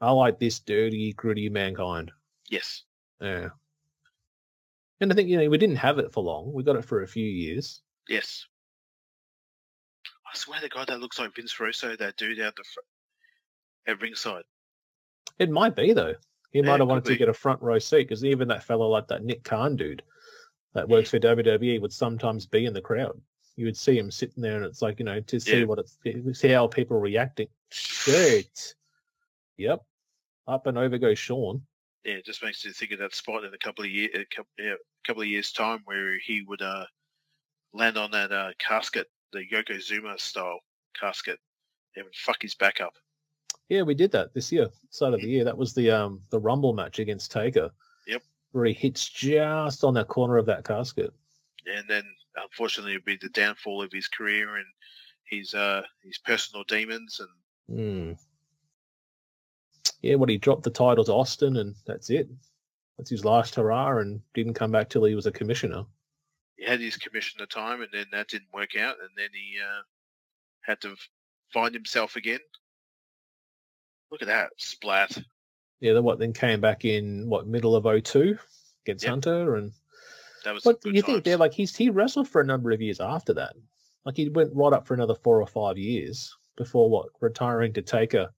I 0.00 0.10
like 0.10 0.38
this 0.38 0.58
dirty, 0.58 1.12
gritty 1.12 1.48
mankind. 1.48 2.10
Yes. 2.50 2.82
Yeah. 3.20 3.50
And 5.00 5.12
I 5.12 5.14
think, 5.14 5.28
you 5.28 5.36
know, 5.38 5.48
we 5.48 5.58
didn't 5.58 5.76
have 5.76 5.98
it 5.98 6.12
for 6.12 6.22
long. 6.22 6.52
We 6.52 6.64
got 6.64 6.76
it 6.76 6.84
for 6.84 7.02
a 7.02 7.06
few 7.08 7.24
years. 7.24 7.82
Yes. 8.08 8.44
I 10.32 10.36
swear 10.36 10.60
to 10.60 10.68
God, 10.68 10.88
that 10.88 11.00
looks 11.00 11.18
like 11.18 11.34
Vince 11.36 11.58
Russo, 11.60 11.94
that 11.96 12.16
dude 12.16 12.40
out 12.40 12.56
the 12.56 12.64
fr- 12.64 13.90
at 13.90 14.00
ringside. 14.00 14.44
It 15.38 15.50
might 15.50 15.76
be, 15.76 15.92
though. 15.92 16.14
He 16.52 16.58
Yeah, 16.60 16.66
might 16.66 16.80
have 16.80 16.88
wanted 16.88 17.06
to 17.06 17.16
get 17.16 17.28
a 17.28 17.34
front 17.34 17.60
row 17.62 17.78
seat 17.78 18.04
because 18.08 18.24
even 18.24 18.48
that 18.48 18.62
fellow 18.62 18.86
like 18.88 19.08
that 19.08 19.24
Nick 19.24 19.42
Khan 19.42 19.74
dude 19.76 20.02
that 20.74 20.88
works 20.88 21.10
for 21.10 21.18
WWE 21.18 21.80
would 21.80 21.92
sometimes 21.92 22.46
be 22.46 22.66
in 22.66 22.72
the 22.74 22.80
crowd. 22.80 23.20
You 23.56 23.66
would 23.66 23.76
see 23.76 23.98
him 23.98 24.10
sitting 24.10 24.42
there 24.42 24.56
and 24.56 24.64
it's 24.64 24.80
like, 24.82 24.98
you 24.98 25.04
know, 25.04 25.20
to 25.20 25.40
see 25.40 25.60
Yeah. 25.60 25.64
what 25.64 25.78
it's, 25.78 25.98
see 26.38 26.48
how 26.48 26.66
people 26.66 26.96
are 26.96 27.00
reacting. 27.00 27.48
Shit. 27.70 28.74
Yep. 29.56 29.80
Up 30.48 30.66
and 30.66 30.76
over 30.78 30.98
goes 30.98 31.18
Shawn. 31.18 31.62
Yeah, 32.04 32.14
it 32.14 32.24
just 32.26 32.42
makes 32.42 32.64
you 32.64 32.72
think 32.72 32.92
of 32.92 32.98
that 32.98 33.14
spot 33.14 33.44
in 33.44 33.54
a 33.54 33.58
couple 33.58 33.84
of 33.84 33.90
years, 33.90 34.10
a 34.14 34.24
couple, 34.34 34.50
yeah, 34.58 34.72
a 34.72 35.06
couple 35.06 35.22
of 35.22 35.28
years 35.28 35.52
time 35.52 35.80
where 35.84 36.18
he 36.18 36.42
would 36.42 36.60
uh, 36.62 36.84
land 37.72 37.96
on 37.96 38.10
that 38.10 38.32
uh, 38.32 38.50
casket, 38.58 39.06
the 39.32 39.44
Yokozuna 39.50 40.18
style 40.18 40.60
casket, 40.98 41.38
and 41.94 42.04
would 42.04 42.14
fuck 42.16 42.42
his 42.42 42.54
back 42.56 42.80
up. 42.80 42.94
Yeah, 43.68 43.82
we 43.82 43.94
did 43.94 44.12
that 44.12 44.34
this 44.34 44.52
year, 44.52 44.68
start 44.90 45.14
of 45.14 45.20
the 45.20 45.28
year. 45.28 45.44
That 45.44 45.56
was 45.56 45.72
the 45.74 45.90
um 45.90 46.20
the 46.30 46.38
Rumble 46.40 46.72
match 46.74 46.98
against 46.98 47.32
Taker. 47.32 47.70
Yep. 48.06 48.22
Where 48.52 48.64
he 48.66 48.72
hits 48.74 49.08
just 49.08 49.82
on 49.84 49.94
that 49.94 50.08
corner 50.08 50.36
of 50.36 50.46
that 50.46 50.64
casket. 50.64 51.12
and 51.66 51.86
then 51.88 52.04
unfortunately 52.36 52.92
it'd 52.92 53.04
be 53.04 53.16
the 53.20 53.28
downfall 53.30 53.82
of 53.82 53.92
his 53.92 54.08
career 54.08 54.56
and 54.56 54.66
his 55.24 55.54
uh 55.54 55.82
his 56.02 56.18
personal 56.18 56.64
demons 56.64 57.20
and 57.20 57.28
Hmm. 57.68 58.12
Yeah, 60.02 60.16
what 60.16 60.28
he 60.28 60.36
dropped 60.38 60.64
the 60.64 60.70
title 60.70 61.04
to 61.04 61.12
Austin 61.12 61.56
and 61.56 61.74
that's 61.86 62.10
it. 62.10 62.28
That's 62.98 63.10
his 63.10 63.24
last 63.24 63.54
hurrah 63.54 63.98
and 63.98 64.20
didn't 64.34 64.54
come 64.54 64.70
back 64.72 64.88
till 64.88 65.04
he 65.04 65.14
was 65.14 65.26
a 65.26 65.32
commissioner. 65.32 65.84
he 66.56 66.64
had 66.64 66.80
his 66.80 66.96
commissioner 66.96 67.46
time 67.46 67.80
and 67.80 67.90
then 67.92 68.06
that 68.12 68.28
didn't 68.28 68.52
work 68.52 68.76
out 68.76 68.96
and 69.00 69.10
then 69.16 69.28
he 69.32 69.58
uh 69.60 69.82
had 70.62 70.80
to 70.80 70.94
find 71.52 71.74
himself 71.74 72.16
again 72.16 72.40
look 74.12 74.22
at 74.22 74.28
that 74.28 74.50
splat 74.58 75.18
Yeah, 75.80 75.94
then 75.94 76.04
what 76.04 76.18
then 76.20 76.32
came 76.32 76.60
back 76.60 76.84
in 76.84 77.28
what 77.28 77.46
middle 77.48 77.74
of 77.74 77.84
02 78.04 78.38
against 78.84 79.02
Yep. 79.04 79.10
Hunter 79.10 79.56
and 79.56 79.72
that 80.44 80.54
was 80.54 80.62
some 80.64 80.76
you 80.84 80.92
good 80.92 81.04
think 81.06 81.24
they're 81.24 81.36
like 81.36 81.52
he's 81.54 81.74
he 81.74 81.88
wrestled 81.90 82.28
for 82.28 82.40
a 82.40 82.44
number 82.46 82.70
of 82.72 82.80
years 82.82 83.00
after 83.00 83.32
that. 83.34 83.54
Like 84.04 84.16
he 84.16 84.28
went 84.28 84.54
right 84.54 84.72
up 84.72 84.86
for 84.86 84.94
another 84.94 85.14
four 85.14 85.40
or 85.40 85.46
five 85.46 85.78
years 85.78 86.36
before 86.56 86.90
what 86.90 87.06
retiring 87.20 87.72
to 87.74 87.82
Taker 87.82 88.32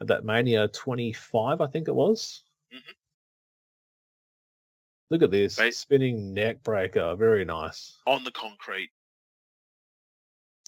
at 0.00 0.06
that 0.06 0.24
Mania 0.24 0.68
twenty 0.68 1.12
five, 1.12 1.60
I 1.60 1.66
think 1.66 1.88
it 1.88 1.94
was. 1.94 2.42
Mhm. 2.72 2.94
Look 5.10 5.22
at 5.22 5.30
this 5.32 5.58
Right. 5.58 5.74
spinning 5.74 6.32
neck 6.34 6.62
breaker, 6.62 7.14
very 7.16 7.44
nice. 7.44 7.98
on 8.06 8.22
the 8.24 8.30
concrete 8.32 8.90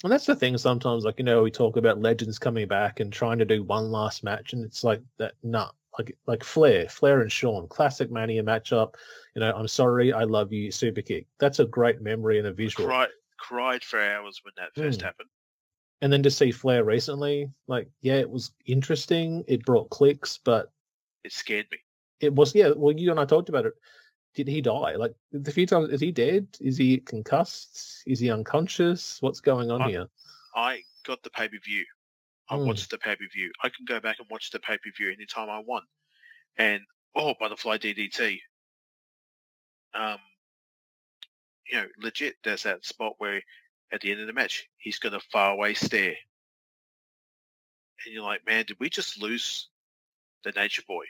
And 0.03 0.13
that's 0.13 0.27
the 0.27 0.37
thing. 0.37 0.57
Sometimes, 0.59 1.05
like 1.05 1.19
you 1.19 1.25
know, 1.25 1.43
we 1.43 1.51
talk 1.51 1.77
about 1.77 2.01
legends 2.01 2.39
coming 2.39 2.69
back 2.69 3.01
and 3.01 3.13
trying 3.13 3.39
to 3.39 3.45
do 3.45 3.63
one 3.63 3.91
last 3.91 4.25
match, 4.25 4.53
and 4.53 4.65
it's 4.65 4.85
like 4.85 5.01
that. 5.19 5.35
Nah, 5.43 5.71
like 5.99 6.17
like 6.27 6.45
Flair, 6.45 6.89
Flair 6.89 7.23
and 7.23 7.33
Shawn, 7.33 7.67
classic 7.69 8.11
Mania 8.11 8.43
matchup. 8.43 8.95
You 9.35 9.41
know, 9.41 9.53
I'm 9.55 9.69
sorry, 9.69 10.13
I 10.13 10.25
love 10.25 10.53
you, 10.53 10.71
super 10.71 11.03
kick. 11.03 11.27
That's 11.39 11.61
a 11.61 11.65
great 11.65 12.01
memory 12.03 12.39
and 12.39 12.47
a 12.47 12.53
visual. 12.53 12.89
cried 12.89 13.09
cried 13.39 13.85
for 13.85 14.01
hours 14.01 14.41
when 14.45 14.53
that 14.57 14.75
first 14.75 15.01
Mm. 15.01 15.05
happened 15.05 15.29
and 16.03 16.13
then 16.13 16.23
to 16.23 16.31
see 16.31 16.51
Flair 16.51 16.85
recently, 16.85 17.51
like, 17.67 17.89
yeah, 18.01 18.17
it 18.17 18.29
was 18.29 18.53
interesting. 18.67 19.45
It 19.49 19.65
brought 19.65 19.91
clicks, 19.91 20.39
but 20.39 20.71
it 21.25 21.33
scared 21.33 21.67
me 21.71 21.79
it 22.21 22.35
was, 22.35 22.55
yeah. 22.55 22.71
Well, 22.75 22.97
you 22.97 23.11
and 23.11 23.21
I 23.21 23.25
talked 23.25 23.49
about 23.49 23.67
it. 23.67 23.75
Did 24.37 24.47
he 24.49 24.61
die? 24.61 24.95
Like 24.97 25.15
the 25.33 25.51
few 25.51 25.67
times, 25.67 25.89
is 25.89 26.01
he 26.01 26.13
dead? 26.13 26.47
Is 26.61 26.77
he 26.77 26.99
concussed? 26.99 28.03
Is 28.07 28.21
he 28.21 28.31
unconscious? 28.31 29.21
What's 29.23 29.41
going 29.41 29.71
on 29.73 29.83
I- 29.83 29.89
here? 29.91 30.07
i 30.55 30.83
got 31.05 31.23
the 31.23 31.29
pay-per-view 31.31 31.85
i 32.49 32.57
Mm. 32.57 32.67
watched 32.67 32.89
the 32.91 32.97
pay-per-view 32.97 33.53
i 33.63 33.69
can 33.69 33.85
go 33.85 34.01
back 34.01 34.17
and 34.19 34.27
watch 34.31 34.51
the 34.51 34.59
pay-per-view 34.59 35.13
anytime 35.13 35.51
i 35.51 35.59
want 35.59 35.85
and 36.57 36.81
oh 37.15 37.35
butterfly 37.39 37.77
ddt 37.77 38.41
um 39.95 40.19
you 41.71 41.77
know 41.79 41.87
legit 41.99 42.37
there's 42.43 42.63
that 42.63 42.85
spot 42.87 43.13
where 43.19 43.43
at 43.93 44.01
the 44.01 44.11
end 44.11 44.21
of 44.23 44.27
the 44.27 44.33
match 44.33 44.67
he's 44.79 44.99
got 44.99 45.13
a 45.13 45.21
faraway 45.21 45.75
stare 45.75 46.17
and 48.05 48.15
you're 48.15 48.23
like 48.23 48.47
man 48.47 48.65
did 48.67 48.79
we 48.81 48.89
just 48.89 49.21
lose 49.21 49.69
the 50.45 50.53
nature 50.53 50.83
boy 50.89 51.05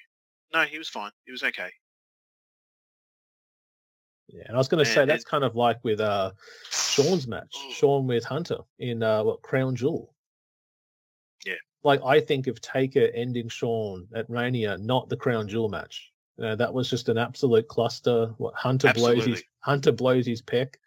no 0.53 0.63
he 0.63 0.77
was 0.79 0.89
fine 0.89 1.13
he 1.25 1.31
was 1.31 1.45
okay 1.45 1.71
Yeah, 4.29 4.43
and 4.47 4.57
I 4.57 4.59
was 4.59 4.69
going 4.69 4.85
to 4.85 4.91
say 4.91 5.05
that's 5.05 5.25
kind 5.25 5.45
of 5.45 5.55
like 5.55 5.79
with 5.85 6.01
uh 6.01 6.33
Shawn's 6.71 7.29
match. 7.29 7.55
Shawn 7.73 8.07
with 8.07 8.25
Hunter 8.25 8.59
in 8.79 9.03
uh 9.03 9.23
what 9.23 9.43
Crown 9.43 9.77
Jewel. 9.77 10.13
Yeah. 11.45 11.55
Like 11.85 12.01
I 12.05 12.21
think 12.21 12.47
of 12.49 12.61
Taker 12.61 13.09
ending 13.15 13.49
Shawn 13.49 14.09
at 14.15 14.29
Mania, 14.29 14.79
not 14.79 15.09
the 15.09 15.17
Crown 15.17 15.49
Jewel 15.49 15.69
match. 15.69 16.13
You 16.39 16.45
know, 16.45 16.57
that 16.57 16.75
was 16.75 16.91
just 16.91 17.09
an 17.09 17.19
absolute 17.19 17.69
cluster. 17.69 18.35
What 18.39 18.55
Hunter 18.55 18.93
blows 18.93 19.25
his 19.25 19.43
Hunter 19.61 19.93
blows 19.93 20.27
his 20.27 20.43
peck, 20.43 20.79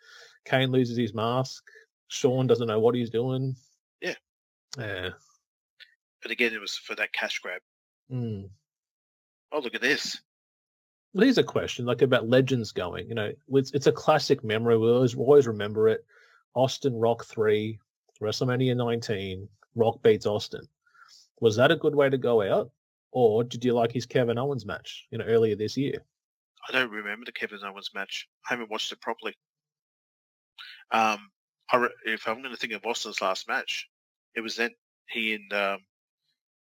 Kane 0.45 0.71
loses 0.71 0.97
his 0.97 1.13
mask, 1.13 1.63
Shawn 2.09 2.45
doesn't 2.47 2.67
know 2.67 2.79
what 2.79 2.95
he's 2.95 3.09
doing. 3.09 3.55
Yeah. 4.01 4.15
Yeah. 4.77 5.09
but 6.21 6.31
again 6.31 6.53
it 6.53 6.61
was 6.61 6.75
for 6.77 6.95
that 6.95 7.11
cash 7.13 7.39
grab 7.39 7.61
Mm. 8.11 8.49
oh 9.51 9.59
look 9.59 9.73
at 9.75 9.81
this 9.81 10.19
Well, 11.13 11.23
here's 11.23 11.37
a 11.39 11.43
question, 11.43 11.85
like 11.85 12.01
about 12.01 12.29
legends 12.29 12.71
going. 12.71 13.07
You 13.07 13.15
know, 13.15 13.31
it's 13.49 13.71
it's 13.71 13.87
a 13.87 13.91
classic 13.91 14.43
memory. 14.43 14.77
We 14.77 14.89
always 14.89 15.15
always 15.15 15.47
remember 15.47 15.89
it. 15.89 16.05
Austin 16.53 16.95
Rock 16.95 17.25
three, 17.25 17.79
WrestleMania 18.21 18.75
19, 18.75 19.47
Rock 19.75 20.01
beats 20.03 20.25
Austin. 20.25 20.67
Was 21.41 21.55
that 21.55 21.71
a 21.71 21.75
good 21.75 21.95
way 21.95 22.09
to 22.09 22.17
go 22.17 22.41
out, 22.41 22.71
or 23.11 23.43
did 23.43 23.65
you 23.65 23.73
like 23.73 23.91
his 23.91 24.05
Kevin 24.05 24.37
Owens 24.37 24.65
match? 24.65 25.07
You 25.09 25.17
know, 25.17 25.25
earlier 25.25 25.55
this 25.55 25.77
year. 25.77 26.03
I 26.67 26.73
don't 26.73 26.91
remember 26.91 27.25
the 27.25 27.31
Kevin 27.31 27.59
Owens 27.63 27.91
match. 27.95 28.27
I 28.47 28.53
haven't 28.53 28.69
watched 28.69 28.91
it 28.91 29.01
properly. 29.01 29.35
Um, 30.91 31.29
I 31.71 31.77
re- 31.77 31.89
if 32.05 32.27
I'm 32.27 32.41
going 32.41 32.53
to 32.53 32.57
think 32.57 32.73
of 32.73 32.85
Austin's 32.85 33.21
last 33.21 33.47
match, 33.47 33.87
it 34.35 34.41
was 34.41 34.55
then 34.55 34.71
he 35.09 35.33
and 35.33 35.53
um, 35.53 35.79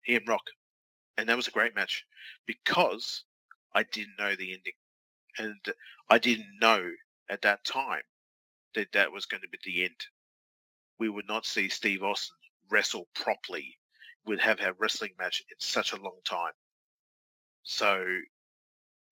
he 0.03 0.17
and 0.17 0.27
Rock, 0.27 0.45
and 1.19 1.29
that 1.29 1.37
was 1.37 1.49
a 1.49 1.53
great 1.53 1.75
match 1.75 2.07
because 2.47 3.25
I 3.75 3.83
didn't 3.85 4.19
know 4.19 4.35
the 4.35 4.53
ending, 4.53 4.73
and 5.39 5.75
I 6.11 6.19
didn't 6.19 6.59
know 6.61 6.91
at 7.29 7.43
that 7.43 7.65
time 7.65 8.03
that 8.75 8.93
that 8.93 9.13
was 9.13 9.27
going 9.27 9.43
to 9.43 9.49
be 9.49 9.59
the 9.65 9.85
end. 9.85 10.07
We 10.99 11.09
would 11.09 11.29
not 11.29 11.47
see 11.47 11.69
Steve 11.69 12.03
Austin 12.03 12.37
wrestle 12.71 13.09
properly. 13.15 13.77
We'd 14.27 14.41
have 14.41 14.61
a 14.61 14.73
wrestling 14.75 15.13
match 15.19 15.43
in 15.51 15.57
such 15.59 15.93
a 15.93 16.01
long 16.01 16.19
time. 16.25 16.53
So, 17.63 18.05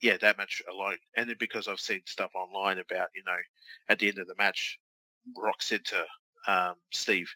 yeah, 0.01 0.17
that 0.19 0.39
match 0.39 0.63
alone. 0.71 0.99
And 1.17 1.29
then 1.29 1.37
because 1.39 1.69
I've 1.69 1.81
seen 1.81 2.03
stuff 2.07 2.31
online 2.35 2.79
about, 2.79 3.09
you 3.15 3.23
know, 3.27 3.39
at 3.89 3.99
the 3.99 4.09
end 4.09 4.19
of 4.19 4.27
the 4.27 4.35
match, 4.37 4.79
Rock 5.37 5.63
said 5.63 5.85
to 5.87 6.05
um, 6.47 6.75
Steve, 6.93 7.31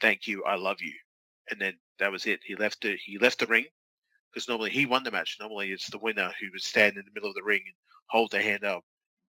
"Thank 0.00 0.26
you, 0.26 0.44
I 0.44 0.56
love 0.56 0.80
you," 0.80 0.94
and 1.50 1.60
then 1.60 1.78
that 1.98 2.12
was 2.12 2.26
it. 2.26 2.40
He 2.44 2.56
left 2.56 2.82
the 2.82 2.96
he 2.96 3.18
left 3.18 3.40
the 3.40 3.46
ring 3.46 3.66
because 4.32 4.48
normally 4.48 4.70
he 4.70 4.86
won 4.86 5.02
the 5.02 5.10
match. 5.10 5.36
Normally 5.40 5.72
it's 5.72 5.90
the 5.90 5.98
winner 5.98 6.32
who 6.40 6.48
would 6.52 6.62
stand 6.62 6.96
in 6.96 7.04
the 7.04 7.10
middle 7.12 7.28
of 7.28 7.34
the 7.34 7.42
ring 7.42 7.62
and 7.64 7.74
hold 8.06 8.30
their 8.30 8.42
hand 8.42 8.64
up, 8.64 8.84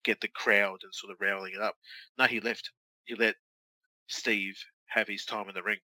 get 0.04 0.20
the 0.20 0.28
crowd 0.28 0.80
and 0.82 0.94
sort 0.94 1.12
of 1.12 1.20
rallying 1.20 1.54
it 1.54 1.62
up. 1.62 1.76
No, 2.18 2.24
he 2.24 2.40
left. 2.40 2.70
He 3.04 3.14
let 3.14 3.36
Steve 4.08 4.58
have 4.86 5.08
his 5.08 5.24
time 5.24 5.48
in 5.48 5.54
the 5.54 5.62
ring. 5.62 5.78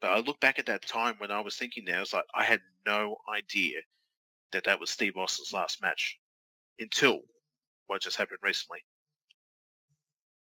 But 0.00 0.12
I 0.12 0.20
look 0.20 0.40
back 0.40 0.58
at 0.58 0.66
that 0.66 0.86
time 0.86 1.14
when 1.18 1.30
I 1.30 1.40
was 1.40 1.56
thinking 1.56 1.84
I 1.90 2.00
was 2.00 2.12
like, 2.12 2.24
I 2.34 2.44
had 2.44 2.60
no 2.86 3.16
idea 3.32 3.80
that 4.52 4.64
that 4.64 4.80
was 4.80 4.90
Steve 4.90 5.16
Austin's 5.16 5.52
last 5.52 5.82
match 5.82 6.18
until 6.78 7.20
what 7.86 8.02
just 8.02 8.16
happened 8.16 8.38
recently. 8.42 8.80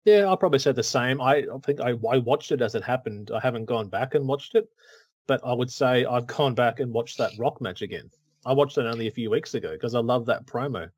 Yeah, 0.04 0.26
I'll 0.26 0.38
probably 0.38 0.60
say 0.60 0.72
the 0.72 0.84
same. 0.84 1.20
I 1.20 1.38
I 1.38 1.58
think 1.64 1.80
I, 1.80 1.94
I 2.12 2.18
watched 2.18 2.52
it 2.52 2.62
as 2.62 2.76
it 2.76 2.84
happened. 2.84 3.32
I 3.34 3.40
haven't 3.40 3.66
gone 3.66 3.90
back 3.90 4.14
and 4.14 4.28
watched 4.28 4.56
it, 4.56 4.70
but 5.28 5.42
I 5.46 5.54
would 5.54 5.72
say 5.72 6.06
I've 6.06 6.28
gone 6.28 6.56
back 6.56 6.80
and 6.80 6.94
watched 6.94 7.18
that 7.18 7.32
Rock 7.38 7.62
match 7.62 7.82
again. 7.82 8.10
I 8.46 8.54
watched 8.54 8.78
it 8.78 8.86
only 8.86 9.08
a 9.08 9.12
few 9.12 9.30
weeks 9.30 9.54
ago 9.56 9.72
because 9.72 9.96
I 9.96 10.00
love 10.00 10.26
that 10.28 10.46
promo. 10.46 10.90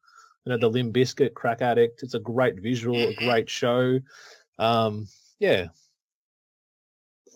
You 0.45 0.51
know, 0.51 0.57
the 0.57 0.69
Limp 0.69 0.93
Bizkit 0.93 1.33
Crack 1.33 1.61
Addict. 1.61 2.03
It's 2.03 2.13
a 2.13 2.19
great 2.19 2.59
visual, 2.59 2.97
a 2.97 3.13
great 3.15 3.49
show. 3.49 3.99
Um, 4.59 5.07
yeah. 5.39 5.67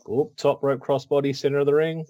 Oh, 0.07 0.31
top 0.37 0.63
rope 0.63 0.79
crossbody, 0.79 1.35
center 1.35 1.59
of 1.59 1.65
the 1.65 1.73
ring. 1.73 2.05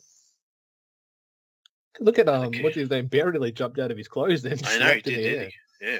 Look 2.00 2.20
at 2.20 2.30
um, 2.30 2.52
what's 2.62 2.76
his 2.76 2.90
name? 2.90 3.08
Barely 3.08 3.52
jumped 3.52 3.80
out 3.80 3.92
of 3.92 3.98
his 3.98 4.08
clothes. 4.08 4.42
Then 4.42 4.58
I 4.66 4.78
know 4.78 4.94
he 4.94 5.02
did, 5.02 5.16
did 5.16 5.52
he? 5.80 5.86
Yeah. 5.88 6.00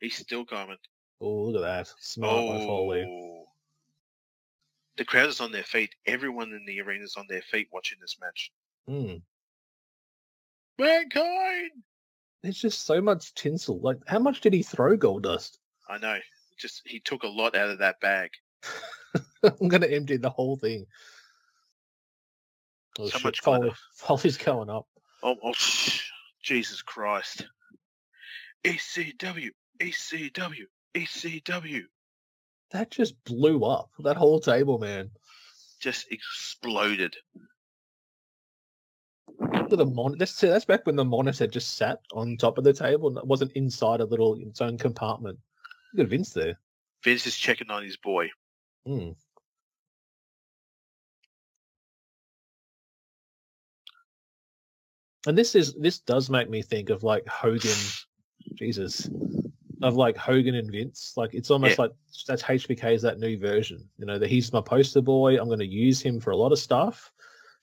He's 0.00 0.16
still 0.16 0.44
coming. 0.44 0.76
Oh, 1.20 1.44
look 1.44 1.64
at 1.64 1.86
that! 1.86 1.94
Smart 2.00 2.48
by 2.48 2.58
Foley. 2.66 3.33
The 4.96 5.04
crowd 5.04 5.28
is 5.28 5.40
on 5.40 5.52
their 5.52 5.64
feet. 5.64 5.94
Everyone 6.06 6.52
in 6.52 6.64
the 6.66 6.80
arena 6.80 7.04
is 7.04 7.16
on 7.16 7.26
their 7.28 7.42
feet 7.42 7.68
watching 7.72 7.98
this 8.00 8.16
match. 8.20 8.52
Hmm. 8.86 9.16
Mankind! 10.78 11.70
There's 12.42 12.60
just 12.60 12.84
so 12.84 13.00
much 13.00 13.34
tinsel. 13.34 13.80
Like, 13.80 13.98
how 14.06 14.18
much 14.18 14.40
did 14.40 14.52
he 14.52 14.62
throw 14.62 14.96
Goldust? 14.96 15.58
I 15.88 15.98
know. 15.98 16.18
Just 16.58 16.82
he 16.84 17.00
took 17.00 17.22
a 17.22 17.28
lot 17.28 17.56
out 17.56 17.70
of 17.70 17.78
that 17.78 18.00
bag. 18.00 18.30
I'm 19.42 19.68
gonna 19.68 19.86
empty 19.86 20.16
the 20.16 20.30
whole 20.30 20.56
thing. 20.56 20.86
Oh, 22.98 23.06
So 23.06 23.18
shit, 23.18 23.24
much 23.24 23.40
Foley, 23.40 23.60
glitter. 23.60 23.76
Foley's 23.94 24.36
going 24.36 24.70
up. 24.70 24.86
Oh, 25.22 25.36
oh 25.42 25.52
Jesus 26.42 26.82
Christ. 26.82 27.46
ECW, 28.64 29.50
ECW, 29.80 30.64
ECW. 30.94 31.82
That 32.74 32.90
just 32.90 33.14
blew 33.22 33.64
up. 33.64 33.90
That 34.00 34.16
whole 34.16 34.40
table, 34.40 34.80
man. 34.80 35.12
Just 35.80 36.10
exploded. 36.10 37.14
Look 39.38 39.72
at 39.72 39.78
the 39.78 39.86
mon. 39.86 40.18
That's 40.18 40.40
that's 40.40 40.64
back 40.64 40.84
when 40.84 40.96
the 40.96 41.04
monitor 41.04 41.46
just 41.46 41.76
sat 41.76 42.00
on 42.12 42.36
top 42.36 42.58
of 42.58 42.64
the 42.64 42.72
table 42.72 43.06
and 43.06 43.16
it 43.16 43.26
wasn't 43.28 43.52
inside 43.52 44.00
a 44.00 44.04
little 44.04 44.34
its 44.40 44.60
own 44.60 44.76
compartment. 44.76 45.38
Look 45.94 46.06
at 46.06 46.10
Vince 46.10 46.32
there. 46.32 46.58
Vince 47.04 47.28
is 47.28 47.36
checking 47.36 47.70
on 47.70 47.84
his 47.84 47.96
boy. 47.96 48.30
Hmm. 48.84 49.10
And 55.28 55.38
this 55.38 55.54
is 55.54 55.74
this 55.74 56.00
does 56.00 56.28
make 56.28 56.50
me 56.50 56.60
think 56.60 56.90
of 56.90 57.04
like 57.04 57.24
Hogan, 57.28 57.78
Jesus, 58.56 59.08
of 59.82 59.96
like 59.96 60.16
Hogan 60.16 60.54
and 60.54 60.70
Vince. 60.70 61.14
Like 61.16 61.34
it's 61.34 61.50
almost 61.50 61.78
like 61.78 61.92
that's 62.26 62.42
HBK 62.42 62.94
is 62.94 63.02
that 63.02 63.18
new 63.18 63.38
version. 63.38 63.88
You 63.98 64.06
know 64.06 64.18
that 64.18 64.28
he's 64.28 64.52
my 64.52 64.60
poster 64.60 65.00
boy. 65.00 65.38
I'm 65.38 65.46
going 65.46 65.58
to 65.58 65.66
use 65.66 66.00
him 66.00 66.20
for 66.20 66.30
a 66.30 66.36
lot 66.36 66.52
of 66.52 66.58
stuff. 66.58 67.10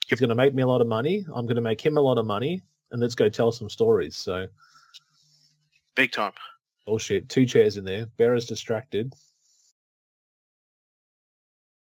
He's 0.08 0.20
going 0.20 0.30
to 0.30 0.36
make 0.36 0.54
me 0.54 0.64
a 0.64 0.68
lot 0.68 0.82
of 0.82 0.88
money. 0.88 1.26
I'm 1.34 1.46
going 1.46 1.56
to 1.56 1.62
make 1.62 1.80
him 1.80 1.98
a 1.98 2.02
lot 2.02 2.18
of 2.18 2.26
money, 2.26 2.62
and 2.92 3.02
let's 3.02 3.16
go 3.16 3.30
tell 3.30 3.52
some 3.52 3.70
stories. 3.70 4.16
So, 4.16 4.48
Big 5.96 6.12
time. 6.12 6.34
oh 6.88 6.98
shit, 6.98 7.30
two 7.30 7.46
chairs 7.46 7.78
in 7.78 7.86
there. 7.86 8.08
Bearer's 8.18 8.46
distracted. 8.46 9.14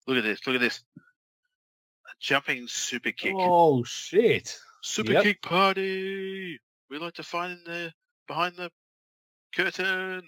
Look 0.07 0.19
at 0.19 0.25
this. 0.25 0.47
Look 0.47 0.57
at 0.57 0.61
this. 0.61 0.83
A 0.99 2.11
jumping 2.21 2.67
super 2.67 3.13
kick. 3.13 3.35
Oh 3.37 3.85
shit. 3.85 4.59
super 4.83 5.13
yep. 5.13 5.23
kick 5.23 5.43
party. 5.43 6.59
We 6.91 6.99
like 6.99 7.15
to 7.15 7.23
find 7.23 7.53
in 7.53 7.65
the 7.65 7.93
behind 8.27 8.57
the 8.57 8.71
curtain. 9.55 10.23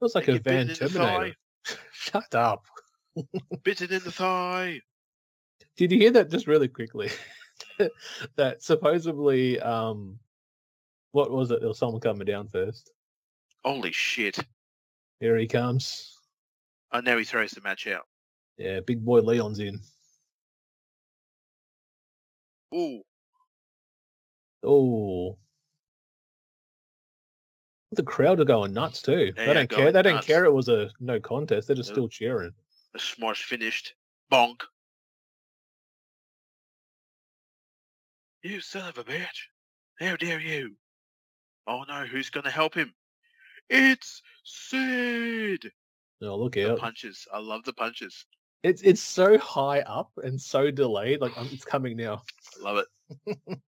Feels 0.00 0.14
like 0.14 0.28
a 0.28 0.38
Van 0.38 0.68
Terminator. 0.68 1.36
Shut 1.92 2.34
up. 2.34 2.64
Bitten 3.62 3.92
in 3.92 4.02
the 4.02 4.10
thigh. 4.10 4.80
Did 5.76 5.92
you 5.92 5.98
hear 5.98 6.10
that 6.12 6.30
just 6.30 6.46
really 6.46 6.68
quickly? 6.68 7.10
that 8.36 8.62
supposedly, 8.62 9.60
um, 9.60 10.18
what 11.12 11.30
was 11.30 11.50
it? 11.50 11.60
There 11.60 11.68
was 11.68 11.78
someone 11.78 12.00
coming 12.00 12.26
down 12.26 12.48
first. 12.48 12.90
Holy 13.64 13.92
shit. 13.92 14.38
Here 15.20 15.36
he 15.36 15.46
comes. 15.46 16.18
Oh, 16.92 17.00
now 17.00 17.16
he 17.16 17.24
throws 17.24 17.52
the 17.52 17.60
match 17.60 17.86
out. 17.86 18.06
Yeah, 18.58 18.80
big 18.80 19.04
boy 19.04 19.20
Leon's 19.20 19.60
in. 19.60 19.80
Ooh. 22.74 23.02
Oh. 24.64 25.38
The 27.92 28.02
crowd 28.02 28.40
are 28.40 28.44
going 28.44 28.72
nuts 28.72 29.02
too. 29.02 29.32
They 29.36 29.46
they 29.46 29.54
don't 29.54 29.70
care. 29.70 29.92
They 29.92 30.02
don't 30.02 30.24
care 30.24 30.44
it 30.44 30.52
was 30.52 30.68
a 30.68 30.90
no 30.98 31.20
contest. 31.20 31.66
They're 31.66 31.76
just 31.76 31.90
still 31.90 32.08
cheering. 32.08 32.52
The 32.94 32.98
smash 32.98 33.44
finished. 33.44 33.94
Bonk. 34.32 34.62
You 38.42 38.60
son 38.60 38.88
of 38.88 38.98
a 38.98 39.04
bitch. 39.04 39.48
How 40.00 40.16
dare 40.16 40.40
you? 40.40 40.74
Oh 41.66 41.84
no, 41.86 42.06
who's 42.06 42.30
going 42.30 42.44
to 42.44 42.50
help 42.50 42.74
him? 42.74 42.92
It's 43.68 44.22
Sid. 44.44 45.70
Oh, 46.22 46.36
look 46.36 46.56
out. 46.56 46.62
The 46.62 46.72
out! 46.72 46.78
punches. 46.78 47.26
I 47.32 47.38
love 47.38 47.62
the 47.64 47.72
punches. 47.72 48.24
It's 48.62 48.82
it's 48.82 49.00
so 49.00 49.38
high 49.38 49.80
up 49.80 50.10
and 50.22 50.40
so 50.40 50.70
delayed. 50.70 51.20
Like 51.20 51.36
um, 51.36 51.48
it's 51.52 51.64
coming 51.64 51.96
now. 51.96 52.22
I 52.58 52.62
love 52.62 52.84
it. 53.26 53.58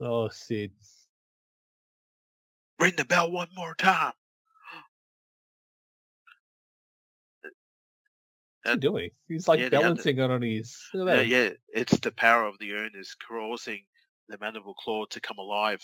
Oh, 0.00 0.28
Sid. 0.28 0.70
Ring 2.78 2.94
the 2.96 3.04
bell 3.04 3.30
one 3.30 3.48
more 3.56 3.74
time. 3.74 4.12
What's 8.62 8.74
he 8.74 8.80
doing? 8.80 9.10
He's 9.28 9.48
like 9.48 9.60
yeah, 9.60 9.68
balancing 9.68 10.20
on 10.20 10.42
his. 10.42 10.78
Yeah, 10.94 11.20
yeah, 11.22 11.50
it's 11.72 11.98
the 12.00 12.12
power 12.12 12.44
of 12.44 12.58
the 12.58 12.72
urn 12.72 12.90
is 12.94 13.16
causing 13.28 13.84
the 14.28 14.38
mandible 14.40 14.74
claw 14.74 15.06
to 15.06 15.20
come 15.20 15.38
alive. 15.38 15.80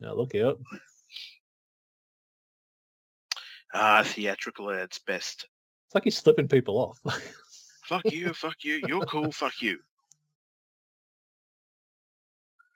Now 0.00 0.14
look 0.14 0.34
out. 0.34 0.60
Ah, 3.72 4.02
theatrical 4.04 4.70
at 4.70 4.80
its 4.80 4.98
best. 4.98 5.46
It's 5.86 5.94
like 5.94 6.04
he's 6.04 6.16
slipping 6.16 6.48
people 6.48 6.78
off. 6.78 6.98
Fuck 7.84 8.10
you, 8.10 8.32
fuck 8.32 8.64
you. 8.64 8.82
You're 8.86 9.06
cool, 9.06 9.30
fuck 9.30 9.62
you. 9.62 9.78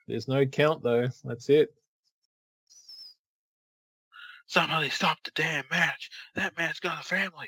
There's 0.07 0.27
no 0.27 0.45
count 0.45 0.83
though. 0.83 1.07
That's 1.23 1.49
it. 1.49 1.73
Somebody 4.51 4.89
stop 4.89 5.17
the 5.23 5.31
damn 5.33 5.63
match. 5.71 6.09
That 6.35 6.57
man's 6.57 6.81
got 6.81 6.99
a 6.99 7.03
family. 7.03 7.47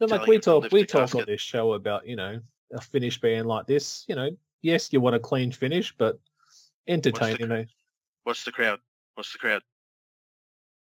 But 0.00 0.08
like 0.08 0.26
we 0.26 0.38
talk, 0.38 0.72
we 0.72 0.80
the 0.80 0.86
talk 0.86 1.14
on 1.14 1.24
this 1.26 1.42
show 1.42 1.74
about 1.74 2.06
you 2.06 2.16
know 2.16 2.40
a 2.72 2.80
finish 2.80 3.20
being 3.20 3.44
like 3.44 3.66
this. 3.66 4.06
You 4.08 4.16
know, 4.16 4.30
yes, 4.62 4.90
you 4.90 5.02
want 5.02 5.14
a 5.14 5.18
clean 5.18 5.52
finish, 5.52 5.94
but 5.98 6.18
entertaining. 6.86 7.40
You 7.40 7.46
know, 7.48 7.64
Watch 8.24 8.46
the 8.46 8.52
crowd. 8.52 8.80
What's 9.14 9.30
the 9.30 9.38
crowd. 9.38 9.60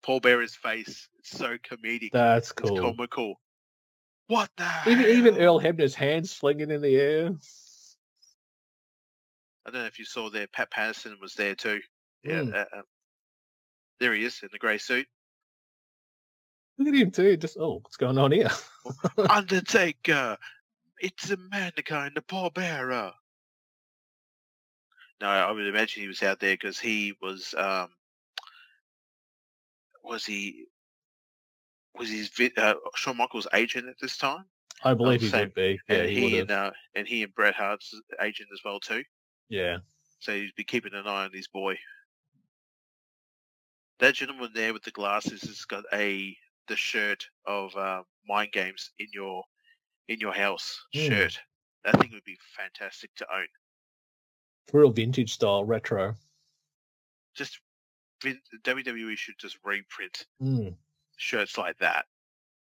Paul 0.02 0.20
Bearer's 0.20 0.54
face. 0.54 1.08
It's 1.20 1.30
so 1.30 1.56
comedic. 1.56 2.10
that's 2.12 2.50
It's 2.50 2.52
cool. 2.52 2.78
comical. 2.78 3.40
What 4.26 4.50
the 4.58 4.70
Even 4.86 5.06
even? 5.06 5.38
Earl 5.38 5.62
Hebner's 5.62 5.94
hands 5.94 6.30
slinging 6.30 6.70
in 6.70 6.82
the 6.82 6.94
air. 6.96 7.30
I 9.64 9.70
don't 9.70 9.80
know 9.80 9.86
if 9.86 9.98
you 9.98 10.04
saw 10.04 10.28
there. 10.28 10.46
Pat 10.46 10.70
Patterson 10.70 11.16
was 11.22 11.32
there 11.32 11.54
too. 11.54 11.80
Yeah. 12.22 12.40
Mm. 12.40 12.54
Uh, 12.54 12.82
there 14.00 14.14
he 14.14 14.24
is 14.24 14.40
in 14.42 14.48
the 14.52 14.58
grey 14.58 14.78
suit. 14.78 15.06
Look 16.78 16.88
at 16.88 16.94
him 16.94 17.10
too. 17.10 17.36
Just 17.36 17.56
oh, 17.58 17.80
what's 17.82 17.96
going 17.96 18.18
on 18.18 18.32
here? 18.32 18.50
Undertaker. 19.30 20.36
It's 21.00 21.28
the 21.28 21.36
mankind, 21.36 22.12
the 22.14 22.22
Paul 22.22 22.50
Bearer. 22.50 23.12
No, 25.20 25.28
I 25.28 25.50
would 25.50 25.66
imagine 25.66 26.02
he 26.02 26.08
was 26.08 26.22
out 26.22 26.40
there 26.40 26.54
because 26.54 26.78
he 26.78 27.14
was. 27.22 27.54
Um, 27.56 27.88
was 30.02 30.24
he? 30.24 30.66
Was 31.96 32.10
his 32.10 32.30
uh, 32.56 32.74
Shawn 32.96 33.16
Michaels' 33.16 33.46
agent 33.54 33.88
at 33.88 33.94
this 34.00 34.16
time? 34.16 34.44
I 34.82 34.94
believe 34.94 35.20
he 35.20 35.28
same. 35.28 35.42
would 35.42 35.54
be. 35.54 35.80
Yeah, 35.88 35.96
and 35.96 36.10
he, 36.10 36.28
he, 36.28 36.38
and 36.40 36.50
uh, 36.50 36.70
and 36.94 37.06
he 37.06 37.22
and 37.22 37.34
Bret 37.34 37.54
Hart's 37.54 37.94
agent 38.20 38.48
as 38.52 38.60
well 38.64 38.80
too. 38.80 39.04
Yeah. 39.48 39.78
So 40.18 40.32
he'd 40.32 40.54
be 40.56 40.64
keeping 40.64 40.94
an 40.94 41.06
eye 41.06 41.24
on 41.24 41.32
his 41.32 41.48
boy. 41.48 41.76
That 44.04 44.16
gentleman 44.16 44.50
there 44.52 44.74
with 44.74 44.82
the 44.82 44.90
glasses 44.90 45.40
has 45.44 45.64
got 45.64 45.84
a 45.90 46.36
the 46.68 46.76
shirt 46.76 47.26
of 47.46 47.74
uh, 47.74 48.02
Mind 48.28 48.52
Games 48.52 48.90
in 48.98 49.06
your 49.14 49.44
in 50.08 50.20
your 50.20 50.34
house 50.34 50.78
Hmm. 50.92 51.00
shirt. 51.00 51.38
That 51.84 51.98
thing 51.98 52.10
would 52.12 52.24
be 52.24 52.36
fantastic 52.54 53.14
to 53.14 53.26
own. 53.34 53.46
Real 54.74 54.90
vintage 54.90 55.32
style 55.32 55.64
retro. 55.64 56.14
Just 57.32 57.58
WWE 58.22 59.16
should 59.16 59.38
just 59.38 59.56
reprint 59.64 60.26
Mm. 60.38 60.76
shirts 61.16 61.56
like 61.56 61.78
that. 61.78 62.04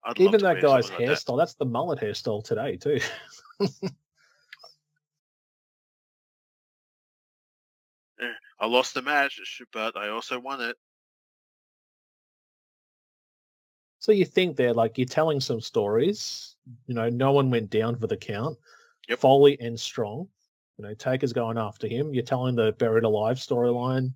I'd 0.03 0.19
Even 0.19 0.41
that 0.41 0.61
guy's 0.61 0.91
like 0.91 0.99
hairstyle, 1.03 1.37
that's 1.37 1.53
the 1.53 1.65
mullet 1.65 1.99
hairstyle 2.01 2.43
today 2.43 2.75
too. 2.75 2.99
I 8.59 8.65
lost 8.65 8.93
the 8.93 9.01
match, 9.01 9.39
but 9.71 9.95
I 9.95 10.09
also 10.09 10.37
won 10.37 10.59
it. 10.59 10.75
So 14.09 14.13
you 14.13 14.25
think 14.25 14.55
they're 14.55 14.73
like 14.73 14.97
you're 14.97 15.05
telling 15.05 15.39
some 15.39 15.61
stories. 15.61 16.55
You 16.87 16.95
know, 16.95 17.09
no 17.09 17.31
one 17.31 17.51
went 17.51 17.69
down 17.69 17.95
for 17.95 18.07
the 18.07 18.17
count. 18.17 18.57
Yep. 19.07 19.19
Foley 19.19 19.55
and 19.61 19.79
Strong. 19.79 20.27
You 20.79 20.85
know, 20.85 20.95
Taker's 20.95 21.31
going 21.31 21.59
after 21.59 21.87
him. 21.87 22.11
You're 22.11 22.23
telling 22.23 22.55
the 22.55 22.71
buried 22.71 23.03
alive 23.03 23.37
storyline. 23.37 24.11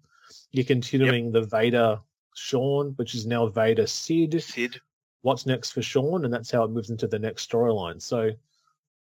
You're 0.49 0.65
continuing 0.65 1.31
the 1.31 1.43
Vader 1.43 1.99
Shawn, 2.33 2.93
which 2.95 3.13
is 3.13 3.27
now 3.27 3.45
Vader 3.45 3.85
Sid. 3.85 4.41
Sid, 4.41 4.81
What's 5.21 5.45
next 5.45 5.73
for 5.73 5.83
Shawn, 5.83 6.25
and 6.25 6.33
that's 6.33 6.49
how 6.49 6.63
it 6.63 6.71
moves 6.71 6.89
into 6.89 7.05
the 7.05 7.19
next 7.19 7.47
storyline. 7.47 8.01
So 8.01 8.31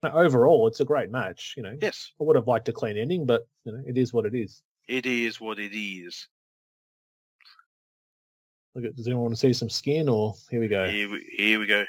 overall, 0.01 0.65
it's 0.69 0.79
a 0.79 0.85
great 0.85 1.11
match. 1.11 1.55
You 1.57 1.63
know, 1.63 1.77
yes, 1.81 2.13
I 2.21 2.23
would 2.23 2.37
have 2.37 2.47
liked 2.47 2.69
a 2.69 2.71
clean 2.71 2.97
ending, 2.97 3.25
but 3.25 3.45
you 3.65 3.73
know, 3.73 3.83
it 3.85 3.97
is 3.97 4.13
what 4.13 4.25
it 4.25 4.33
is. 4.33 4.63
it 4.87 5.05
is 5.05 5.41
what 5.41 5.59
it 5.59 5.77
is. 5.77 6.29
Look 8.79 8.91
at, 8.91 8.95
does 8.95 9.07
anyone 9.07 9.23
want 9.23 9.33
to 9.35 9.39
see 9.39 9.51
some 9.51 9.69
skin, 9.69 10.07
or 10.07 10.35
here 10.49 10.61
we 10.61 10.69
go? 10.69 10.87
Here 10.87 11.09
we, 11.11 11.29
here 11.37 11.59
we 11.59 11.65
go. 11.67 11.83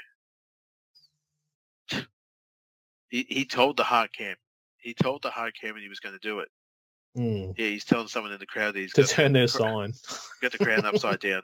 He, 3.07 3.25
he 3.29 3.45
told 3.45 3.77
the 3.77 3.83
hard 3.83 4.11
cam. 4.11 4.35
He 4.77 4.93
told 4.93 5.21
the 5.21 5.29
hard 5.29 5.53
cam 5.59 5.75
and 5.75 5.83
he 5.83 5.87
was 5.89 5.99
going 6.01 6.17
to 6.19 6.19
do 6.27 6.39
it. 6.39 6.49
Mm, 7.17 7.53
Yeah, 7.57 7.67
he's 7.67 7.85
telling 7.85 8.07
someone 8.09 8.33
in 8.33 8.39
the 8.39 8.45
crowd 8.45 8.73
that 8.73 8.79
he's 8.79 8.93
to 8.93 9.03
turn 9.05 9.31
their 9.31 9.47
sign. 9.47 9.93
got 10.41 10.51
the 10.51 10.57
crown 10.57 10.85
upside 10.85 11.19
down. 11.21 11.43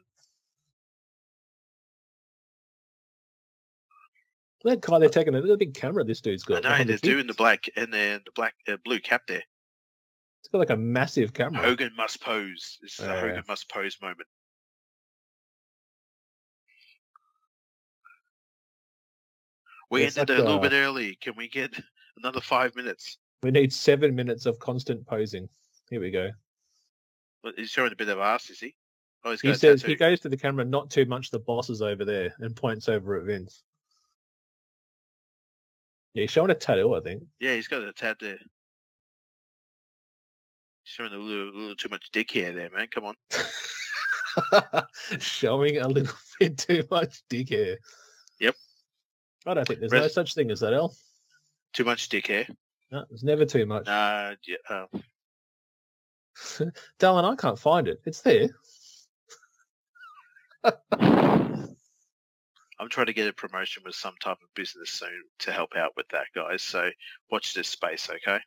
That 4.66 4.82
guy 4.82 5.00
they're 5.00 5.08
taking 5.10 5.36
a 5.36 5.58
big 5.58 5.74
camera 5.76 6.04
this 6.04 6.20
dude's 6.20 6.44
got. 6.44 6.66
I 6.66 6.80
know 6.80 6.84
they're 6.86 6.98
doing 6.98 7.28
the 7.28 7.34
black 7.34 7.70
and 7.78 7.94
then 7.94 8.22
the 8.26 8.32
black 8.36 8.56
uh, 8.68 8.76
blue 8.84 9.00
cap 9.00 9.22
there. 9.28 9.44
It's 10.42 10.50
got 10.52 10.58
like 10.58 10.72
a 10.72 10.78
massive 10.78 11.34
camera. 11.34 11.62
Hogan 11.62 11.92
must 11.96 12.22
pose. 12.22 12.78
This 12.82 13.00
is 13.00 13.06
Oh, 13.06 13.10
a 13.12 13.14
yeah. 13.14 13.22
Hogan 13.22 13.44
must 13.48 13.70
pose 13.70 13.98
moment. 14.02 14.28
We 19.90 20.04
It's 20.04 20.18
ended 20.18 20.38
like, 20.38 20.44
a 20.44 20.46
little 20.48 20.62
bit 20.62 20.74
early. 20.74 21.16
Can 21.22 21.34
we 21.38 21.48
get 21.48 21.72
another 22.18 22.42
five 22.42 22.76
minutes? 22.76 23.18
We 23.44 23.52
need 23.52 23.72
seven 23.72 24.16
minutes 24.16 24.46
of 24.46 24.60
constant 24.60 25.06
posing. 25.06 25.48
Here 25.90 26.02
we 26.02 26.12
go. 26.12 26.30
But 27.44 27.54
he's 27.56 27.70
showing 27.70 27.92
a 27.94 27.96
bit 27.96 28.10
of 28.10 28.20
ass, 28.20 28.50
is 28.50 28.60
he? 28.60 28.76
Oh, 29.24 29.32
He 29.32 29.54
says 29.54 29.82
tattoo. 29.82 29.88
he 29.88 29.96
goes 29.96 30.20
to 30.22 30.30
the 30.30 30.38
camera, 30.38 30.66
not 30.66 30.90
too 30.90 31.06
much. 31.06 31.32
The 31.32 31.40
boss 31.40 31.70
is 31.70 31.82
over 31.82 32.04
there, 32.04 32.34
and 32.40 32.56
points 32.56 32.90
over 32.90 33.16
at 33.18 33.24
Vince. 33.26 33.64
Yeah, 36.14 36.22
he's 36.22 36.32
showing 36.32 36.50
a 36.52 36.56
tattoo, 36.56 36.96
I 36.96 37.00
think. 37.02 37.24
Yeah, 37.40 37.54
he's 37.56 37.68
got 37.68 37.84
a 37.84 37.94
tattoo. 37.94 38.38
He's 38.40 38.44
showing 40.84 41.14
a 41.14 41.18
little, 41.18 41.54
little 41.54 41.76
too 41.76 41.90
much 41.90 42.10
dick 42.12 42.32
hair 42.32 42.52
there, 42.54 42.70
man. 42.76 42.88
Come 42.92 43.06
on. 43.06 43.16
showing 45.20 45.78
a 45.78 45.88
little 45.88 46.16
bit 46.40 46.58
too 46.58 46.84
much 46.90 47.22
dick 47.30 47.50
hair. 47.50 47.78
I 49.48 49.54
don't 49.54 49.68
think 49.68 49.80
there's 49.80 49.92
no 49.92 50.08
such 50.08 50.34
thing 50.34 50.52
as 50.52 50.60
that, 50.60 50.74
El. 50.74 50.94
Too 51.74 51.86
much 51.86 52.10
dick 52.10 52.28
hair. 52.28 52.48
No, 52.92 53.06
there's 53.10 53.24
never 53.24 53.46
too 53.46 53.66
much. 53.66 53.86
Nah, 53.86 54.34
yeah, 54.46 54.58
uh, 56.60 56.66
Darling, 57.00 57.26
I 57.26 57.36
can't 57.36 57.60
find 57.60 57.88
it. 57.88 58.02
It's 58.06 58.22
there. 58.22 58.50
I'm 62.80 62.90
trying 62.90 63.08
to 63.08 63.14
get 63.14 63.28
a 63.28 63.34
promotion 63.34 63.84
with 63.86 63.96
some 63.96 64.14
type 64.22 64.38
of 64.44 64.54
business 64.54 64.92
soon 64.92 65.24
to 65.40 65.52
help 65.52 65.76
out 65.76 65.94
with 65.98 66.08
that, 66.10 66.28
guys. 66.36 66.62
So 66.62 66.90
watch 67.32 67.54
this 67.54 67.68
space, 67.68 68.10
okay? 68.10 68.40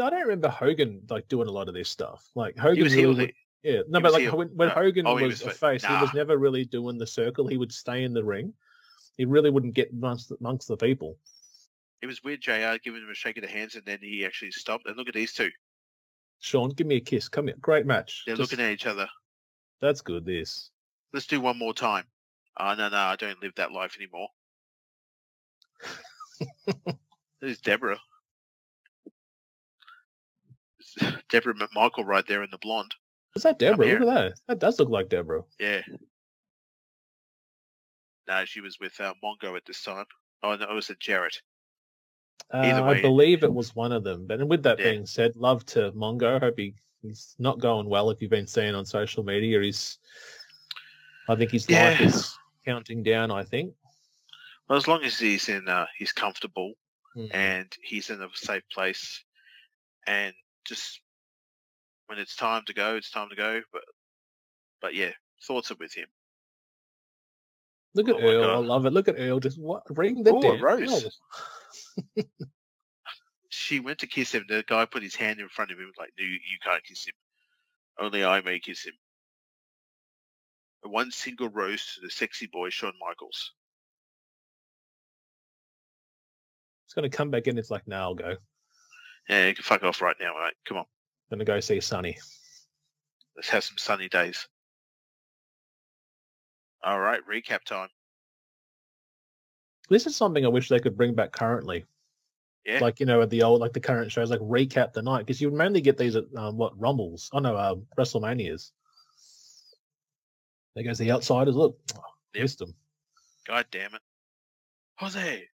I 0.00 0.10
don't 0.10 0.22
remember 0.22 0.48
Hogan 0.48 1.02
like 1.10 1.28
doing 1.28 1.48
a 1.48 1.52
lot 1.52 1.68
of 1.68 1.74
this 1.74 1.88
stuff. 1.88 2.28
Like 2.34 2.56
Hogan 2.56 2.76
He 2.76 2.82
was 2.82 2.92
heel. 2.92 3.28
Yeah, 3.68 3.80
no, 3.88 3.98
he 3.98 4.02
but 4.02 4.12
like 4.12 4.22
heel. 4.22 4.36
when, 4.36 4.48
when 4.56 4.68
No. 4.68 4.74
Hogan 4.74 5.06
Oh, 5.06 5.14
was, 5.14 5.22
was 5.24 5.42
a 5.42 5.50
fa- 5.50 5.54
face, 5.54 5.84
he 5.84 5.92
was 5.92 6.14
never 6.14 6.38
really 6.38 6.64
doing 6.64 6.96
the 6.96 7.06
circle. 7.06 7.46
He 7.46 7.58
would 7.58 7.70
stay 7.72 8.04
in 8.04 8.14
the 8.14 8.24
ring. 8.24 8.54
He 9.18 9.26
really 9.26 9.50
wouldn't 9.50 9.74
get 9.74 9.92
amongst, 9.92 10.32
amongst 10.40 10.68
the 10.68 10.76
people. 10.78 11.18
It 12.00 12.06
was 12.06 12.24
weird, 12.24 12.40
JR 12.40 12.78
giving 12.82 13.02
him 13.02 13.10
a 13.10 13.14
shake 13.14 13.36
of 13.36 13.42
the 13.42 13.48
hands 13.50 13.74
and 13.74 13.84
then 13.84 13.98
he 14.00 14.24
actually 14.24 14.52
stopped. 14.52 14.86
And 14.86 14.96
look 14.96 15.08
at 15.08 15.14
these 15.14 15.34
two. 15.34 15.50
Shawn, 16.40 16.70
give 16.70 16.86
me 16.86 16.96
a 16.96 17.00
kiss. 17.00 17.28
Come 17.28 17.48
here. 17.48 17.56
Great 17.60 17.84
match. 17.84 18.22
They're 18.24 18.36
Just- 18.36 18.52
looking 18.52 18.64
at 18.64 18.72
each 18.72 18.86
other. 18.86 19.06
That's 19.82 20.00
good. 20.00 20.24
This. 20.24 20.70
Let's 21.12 21.26
do 21.26 21.40
one 21.40 21.58
more 21.58 21.74
time. 21.74 22.04
Oh, 22.58 22.74
no, 22.74 22.88
no, 22.88 22.96
I 22.96 23.16
don't 23.16 23.40
live 23.42 23.52
that 23.56 23.72
life 23.72 23.96
anymore. 23.98 24.28
There's 27.40 27.60
Deborah. 27.60 27.98
Debra 31.28 31.54
McMichael 31.54 32.04
right 32.06 32.26
there 32.26 32.42
in 32.42 32.50
the 32.50 32.58
blonde. 32.58 32.94
Is 33.36 33.42
that 33.42 33.58
Deborah? 33.58 33.86
Look 33.86 34.00
at 34.00 34.06
that. 34.06 34.32
That 34.48 34.58
does 34.58 34.78
look 34.80 34.88
like 34.88 35.08
Deborah. 35.08 35.42
Yeah. 35.60 35.82
No, 38.26 38.44
she 38.44 38.60
was 38.60 38.78
with 38.80 38.98
uh, 39.00 39.14
Mongo 39.24 39.56
at 39.56 39.64
this 39.66 39.82
time. 39.82 40.04
Oh, 40.42 40.54
no, 40.56 40.70
it 40.70 40.74
was 40.74 40.90
a 40.90 40.94
Jarrett. 40.96 41.40
Uh, 42.52 42.58
I 42.84 43.00
believe 43.00 43.42
it 43.42 43.52
was 43.60 43.74
one 43.74 43.92
of 43.92 44.04
them. 44.04 44.26
But 44.26 44.46
with 44.46 44.62
that 44.64 44.78
Yeah. 44.78 44.92
being 44.92 45.06
said, 45.06 45.36
love 45.36 45.64
to 45.66 45.92
Mongo. 45.92 46.40
Hope 46.40 46.58
he, 46.58 46.74
he's 47.02 47.34
not 47.38 47.58
going 47.58 47.88
well. 47.88 48.10
If 48.10 48.20
you've 48.20 48.30
been 48.30 48.46
seeing 48.46 48.74
on 48.74 48.84
social 48.84 49.22
media, 49.24 49.60
he's. 49.62 49.98
I 51.28 51.36
think 51.36 51.50
his 51.50 51.70
life 51.70 52.00
is 52.00 52.34
counting 52.64 53.02
down. 53.02 53.30
I 53.30 53.42
think. 53.44 53.74
Well, 54.68 54.78
as 54.78 54.88
long 54.88 55.02
as 55.04 55.18
he's 55.18 55.48
in, 55.48 55.68
uh, 55.68 55.86
he's 55.96 56.12
comfortable 56.12 56.74
Mm. 57.16 57.34
and 57.34 57.76
he's 57.82 58.10
in 58.10 58.20
a 58.20 58.28
safe 58.34 58.62
place, 58.70 59.24
and 60.06 60.34
just 60.66 61.00
when 62.08 62.18
it's 62.18 62.34
time 62.34 62.64
to 62.66 62.74
go, 62.74 62.96
it's 62.96 63.10
time 63.10 63.28
to 63.28 63.36
go. 63.36 63.62
But, 63.72 63.82
but 64.80 64.94
yeah, 64.94 65.12
thoughts 65.46 65.70
are 65.70 65.76
with 65.78 65.94
him. 65.94 66.08
Look 67.94 68.08
at 68.08 68.16
Oh 68.16 68.28
Earl. 68.28 68.50
I 68.50 68.56
love 68.56 68.86
it. 68.86 68.92
Look 68.92 69.08
at 69.08 69.18
Earl. 69.18 69.40
Just 69.40 69.58
what 69.58 69.82
ring 69.96 70.22
the 70.22 70.34
Ooh, 70.34 70.42
a 70.42 70.56
rose. 70.56 71.18
She 73.50 73.80
went 73.80 73.98
to 74.00 74.06
kiss 74.06 74.32
him. 74.32 74.44
The 74.48 74.64
guy 74.66 74.84
put 74.84 75.02
his 75.02 75.14
hand 75.14 75.40
in 75.40 75.48
front 75.48 75.70
of 75.70 75.78
him, 75.78 75.90
like, 75.98 76.12
"No, 76.18 76.24
you 76.24 76.58
can't 76.62 76.84
kiss 76.84 77.06
him. 77.06 77.14
Only 77.98 78.24
I 78.24 78.40
may 78.40 78.60
kiss 78.60 78.84
him." 78.84 78.94
One 80.82 81.10
single 81.10 81.48
rose 81.48 81.94
to 81.94 82.00
the 82.00 82.10
sexy 82.10 82.46
boy, 82.46 82.70
Shawn 82.70 82.92
Michaels. 83.00 83.52
It's 86.86 86.94
gonna 86.94 87.10
come 87.10 87.30
back 87.30 87.46
in. 87.46 87.58
It's 87.58 87.70
like, 87.70 87.86
now 87.88 88.02
I'll 88.02 88.14
go. 88.14 88.36
Yeah, 89.28 89.48
you 89.48 89.54
can 89.54 89.64
fuck 89.64 89.82
off 89.82 90.00
right 90.00 90.16
now, 90.20 90.34
mate. 90.42 90.54
Come 90.64 90.78
on, 90.78 90.86
Gonna 91.30 91.44
go 91.44 91.60
see 91.60 91.80
Sunny. 91.80 92.16
let's 93.36 93.50
have 93.50 93.64
some 93.64 93.78
sunny 93.78 94.08
days. 94.08 94.48
All 96.82 96.98
right, 97.00 97.20
recap 97.30 97.64
time. 97.64 97.88
This 99.90 100.06
is 100.06 100.16
something 100.16 100.44
I 100.44 100.48
wish 100.48 100.68
they 100.68 100.80
could 100.80 100.96
bring 100.96 101.14
back 101.14 101.32
currently. 101.32 101.84
Yeah. 102.64 102.80
Like 102.80 103.00
you 103.00 103.06
know, 103.06 103.22
at 103.22 103.30
the 103.30 103.42
old 103.42 103.60
like 103.60 103.72
the 103.72 103.80
current 103.80 104.12
shows, 104.12 104.30
like 104.30 104.40
recap 104.40 104.92
the 104.92 105.02
night 105.02 105.20
because 105.20 105.40
you 105.40 105.50
would 105.50 105.58
mainly 105.58 105.80
get 105.80 105.96
these 105.96 106.16
at 106.16 106.24
um, 106.36 106.56
what 106.56 106.78
Rumbles. 106.78 107.30
Oh 107.32 107.38
no, 107.38 107.56
uh, 107.56 107.74
WrestleManias. 107.98 108.72
There 110.74 110.84
goes 110.84 110.98
the 110.98 111.10
outsiders. 111.10 111.56
Look, 111.56 111.78
oh, 111.96 112.00
Yep. 112.34 112.42
missed 112.42 112.58
them. 112.58 112.74
God 113.46 113.66
damn 113.70 113.94
it. 113.94 114.02
Jose. 114.98 115.48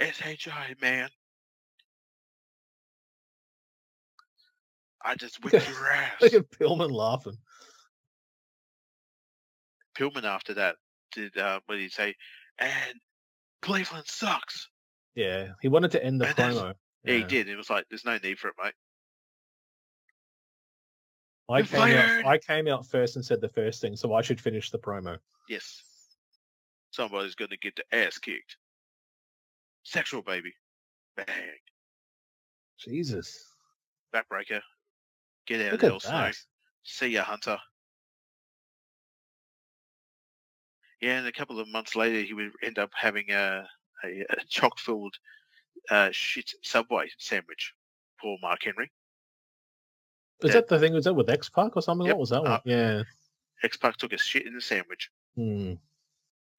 SHI, 0.00 0.74
man. 0.80 1.08
I 5.04 5.14
just 5.14 5.42
whipped 5.44 5.68
your 5.68 5.90
ass. 5.90 6.12
Look 6.20 6.34
at 6.34 6.50
Pillman 6.50 6.90
laughing. 6.90 7.36
Pillman 9.96 10.24
after 10.24 10.54
that 10.54 10.76
did, 11.12 11.36
uh, 11.36 11.60
what 11.66 11.76
did 11.76 11.82
he 11.82 11.88
say? 11.88 12.14
And 12.58 13.00
Cleveland 13.62 14.06
sucks. 14.06 14.68
Yeah, 15.14 15.48
he 15.60 15.68
wanted 15.68 15.92
to 15.92 16.04
end 16.04 16.20
the 16.20 16.26
And 16.26 16.36
promo. 16.36 16.74
Yeah, 17.04 17.16
he 17.16 17.24
did. 17.24 17.48
It 17.48 17.56
was 17.56 17.70
like, 17.70 17.84
there's 17.88 18.04
no 18.04 18.18
need 18.22 18.38
for 18.38 18.48
it, 18.48 18.54
mate. 18.62 18.72
I 21.48 21.58
You're 21.58 21.66
came 21.66 21.96
out. 21.96 22.26
I 22.26 22.38
came 22.38 22.68
out 22.68 22.86
first 22.86 23.16
and 23.16 23.24
said 23.24 23.40
the 23.40 23.48
first 23.48 23.80
thing, 23.80 23.96
so 23.96 24.14
I 24.14 24.22
should 24.22 24.40
finish 24.40 24.70
the 24.70 24.78
promo. 24.78 25.18
Yes. 25.48 25.82
Somebody's 26.90 27.34
going 27.34 27.50
to 27.50 27.58
get 27.58 27.76
the 27.76 27.96
ass 27.96 28.18
kicked. 28.18 28.56
Sexual 29.82 30.22
baby. 30.22 30.54
Bang. 31.16 31.26
Jesus, 32.78 33.38
Backbreaker. 34.14 34.60
Get 35.46 35.60
out 35.66 35.72
look 35.72 35.82
of 35.82 35.84
at 35.84 35.90
hell, 35.90 36.00
Snow. 36.00 36.30
See 36.84 37.08
ya, 37.08 37.22
Hunter. 37.24 37.58
Yeah, 41.00 41.18
and 41.18 41.26
a 41.26 41.32
couple 41.32 41.60
of 41.60 41.68
months 41.68 41.96
later, 41.96 42.20
he 42.22 42.32
would 42.32 42.52
end 42.62 42.78
up 42.78 42.90
having 42.94 43.30
a, 43.30 43.66
a, 44.04 44.20
a 44.30 44.36
chock-filled 44.48 45.14
uh, 45.90 46.08
shit 46.12 46.50
Subway 46.62 47.08
sandwich. 47.18 47.74
Poor 48.20 48.38
Mark 48.40 48.60
Henry. 48.64 48.90
Was 50.42 50.50
Yeah. 50.50 50.60
that 50.60 50.68
the 50.68 50.78
thing? 50.78 50.94
Was 50.94 51.04
that 51.04 51.14
with 51.14 51.28
X-Pac 51.28 51.76
or 51.76 51.82
something? 51.82 52.06
Yep, 52.06 52.16
What 52.16 52.20
was 52.20 52.30
that 52.30 52.42
one? 52.42 52.52
uh, 52.52 52.60
yeah. 52.64 53.02
X-Pac 53.62 53.96
took 53.96 54.12
a 54.12 54.18
shit 54.18 54.46
in 54.46 54.54
the 54.54 54.60
sandwich. 54.60 55.10
Hmm. 55.36 55.74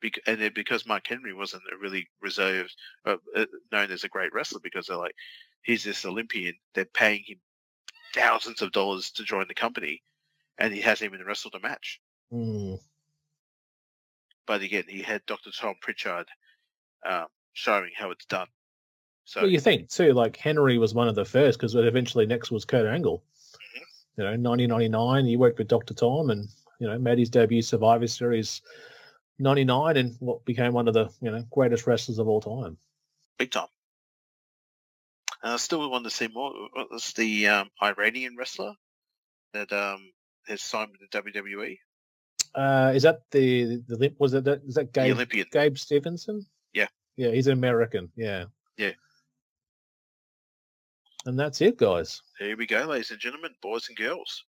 Bec- 0.01 0.19
and 0.27 0.39
then 0.39 0.51
because 0.53 0.85
Mark 0.85 1.07
Henry 1.07 1.33
wasn't 1.33 1.63
a 1.73 1.77
really 1.77 2.07
reserved, 2.21 2.75
uh, 3.05 3.15
uh, 3.35 3.45
known 3.71 3.91
as 3.91 4.03
a 4.03 4.09
great 4.09 4.33
wrestler, 4.33 4.59
because 4.63 4.87
they're 4.87 4.97
like, 4.97 5.15
he's 5.63 5.83
this 5.83 6.05
Olympian, 6.05 6.53
they're 6.73 6.85
paying 6.85 7.23
him 7.25 7.37
thousands 8.15 8.61
of 8.61 8.71
dollars 8.71 9.11
to 9.11 9.23
join 9.23 9.45
the 9.47 9.53
company, 9.53 10.01
and 10.57 10.73
he 10.73 10.81
hasn't 10.81 11.13
even 11.13 11.25
wrestled 11.25 11.55
a 11.55 11.59
match. 11.59 11.99
Hmm. 12.31 12.75
But 14.47 14.61
again, 14.61 14.85
he 14.87 15.01
had 15.01 15.25
Dr. 15.25 15.51
Tom 15.51 15.75
Prichard 15.81 16.27
um, 17.07 17.25
showing 17.53 17.91
how 17.95 18.11
it's 18.11 18.25
done. 18.25 18.47
So 19.25 19.41
Well, 19.41 19.49
you 19.49 19.59
think 19.59 19.89
too, 19.89 20.13
like 20.13 20.37
Henry 20.37 20.77
was 20.77 20.93
one 20.93 21.07
of 21.07 21.15
the 21.15 21.25
first 21.25 21.59
because 21.59 21.75
eventually 21.75 22.25
next 22.25 22.51
was 22.51 22.63
Kurt 22.63 22.85
Angle. 22.85 23.23
Mm-hmm. 23.77 24.21
You 24.21 24.23
know, 24.23 24.49
1999, 24.49 25.25
he 25.25 25.35
worked 25.35 25.57
with 25.57 25.67
Dr. 25.67 25.93
Tom 25.93 26.29
and, 26.29 26.47
you 26.79 26.87
know, 26.87 26.97
made 26.99 27.17
his 27.17 27.29
debut 27.29 27.61
Survivor 27.61 28.07
Series 28.07 28.61
99 29.39 29.97
and 29.97 30.15
what 30.19 30.45
became 30.45 30.73
one 30.73 30.87
of 30.87 30.93
the, 30.93 31.09
you 31.21 31.31
know, 31.31 31.43
greatest 31.49 31.87
wrestlers 31.87 32.19
of 32.19 32.27
all 32.27 32.39
time. 32.39 32.77
big 33.37 33.51
time. 33.51 33.67
And 35.43 35.53
I 35.53 35.57
still 35.57 35.89
want 35.89 36.05
to 36.05 36.09
see 36.09 36.27
more. 36.27 36.53
What 36.73 36.91
was 36.91 37.13
the 37.13 37.47
um, 37.47 37.69
Iranian 37.81 38.35
wrestler 38.37 38.73
that 39.53 39.71
um, 39.71 40.11
has 40.47 40.61
signed 40.61 40.91
with 40.91 41.09
the 41.09 41.21
WWE? 41.21 41.77
Uh, 42.53 42.93
is 42.95 43.03
that 43.03 43.21
the, 43.31 43.81
the, 43.87 43.97
the 43.97 44.15
was 44.17 44.33
it 44.33 44.45
that, 44.45 44.61
is 44.65 44.75
that 44.75 44.93
The 44.93 45.01
Gabe, 45.01 45.13
Olympian. 45.13 45.47
Gabe 45.51 45.77
Stevenson? 45.77 46.45
Yeah. 46.73 46.87
Yeah, 47.17 47.31
he's 47.31 47.47
an 47.47 47.53
American. 47.53 48.11
Yeah. 48.15 48.45
Yeah. 48.77 48.91
And 51.25 51.39
that's 51.39 51.59
it, 51.61 51.77
guys. 51.77 52.21
Here 52.39 52.55
we 52.55 52.65
go, 52.65 52.85
ladies 52.85 53.11
and 53.11 53.19
gentlemen, 53.19 53.51
boys 53.61 53.87
and 53.89 53.97
girls. 53.97 54.45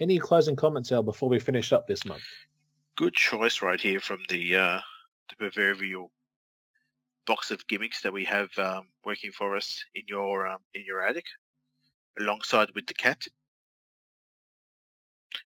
Any 0.00 0.18
closing 0.18 0.54
comments, 0.54 0.92
Al, 0.92 1.02
before 1.02 1.28
we 1.28 1.40
finish 1.40 1.72
up 1.72 1.86
this 1.86 2.04
month? 2.04 2.22
Good 2.96 3.14
choice 3.14 3.62
right 3.62 3.80
here 3.80 4.00
from 4.00 4.20
the 4.28 4.56
uh, 4.56 4.80
the 5.28 5.36
proverbial 5.36 6.12
box 7.28 7.52
of 7.52 7.64
gimmicks 7.68 8.00
that 8.00 8.12
we 8.12 8.24
have 8.24 8.48
um, 8.58 8.88
working 9.04 9.30
for 9.30 9.54
us 9.54 9.84
in 9.94 10.02
your 10.08 10.48
um, 10.48 10.58
in 10.74 10.82
your 10.84 11.06
attic, 11.06 11.26
alongside 12.18 12.70
with 12.74 12.86
the 12.86 12.94
cat. 12.94 13.22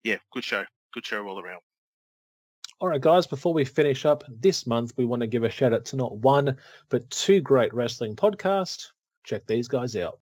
Yeah, 0.04 0.18
good 0.32 0.44
show. 0.44 0.66
Good 0.94 1.06
show 1.06 1.26
all 1.26 1.40
around. 1.40 1.62
All 2.82 2.90
right, 2.90 3.02
guys, 3.02 3.26
before 3.26 3.54
we 3.54 3.66
finish 3.66 4.06
up 4.06 4.24
this 4.30 4.68
month, 4.68 4.94
we 4.98 5.06
want 5.06 5.22
to 5.22 5.28
give 5.28 5.44
a 5.44 5.50
shout 5.50 5.74
out 5.74 5.86
to 5.86 5.96
not 5.96 6.18
one, 6.18 6.56
but 6.90 7.10
two 7.10 7.42
great 7.42 7.74
wrestling 7.74 8.16
podcasts. 8.16 8.88
Check 9.24 9.46
these 9.48 9.68
guys 9.68 9.96
out. 9.96 10.20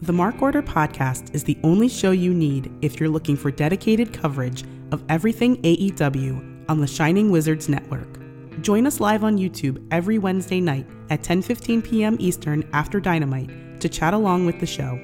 The 0.00 0.12
Mark 0.12 0.42
Order 0.42 0.62
Podcast 0.62 1.34
is 1.34 1.44
the 1.44 1.56
only 1.62 1.88
show 1.88 2.10
you 2.10 2.34
need 2.34 2.70
if 2.82 3.00
you're 3.00 3.08
looking 3.08 3.36
for 3.36 3.50
dedicated 3.50 4.12
coverage 4.12 4.64
of 4.92 5.02
everything 5.08 5.62
AEW 5.62 6.68
on 6.68 6.80
the 6.80 6.86
Shining 6.86 7.30
Wizards 7.30 7.68
Network. 7.68 8.25
Join 8.66 8.84
us 8.84 8.98
live 8.98 9.22
on 9.22 9.38
YouTube 9.38 9.86
every 9.92 10.18
Wednesday 10.18 10.60
night 10.60 10.88
at 11.08 11.22
10:15 11.22 11.84
p.m. 11.84 12.16
Eastern 12.18 12.68
after 12.72 12.98
Dynamite 12.98 13.80
to 13.80 13.88
chat 13.88 14.12
along 14.12 14.44
with 14.44 14.58
the 14.58 14.66
show. 14.66 14.98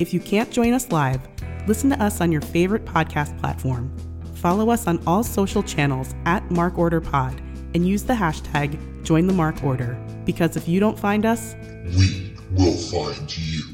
If 0.00 0.12
you 0.12 0.18
can't 0.18 0.50
join 0.50 0.72
us 0.72 0.90
live, 0.90 1.20
listen 1.68 1.90
to 1.90 2.02
us 2.02 2.20
on 2.20 2.32
your 2.32 2.40
favorite 2.40 2.84
podcast 2.84 3.38
platform. 3.38 3.96
Follow 4.34 4.68
us 4.68 4.88
on 4.88 5.00
all 5.06 5.22
social 5.22 5.62
channels 5.62 6.12
at 6.26 6.50
Mark 6.50 6.76
Order 6.76 7.00
Pod 7.00 7.40
and 7.72 7.86
use 7.86 8.02
the 8.02 8.14
hashtag 8.14 9.04
Join 9.04 9.28
the 9.28 9.32
Mark 9.32 9.62
Order 9.62 9.96
because 10.24 10.56
if 10.56 10.66
you 10.66 10.80
don't 10.80 10.98
find 10.98 11.24
us, 11.24 11.54
We 11.96 12.34
will 12.50 12.76
find 12.76 13.38
you. 13.38 13.73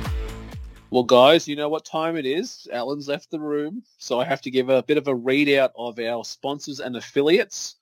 Well, 0.91 1.03
guys, 1.03 1.47
you 1.47 1.55
know 1.55 1.69
what 1.69 1.85
time 1.85 2.17
it 2.17 2.25
is. 2.25 2.67
Alan's 2.69 3.07
left 3.07 3.31
the 3.31 3.39
room, 3.39 3.81
so 3.97 4.19
I 4.19 4.25
have 4.25 4.41
to 4.41 4.51
give 4.51 4.67
a 4.67 4.83
bit 4.83 4.97
of 4.97 5.07
a 5.07 5.13
readout 5.13 5.69
of 5.77 5.97
our 5.99 6.25
sponsors 6.25 6.81
and 6.81 6.97
affiliates. 6.97 7.77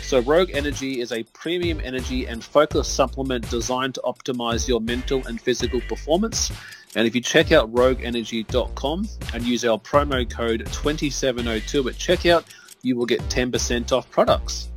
So, 0.00 0.20
Rogue 0.20 0.48
Energy 0.54 1.02
is 1.02 1.12
a 1.12 1.24
premium 1.34 1.78
energy 1.84 2.24
and 2.24 2.42
focus 2.42 2.88
supplement 2.88 3.50
designed 3.50 3.96
to 3.96 4.00
optimize 4.00 4.66
your 4.66 4.80
mental 4.80 5.26
and 5.26 5.38
physical 5.38 5.82
performance. 5.82 6.50
And 6.96 7.06
if 7.06 7.14
you 7.14 7.20
check 7.20 7.52
out 7.52 7.70
rogueenergy.com 7.74 9.08
and 9.34 9.42
use 9.42 9.66
our 9.66 9.78
promo 9.78 10.28
code 10.28 10.60
2702 10.72 11.86
at 11.90 11.94
checkout, 11.96 12.44
you 12.80 12.96
will 12.96 13.04
get 13.04 13.20
10% 13.24 13.92
off 13.92 14.10
products. 14.10 14.70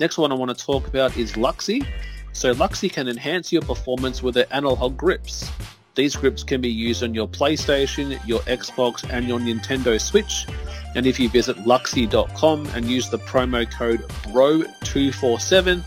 Next 0.00 0.16
one 0.16 0.32
I 0.32 0.34
want 0.34 0.56
to 0.56 0.64
talk 0.64 0.88
about 0.88 1.14
is 1.18 1.34
Laxedy. 1.34 1.86
So, 2.32 2.54
Laxedy 2.54 2.90
can 2.90 3.06
enhance 3.06 3.52
your 3.52 3.60
performance 3.60 4.22
with 4.22 4.34
their 4.34 4.46
analog 4.50 4.96
grips. 4.96 5.50
These 5.98 6.14
grips 6.14 6.44
can 6.44 6.60
be 6.60 6.70
used 6.70 7.02
on 7.02 7.12
your 7.12 7.26
PlayStation, 7.26 8.24
your 8.24 8.38
Xbox, 8.42 9.04
and 9.10 9.26
your 9.26 9.40
Nintendo 9.40 10.00
Switch. 10.00 10.46
And 10.94 11.08
if 11.08 11.18
you 11.18 11.28
visit 11.28 11.56
Laxedy.com 11.56 12.66
and 12.66 12.84
use 12.84 13.10
the 13.10 13.18
promo 13.18 13.68
code 13.68 14.02
BRO247, 14.22 15.82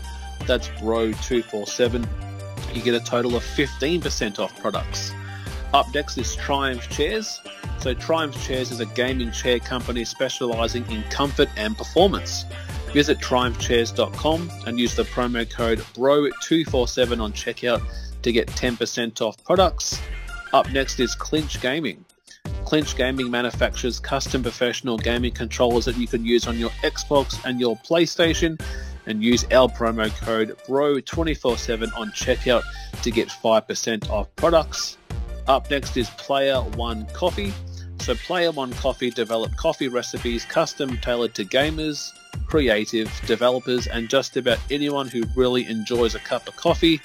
that's 0.46 0.68
BRO247, 0.68 2.06
you 2.74 2.82
get 2.82 2.92
a 2.92 3.00
total 3.00 3.34
of 3.36 3.42
15% 3.42 4.38
off 4.38 4.54
products. 4.60 5.12
Up 5.72 5.86
next 5.94 6.18
is 6.18 6.36
Triumph 6.36 6.86
Chairs. 6.90 7.40
So, 7.78 7.94
Triumph 7.94 8.38
Chairs 8.46 8.70
is 8.70 8.80
a 8.80 8.86
gaming 8.86 9.30
chair 9.32 9.60
company 9.60 10.04
specializing 10.04 10.84
in 10.90 11.04
comfort 11.04 11.48
and 11.56 11.74
performance. 11.74 12.44
Visit 12.92 13.18
triumphchairs.com 13.20 14.50
and 14.66 14.78
use 14.78 14.94
the 14.94 15.04
promo 15.04 15.48
code 15.50 15.78
BRO247 15.94 17.20
on 17.20 17.32
checkout 17.32 17.82
to 18.22 18.32
get 18.32 18.46
10% 18.48 19.20
off 19.20 19.42
products. 19.44 20.00
Up 20.52 20.70
next 20.72 21.00
is 21.00 21.16
Cinch 21.16 21.60
Gaming. 21.62 22.04
Cinch 22.66 22.94
Gaming 22.94 23.30
manufactures 23.30 23.98
custom 23.98 24.42
professional 24.42 24.98
gaming 24.98 25.32
controllers 25.32 25.86
that 25.86 25.96
you 25.96 26.06
can 26.06 26.24
use 26.24 26.46
on 26.46 26.58
your 26.58 26.70
Xbox 26.82 27.42
and 27.44 27.58
your 27.58 27.76
PlayStation 27.76 28.60
and 29.06 29.22
use 29.22 29.44
our 29.44 29.68
promo 29.68 30.10
code 30.20 30.56
BRO247 30.68 31.96
on 31.96 32.10
checkout 32.10 32.62
to 33.02 33.10
get 33.10 33.28
5% 33.28 34.10
off 34.10 34.34
products. 34.36 34.98
Up 35.48 35.70
next 35.70 35.96
is 35.96 36.08
Player 36.10 36.60
One 36.60 37.06
Coffee. 37.06 37.52
So 38.00 38.14
Player 38.14 38.52
One 38.52 38.72
Coffee 38.74 39.10
develop 39.10 39.56
coffee 39.56 39.88
recipes 39.88 40.44
custom 40.44 40.98
tailored 40.98 41.34
to 41.34 41.44
gamers, 41.44 42.12
creative, 42.52 43.10
developers, 43.26 43.86
and 43.86 44.10
just 44.10 44.36
about 44.36 44.58
anyone 44.70 45.08
who 45.08 45.22
really 45.34 45.66
enjoys 45.68 46.14
a 46.14 46.18
cup 46.18 46.46
of 46.46 46.54
coffee. 46.54 47.00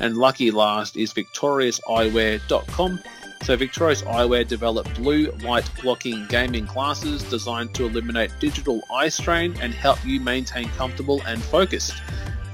And 0.00 0.18
lucky 0.18 0.50
last 0.50 0.98
is 0.98 1.14
victoriouseyewear.com. 1.14 3.00
So 3.42 3.56
Victorious 3.56 4.02
Eyewear 4.02 4.46
developed 4.46 4.94
blue 4.96 5.32
light 5.42 5.68
blocking 5.80 6.26
gaming 6.26 6.66
glasses 6.66 7.22
designed 7.22 7.74
to 7.76 7.86
eliminate 7.86 8.32
digital 8.38 8.82
eye 8.92 9.08
strain 9.08 9.56
and 9.62 9.72
help 9.72 10.04
you 10.04 10.20
maintain 10.20 10.68
comfortable 10.76 11.22
and 11.26 11.42
focused. 11.42 11.94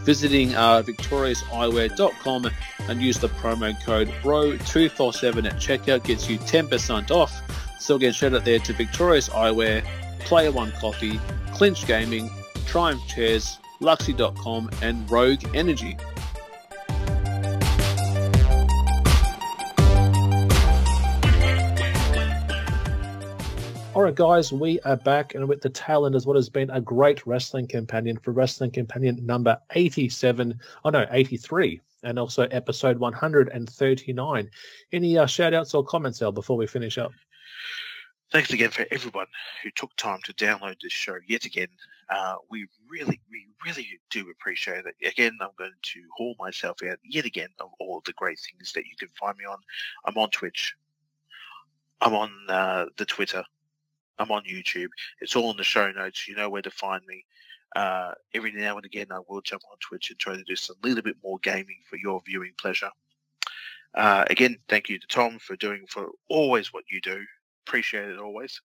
Visiting 0.05 0.55
uh, 0.55 0.83
victoriouseyewear.com 0.83 2.51
and 2.89 3.03
use 3.03 3.19
the 3.19 3.31
promo 3.31 3.75
code 3.85 4.07
BRO247 4.23 5.45
at 5.45 5.57
checkout 5.57 6.05
gets 6.05 6.31
you 6.31 6.39
10% 6.39 7.11
off. 7.11 7.43
So 7.81 7.97
again, 7.97 8.13
shout 8.13 8.33
out 8.33 8.45
there 8.45 8.61
to 8.61 8.73
Victorious 8.75 9.29
Eyewear, 9.29 9.85
Player 10.21 10.53
One 10.53 10.73
Coffee, 10.73 11.21
Cinch 11.55 11.87
Gaming, 11.87 12.31
Triumph 12.67 13.07
Chairs, 13.07 13.59
Laxedy.com, 13.81 14.71
and 14.83 15.11
Rogue 15.11 15.43
Energy. 15.55 15.97
All 23.99 24.05
right, 24.05 24.15
guys, 24.15 24.53
we 24.53 24.79
are 24.83 24.97
back 24.97 25.35
and 25.35 25.49
with 25.49 25.61
the 25.61 25.71
tail 25.71 26.07
end 26.07 26.15
is 26.15 26.25
what 26.25 26.37
has 26.37 26.49
been 26.49 26.71
a 26.71 26.81
great 26.81 27.27
wrestling 27.27 27.67
companion 27.67 28.17
for 28.17 28.31
wrestling 28.31 28.71
companion 28.71 29.27
number 29.27 29.59
87. 29.73 30.61
Oh, 30.85 30.91
no, 30.91 31.05
83, 31.11 31.81
and 32.05 32.17
also 32.17 32.45
episode 32.45 32.99
139. 32.99 34.51
Any 34.93 35.19
uh, 35.19 35.27
shout 35.27 35.53
outs 35.53 35.75
or 35.75 35.83
comments, 35.83 36.23
Al, 36.23 36.31
before 36.31 36.57
we 36.57 36.69
finish 36.69 36.97
up? 36.97 37.11
Thanks 38.31 38.53
again 38.53 38.71
for 38.71 38.85
everyone 38.91 39.27
who 39.63 39.71
took 39.71 39.97
time 39.97 40.21
to 40.25 40.35
download 40.35 40.77
this 40.83 40.93
show 40.93 41.17
yet 41.27 41.47
again. 41.47 41.69
Uh, 42.11 42.35
we 42.51 42.67
really, 42.87 43.21
we 43.31 43.47
really 43.65 43.89
do 44.11 44.29
appreciate 44.31 44.85
it. 44.85 44.95
Again, 45.07 45.39
I'm 45.41 45.49
going 45.57 45.73
to 45.81 46.01
haul 46.15 46.37
myself 46.39 46.83
out 46.83 46.99
yet 47.03 47.25
again 47.25 47.49
of 47.59 47.71
all 47.81 48.03
the 48.05 48.13
great 48.13 48.39
things 48.39 48.73
that 48.73 48.85
you 48.85 48.97
can 48.99 49.09
find 49.19 49.37
me 49.39 49.47
on. 49.47 49.57
I'm 50.05 50.19
on 50.19 50.29
Twitch. 50.29 50.75
I'm 52.03 52.15
on 52.15 52.31
uh, 52.51 52.87
the 52.99 53.07
Twitter. 53.07 53.43
I'm 54.19 54.31
on 54.31 54.43
YouTube. 54.45 54.89
It's 55.23 55.35
all 55.35 55.51
in 55.51 55.57
the 55.57 55.65
show 55.65 55.91
notes. 55.91 56.29
You 56.29 56.37
know 56.37 56.51
where 56.51 56.63
to 56.63 56.71
find 56.71 57.03
me. 57.07 57.25
Uh, 57.77 58.13
every 58.35 58.53
now 58.53 58.77
and 58.77 58.85
again, 58.85 59.07
I 59.11 59.21
will 59.27 59.41
jump 59.41 59.63
on 59.71 59.79
Twitch 59.81 60.11
and 60.11 60.19
try 60.19 60.37
to 60.37 60.43
do 60.45 60.57
some 60.57 60.77
little 60.83 61.03
bit 61.03 61.17
more 61.25 61.39
gaming 61.43 61.81
for 61.89 61.97
your 61.97 62.21
viewing 62.27 62.53
pleasure. 62.61 62.91
Uh, 63.95 64.25
again, 64.29 64.59
thank 64.69 64.91
you 64.91 64.99
to 64.99 65.07
Tom 65.07 65.39
for 65.39 65.57
doing 65.57 65.87
for 65.89 66.11
always 66.29 66.75
what 66.75 66.85
you 66.91 67.01
do. 67.01 67.25
Appreciate 67.69 68.09
it 68.09 68.19
always. 68.19 68.63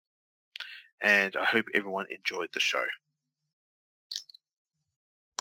And 1.01 1.35
I 1.35 1.43
hope 1.43 1.65
everyone 1.73 2.05
enjoyed 2.11 2.49
the 2.53 2.59
show. 2.59 2.83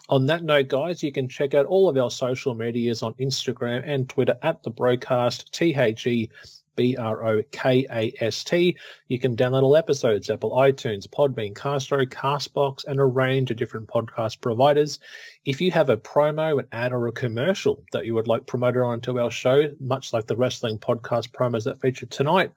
On 0.08 0.24
that 0.26 0.42
note, 0.42 0.68
guys, 0.68 1.02
you 1.02 1.12
can 1.12 1.28
check 1.28 1.52
out 1.52 1.66
all 1.66 1.86
of 1.86 1.98
our 1.98 2.10
social 2.10 2.54
medias 2.54 3.02
on 3.02 3.12
Instagram 3.14 3.82
and 3.84 4.08
Twitter 4.08 4.38
at 4.42 4.62
the 4.62 4.70
BroKast, 4.70 5.50
T 5.50 5.74
H 5.76 6.06
E 6.06 6.30
B 6.74 6.96
R 6.96 7.22
O 7.26 7.42
K 7.52 7.86
A 7.90 8.14
S 8.20 8.42
T. 8.42 8.78
You 9.08 9.18
can 9.18 9.36
download 9.36 9.62
all 9.62 9.76
episodes, 9.76 10.30
Apple 10.30 10.52
iTunes, 10.52 11.06
Podbean, 11.06 11.54
Castro, 11.54 12.06
Castbox, 12.06 12.86
and 12.86 12.98
a 12.98 13.04
range 13.04 13.50
of 13.50 13.58
different 13.58 13.88
podcast 13.88 14.40
providers. 14.40 15.00
If 15.44 15.60
you 15.60 15.70
have 15.72 15.90
a 15.90 15.98
promo, 15.98 16.58
an 16.58 16.66
ad, 16.72 16.94
or 16.94 17.08
a 17.08 17.12
commercial 17.12 17.84
that 17.92 18.06
you 18.06 18.14
would 18.14 18.26
like 18.26 18.46
promoted 18.46 18.80
onto 18.80 19.20
our 19.20 19.30
show, 19.30 19.70
much 19.80 20.14
like 20.14 20.26
the 20.26 20.36
wrestling 20.36 20.78
podcast 20.78 21.32
promos 21.32 21.64
that 21.64 21.82
featured 21.82 22.10
tonight, 22.10 22.52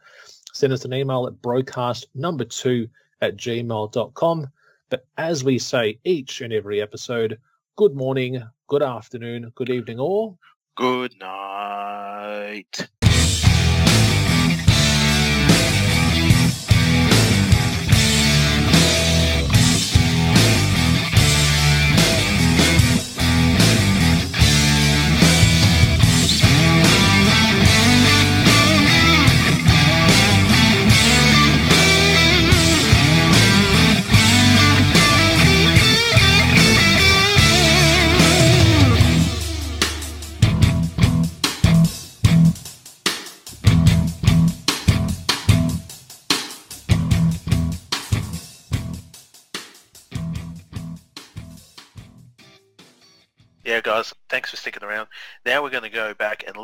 send 0.53 0.71
us 0.71 0.85
an 0.85 0.93
email 0.93 1.27
at 1.27 1.41
brokast 1.41 2.05
number 2.15 2.45
two 2.45 2.87
at 3.21 3.35
gmail.com. 3.35 4.47
But 4.89 5.05
as 5.17 5.43
we 5.43 5.59
say 5.59 5.99
each 6.03 6.41
and 6.41 6.53
every 6.53 6.81
episode, 6.81 7.39
good 7.75 7.95
morning, 7.95 8.41
good 8.67 8.83
afternoon, 8.83 9.51
good 9.55 9.69
evening, 9.69 9.99
all. 9.99 10.37
Good 10.75 11.17
night. 11.19 12.87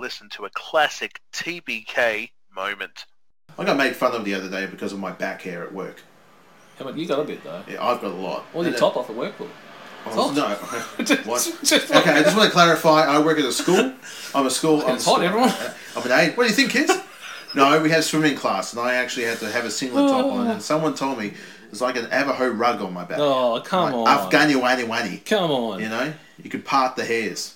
Listen 0.09 0.27
to 0.27 0.43
a 0.43 0.49
classic 0.55 1.21
TBK 1.33 2.31
moment. 2.55 3.05
I 3.59 3.63
got 3.63 3.77
made 3.77 3.95
fun 3.95 4.15
of 4.15 4.25
the 4.25 4.33
other 4.33 4.49
day 4.49 4.65
because 4.65 4.91
of 4.91 4.97
my 4.97 5.11
back 5.11 5.43
hair 5.43 5.61
at 5.61 5.71
work. 5.71 6.01
How 6.79 6.85
about 6.85 6.97
you 6.97 7.07
got 7.07 7.19
a 7.19 7.23
bit 7.23 7.43
though? 7.43 7.61
Yeah, 7.69 7.85
I've 7.85 8.01
got 8.01 8.09
a 8.09 8.15
lot. 8.15 8.43
Or 8.55 8.63
your 8.63 8.71
And 8.71 8.77
top 8.79 8.97
off 8.97 9.07
at 9.11 9.15
work, 9.15 9.39
or 9.39 9.45
it- 9.45 9.51
hot. 10.11 10.35
No. 10.35 10.47
what? 11.25 11.53
Just- 11.63 11.91
Okay, 11.91 12.09
I 12.09 12.23
just 12.23 12.35
want 12.35 12.47
to 12.47 12.51
clarify. 12.51 13.03
I 13.03 13.23
work 13.23 13.37
at 13.37 13.45
a 13.45 13.51
school. 13.51 13.93
I'm 14.33 14.47
a 14.47 14.49
school. 14.49 14.81
I'm, 14.81 14.95
It's 14.95 15.05
hot, 15.05 15.21
a- 15.21 15.25
everyone. 15.25 15.49
Uh, 15.49 15.73
I'm 15.95 16.03
an 16.03 16.11
aide. 16.11 16.35
What 16.35 16.45
do 16.45 16.49
you 16.49 16.55
think, 16.55 16.71
kids? 16.71 16.91
No, 17.53 17.79
we 17.79 17.91
had 17.91 18.03
swimming 18.03 18.35
class, 18.35 18.73
and 18.73 18.81
I 18.81 18.95
actually 18.95 19.25
had 19.25 19.37
to 19.41 19.51
have 19.51 19.65
a 19.65 19.69
singlet 19.69 20.09
top 20.09 20.25
on. 20.25 20.47
And 20.47 20.57
oh. 20.57 20.59
someone 20.59 20.95
told 20.95 21.19
me 21.19 21.33
it's 21.71 21.81
like 21.81 21.97
an 21.97 22.05
Avaho 22.05 22.57
rug 22.57 22.81
on 22.81 22.93
my 22.93 23.03
back. 23.03 23.19
Oh, 23.19 23.61
come 23.63 23.93
on. 23.93 24.05
Like 24.05 24.31
Afghani 24.31 24.59
wani 24.59 24.85
wani. 24.85 25.17
Come 25.17 25.51
on. 25.51 25.79
You 25.79 25.89
know, 25.89 26.13
you 26.41 26.49
could 26.49 26.65
part 26.65 26.95
the 26.95 27.05
hairs. 27.05 27.53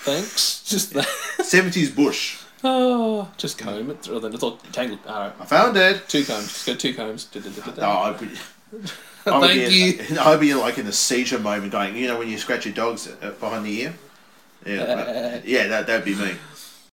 Thanks. 0.00 0.62
Just 0.68 0.92
that. 0.94 1.06
70s 1.38 1.94
bush. 1.94 2.38
Oh, 2.64 3.30
just 3.36 3.56
comb 3.56 3.88
it. 3.90 4.02
through. 4.02 4.18
then 4.18 4.34
it's 4.34 4.42
all 4.42 4.56
tangled. 4.72 4.98
All 5.06 5.20
right. 5.20 5.32
I 5.40 5.44
found 5.46 5.76
it. 5.76 6.08
Two 6.08 6.24
combs. 6.24 6.46
Just 6.48 6.66
go 6.66 6.74
two 6.74 6.92
combs. 6.92 7.24
Da, 7.26 7.38
da, 7.40 7.50
da, 7.50 7.62
da, 7.62 7.70
Oh, 7.70 7.74
da. 7.76 8.02
I'd 8.02 8.18
be, 8.20 8.26
I 9.26 9.38
would 9.38 9.48
Thank 9.50 9.70
be, 9.70 10.14
you. 10.14 10.18
I'd 10.20 10.40
be 10.40 10.54
like 10.54 10.76
in 10.76 10.86
a 10.88 10.92
seizure 10.92 11.38
moment, 11.38 11.70
going, 11.70 11.94
you 11.96 12.08
know, 12.08 12.18
when 12.18 12.28
you 12.28 12.36
scratch 12.36 12.66
your 12.66 12.74
dogs 12.74 13.06
uh, 13.22 13.30
behind 13.38 13.64
the 13.64 13.80
ear. 13.82 13.94
Yeah, 14.66 14.94
but- 14.96 15.44
yeah, 15.46 15.68
that 15.68 15.86
that'd 15.86 16.04
be 16.04 16.16
me. 16.16 16.32